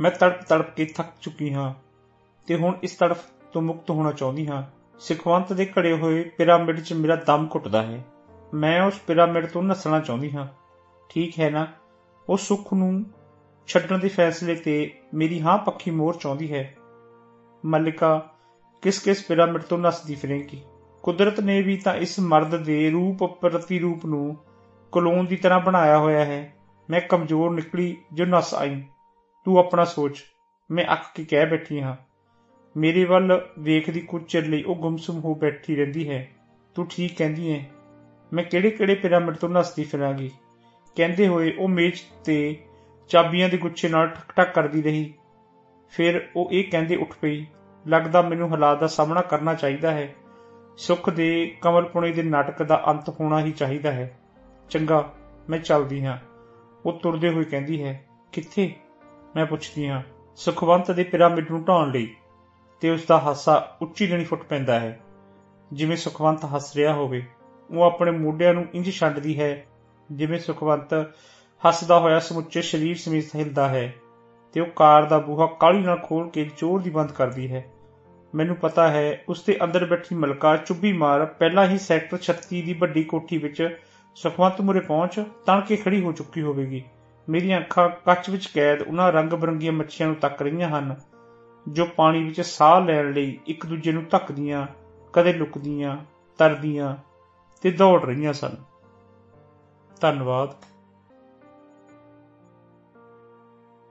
ਮੈਂ 0.00 0.10
ਤੜਪ 0.10 0.42
ਤੜਪ 0.42 0.74
ਕੇ 0.74 0.84
ਥੱਕ 0.84 1.08
ਚੁੱਕੀ 1.20 1.54
ਹਾਂ 1.54 1.74
ਤੇ 2.46 2.56
ਹੁਣ 2.56 2.76
ਇਸ 2.82 2.96
ਤੜਫ 2.96 3.24
ਤੋਂ 3.52 3.62
ਮੁਕਤ 3.62 3.90
ਹੋਣਾ 3.90 4.12
ਚਾਹੁੰਦੀ 4.12 4.46
ਹਾਂ। 4.46 4.62
ਸਿਖਵੰਤ 4.98 5.52
ਦੇ 5.52 5.72
ਘੜੇ 5.78 5.92
ਹੋਏ 5.92 6.22
ਪਿਰਾਮਿਡ 6.22 6.80
'ਚ 6.80 6.92
ਮੇਰਾ 6.92 7.16
ਦਮ 7.16 7.48
ਘੁੱਟਦਾ 7.54 7.82
ਹੈ। 7.82 8.04
ਮੈਂ 8.54 8.82
ਉਸ 8.82 8.98
ਪਿਰਾਮਿਡ 8.98 9.46
ਤੋਂ 9.46 9.62
ਨਸਣਾ 9.62 10.00
ਚਾਹੁੰਦੀ 10.00 10.30
ਹਾਂ। 10.32 10.46
ਠੀਕ 11.08 11.40
ਹੈ 11.40 11.50
ਨਾ? 11.50 11.66
ਉਹ 12.28 12.36
ਸੁੱਖ 12.36 12.74
ਨੂੰ 12.74 13.04
ਛੱਡਣ 13.66 13.98
ਦੇ 13.98 14.08
ਫੈਸਲੇ 14.08 14.54
ਤੇ 14.54 15.00
ਮੇਰੀ 15.14 15.40
ਹਾਂ 15.40 15.58
ਪੱਕੀ 15.58 15.90
ਮੋਹਰ 15.90 16.16
ਚਾਹੁੰਦੀ 16.16 16.52
ਹੈ। 16.52 16.74
ਮਲਿਕਾ 17.64 18.29
ਕਿਸ 18.82 18.98
ਕਿਸ 18.98 19.24
ਪਿਰਾਮਿਡ 19.24 19.62
ਤੋਂ 19.62 19.78
ਨਸਦੀ 19.78 20.14
ਫਿਰੇਗੀ 20.14 20.62
ਕੁਦਰਤ 21.02 21.40
ਨੇ 21.40 21.62
ਵੀ 21.62 21.76
ਤਾਂ 21.76 21.94
ਇਸ 21.94 22.20
ਮਰਦ 22.20 22.64
ਦੇ 22.64 22.90
ਰੂਪ 22.90 23.24
ਪ੍ਰਤੀ 23.24 23.78
ਰੂਪ 23.78 24.06
ਨੂੰ 24.06 24.36
ਕਲੋਨ 24.92 25.26
ਦੀ 25.26 25.36
ਤਰ੍ਹਾਂ 25.36 25.60
ਬਣਾਇਆ 25.60 25.98
ਹੋਇਆ 25.98 26.24
ਹੈ। 26.24 26.54
ਮੈਂ 26.90 27.00
ਕਮਜ਼ੋਰ 27.00 27.54
ਨਿਕਲੀ 27.54 27.96
ਜੋ 28.12 28.24
ਨਸ 28.24 28.54
ਆਈ। 28.54 28.82
ਤੂੰ 29.44 29.58
ਆਪਣਾ 29.58 29.84
ਸੋਚ। 29.84 30.24
ਮੈਂ 30.70 30.84
ਅੱਕ 30.92 31.02
ਕੇ 31.14 31.24
ਕਹਿ 31.24 31.46
ਬੈਠੀ 31.46 31.80
ਹਾਂ। 31.80 31.96
ਮੇਰੇ 32.76 33.04
ਵੱਲ 33.04 33.48
ਵੇਖਦੀ 33.58 34.00
ਕੁਝ 34.00 34.24
ਚਿਰ 34.24 34.46
ਲਈ 34.46 34.62
ਉਹ 34.62 34.76
ਗੁੰਮਸੁਮ 34.76 35.20
ਹੋ 35.20 35.34
ਬੈਠੀ 35.34 35.76
ਰਹਿੰਦੀ 35.76 36.08
ਹੈ। 36.08 36.28
ਤੂੰ 36.74 36.86
ਠੀਕ 36.86 37.18
ਕਹਿੰਦੀ 37.18 37.52
ਹੈ। 37.52 37.70
ਮੈਂ 38.32 38.44
ਕਿਹੜੇ 38.44 38.70
ਕਿਹੜੇ 38.70 38.94
ਪਿਰਾਮਿਡ 38.94 39.36
ਤੋਂ 39.36 39.48
ਨਸਦੀ 39.48 39.84
ਫਿਰਾਂਗੀ? 39.84 40.30
ਕਹਿੰਦੇ 40.96 41.26
ਹੋਏ 41.26 41.56
ਉਹ 41.56 41.68
ਮੇਜ਼ 41.68 42.24
ਤੇ 42.24 42.58
ਚਾਬੀਆਂ 43.08 43.48
ਦੇ 43.48 43.56
ਗੁੱਛੇ 43.56 43.88
ਨਾਲ 43.88 44.06
ਠਕ 44.06 44.32
ਠਕ 44.36 44.54
ਕਰਦੀ 44.54 44.82
ਰਹੀ। 44.82 45.14
ਫਿਰ 45.90 46.28
ਉਹ 46.36 46.50
ਇਹ 46.52 46.64
ਕਹਿੰਦੇ 46.70 46.96
ਉੱਠ 46.96 47.14
ਪਈ। 47.20 47.46
ਲੱਗਦਾ 47.86 48.22
ਮੈਨੂੰ 48.22 48.50
ਹਾਲਾਤ 48.50 48.80
ਦਾ 48.80 48.86
ਸਾਹਮਣਾ 48.86 49.20
ਕਰਨਾ 49.20 49.54
ਚਾਹੀਦਾ 49.54 49.90
ਹੈ। 49.90 50.14
ਸੁੱਖ 50.76 51.10
ਦੇ 51.10 51.56
ਕਮਲਪੁਣੇ 51.60 52.12
ਦੇ 52.12 52.22
ਨਾਟਕ 52.22 52.62
ਦਾ 52.62 52.84
ਅੰਤ 52.86 53.08
ਹੋਣਾ 53.08 53.40
ਹੀ 53.40 53.52
ਚਾਹੀਦਾ 53.52 53.92
ਹੈ। 53.92 54.18
ਚੰਗਾ, 54.70 55.14
ਮੈਂ 55.50 55.58
ਚੱਲਦੀ 55.58 56.04
ਹਾਂ। 56.04 56.18
ਉਹ 56.86 56.92
ਤੁਰਦੇ 56.92 57.28
ਹੋਏ 57.28 57.44
ਕਹਿੰਦੀ 57.44 57.84
ਹੈ, 57.84 58.04
ਕਿੱਥੇ? 58.32 58.74
ਮੈਂ 59.36 59.46
ਪੁੱਛਦੀ 59.46 59.88
ਹਾਂ, 59.88 60.02
ਸੁਖਵੰਤ 60.36 60.90
ਦੇ 60.90 61.04
ਪਿਰਾਮਿਡ 61.04 61.50
ਨੂੰ 61.50 61.64
ਢਾਉਣ 61.64 61.90
ਲਈ। 61.90 62.14
ਤੇ 62.80 62.90
ਉਸ 62.90 63.06
ਦਾ 63.06 63.18
ਹਾਸਾ 63.18 63.76
ਉੱਚੀ 63.82 64.06
ਜਣੀ 64.06 64.24
ਫੁੱਟ 64.24 64.42
ਪੈਂਦਾ 64.42 64.80
ਹੈ। 64.80 65.00
ਜਿਵੇਂ 65.72 65.96
ਸੁਖਵੰਤ 65.96 66.44
ਹੱਸ 66.44 66.76
ਰਿਹਾ 66.76 66.92
ਹੋਵੇ, 66.92 67.26
ਉਹ 67.70 67.82
ਆਪਣੇ 67.82 68.10
ਮੋਢਿਆਂ 68.10 68.54
ਨੂੰ 68.54 68.66
ਇੰਜ 68.74 68.90
ਛੱਡਦੀ 68.90 69.40
ਹੈ, 69.40 69.66
ਜਿਵੇਂ 70.12 70.38
ਸੁਖਵੰਤ 70.38 70.94
ਹੱਸਦਾ 71.66 71.98
ਹੋਇਆ 71.98 72.18
ਸਮੁੱਚੇ 72.18 72.62
ਸਰੀਰ 72.62 72.96
ਸਮੇਤ 72.96 73.36
ਹਿਲਦਾ 73.36 73.68
ਹੈ। 73.68 73.94
ਤੇ 74.52 74.60
ਉਹ 74.60 74.66
ਕਾਰ 74.66 75.04
ਦਾ 75.04 75.18
ਬੂਹਾ 75.18 75.46
ਕਾਲੀ 75.46 75.78
ਨਾਲ 75.78 75.98
ਖੋਲ 75.98 76.30
ਕੇ 76.30 76.50
ਜ਼ੋਰ 76.56 76.82
ਦੀ 76.82 76.90
ਬੰਦ 76.90 77.12
ਕਰਦੀ 77.12 77.52
ਹੈ। 77.52 77.64
ਮੈਨੂੰ 78.34 78.56
ਪਤਾ 78.56 78.88
ਹੈ, 78.88 79.24
ਉਸ 79.28 79.44
ਦੇ 79.44 79.58
ਅੰਦਰ 79.64 79.84
ਬੈਠੀ 79.84 80.14
ਮਲਕਾ 80.14 80.56
ਚੁੱਭੀ 80.56 80.92
ਮਾਰ 80.92 81.24
ਪਹਿਲਾਂ 81.26 81.66
ਹੀ 81.66 81.78
ਸੈਕਟਰ 81.78 82.18
36 82.18 82.62
ਦੀ 82.62 82.72
ਵੱਡੀ 82.72 83.04
ਕੋਠੀ 83.04 83.38
ਵਿੱਚ 83.38 83.78
ਸੁਖਵੰਤ 84.14 84.60
ਮੁਰੇ 84.60 84.80
ਪਹੁੰਚ 84.80 85.20
ਤਣ 85.46 85.60
ਕੇ 85.60 85.76
ਖੜੀ 85.76 86.00
ਹੋ 86.00 86.12
ਚੁੱਕੀ 86.12 86.42
ਹੋਵੇਗੀ। 86.42 86.84
ਮੇਰੀਆਂ 87.28 87.60
ਅੱਖਾਂ 87.60 87.88
ਕੱਚ 87.88 88.30
ਵਿੱਚ 88.30 88.46
ਕੈਦ, 88.46 88.82
ਉਹਨਾਂ 88.82 89.12
ਰੰਗ 89.12 89.30
ਬਰੰਗੀਆਂ 89.30 89.72
ਮੱਛੀਆਂ 89.72 90.08
ਨੂੰ 90.08 90.16
ਤੱਕ 90.16 90.42
ਰਹੀਆਂ 90.42 90.68
ਹਨ, 90.68 90.96
ਜੋ 91.68 91.86
ਪਾਣੀ 91.86 92.24
ਵਿੱਚ 92.24 92.40
ਸਾਹ 92.40 92.80
ਲੈਣ 92.80 93.12
ਲਈ 93.12 93.38
ਇੱਕ 93.46 93.66
ਦੂਜੇ 93.66 93.92
ਨੂੰ 93.92 94.04
ਧੱਕਦੀਆਂ, 94.10 94.66
ਕਦੇ 95.12 95.32
ਲੁਕਦੀਆਂ, 95.32 95.96
ਤਰਦੀਆਂ 96.38 96.96
ਤੇ 97.62 97.70
ਦੌੜ 97.70 98.04
ਰਹੀਆਂ 98.04 98.32
ਸਨ। 98.32 98.56
ਧੰਨਵਾਦ। 100.00 100.69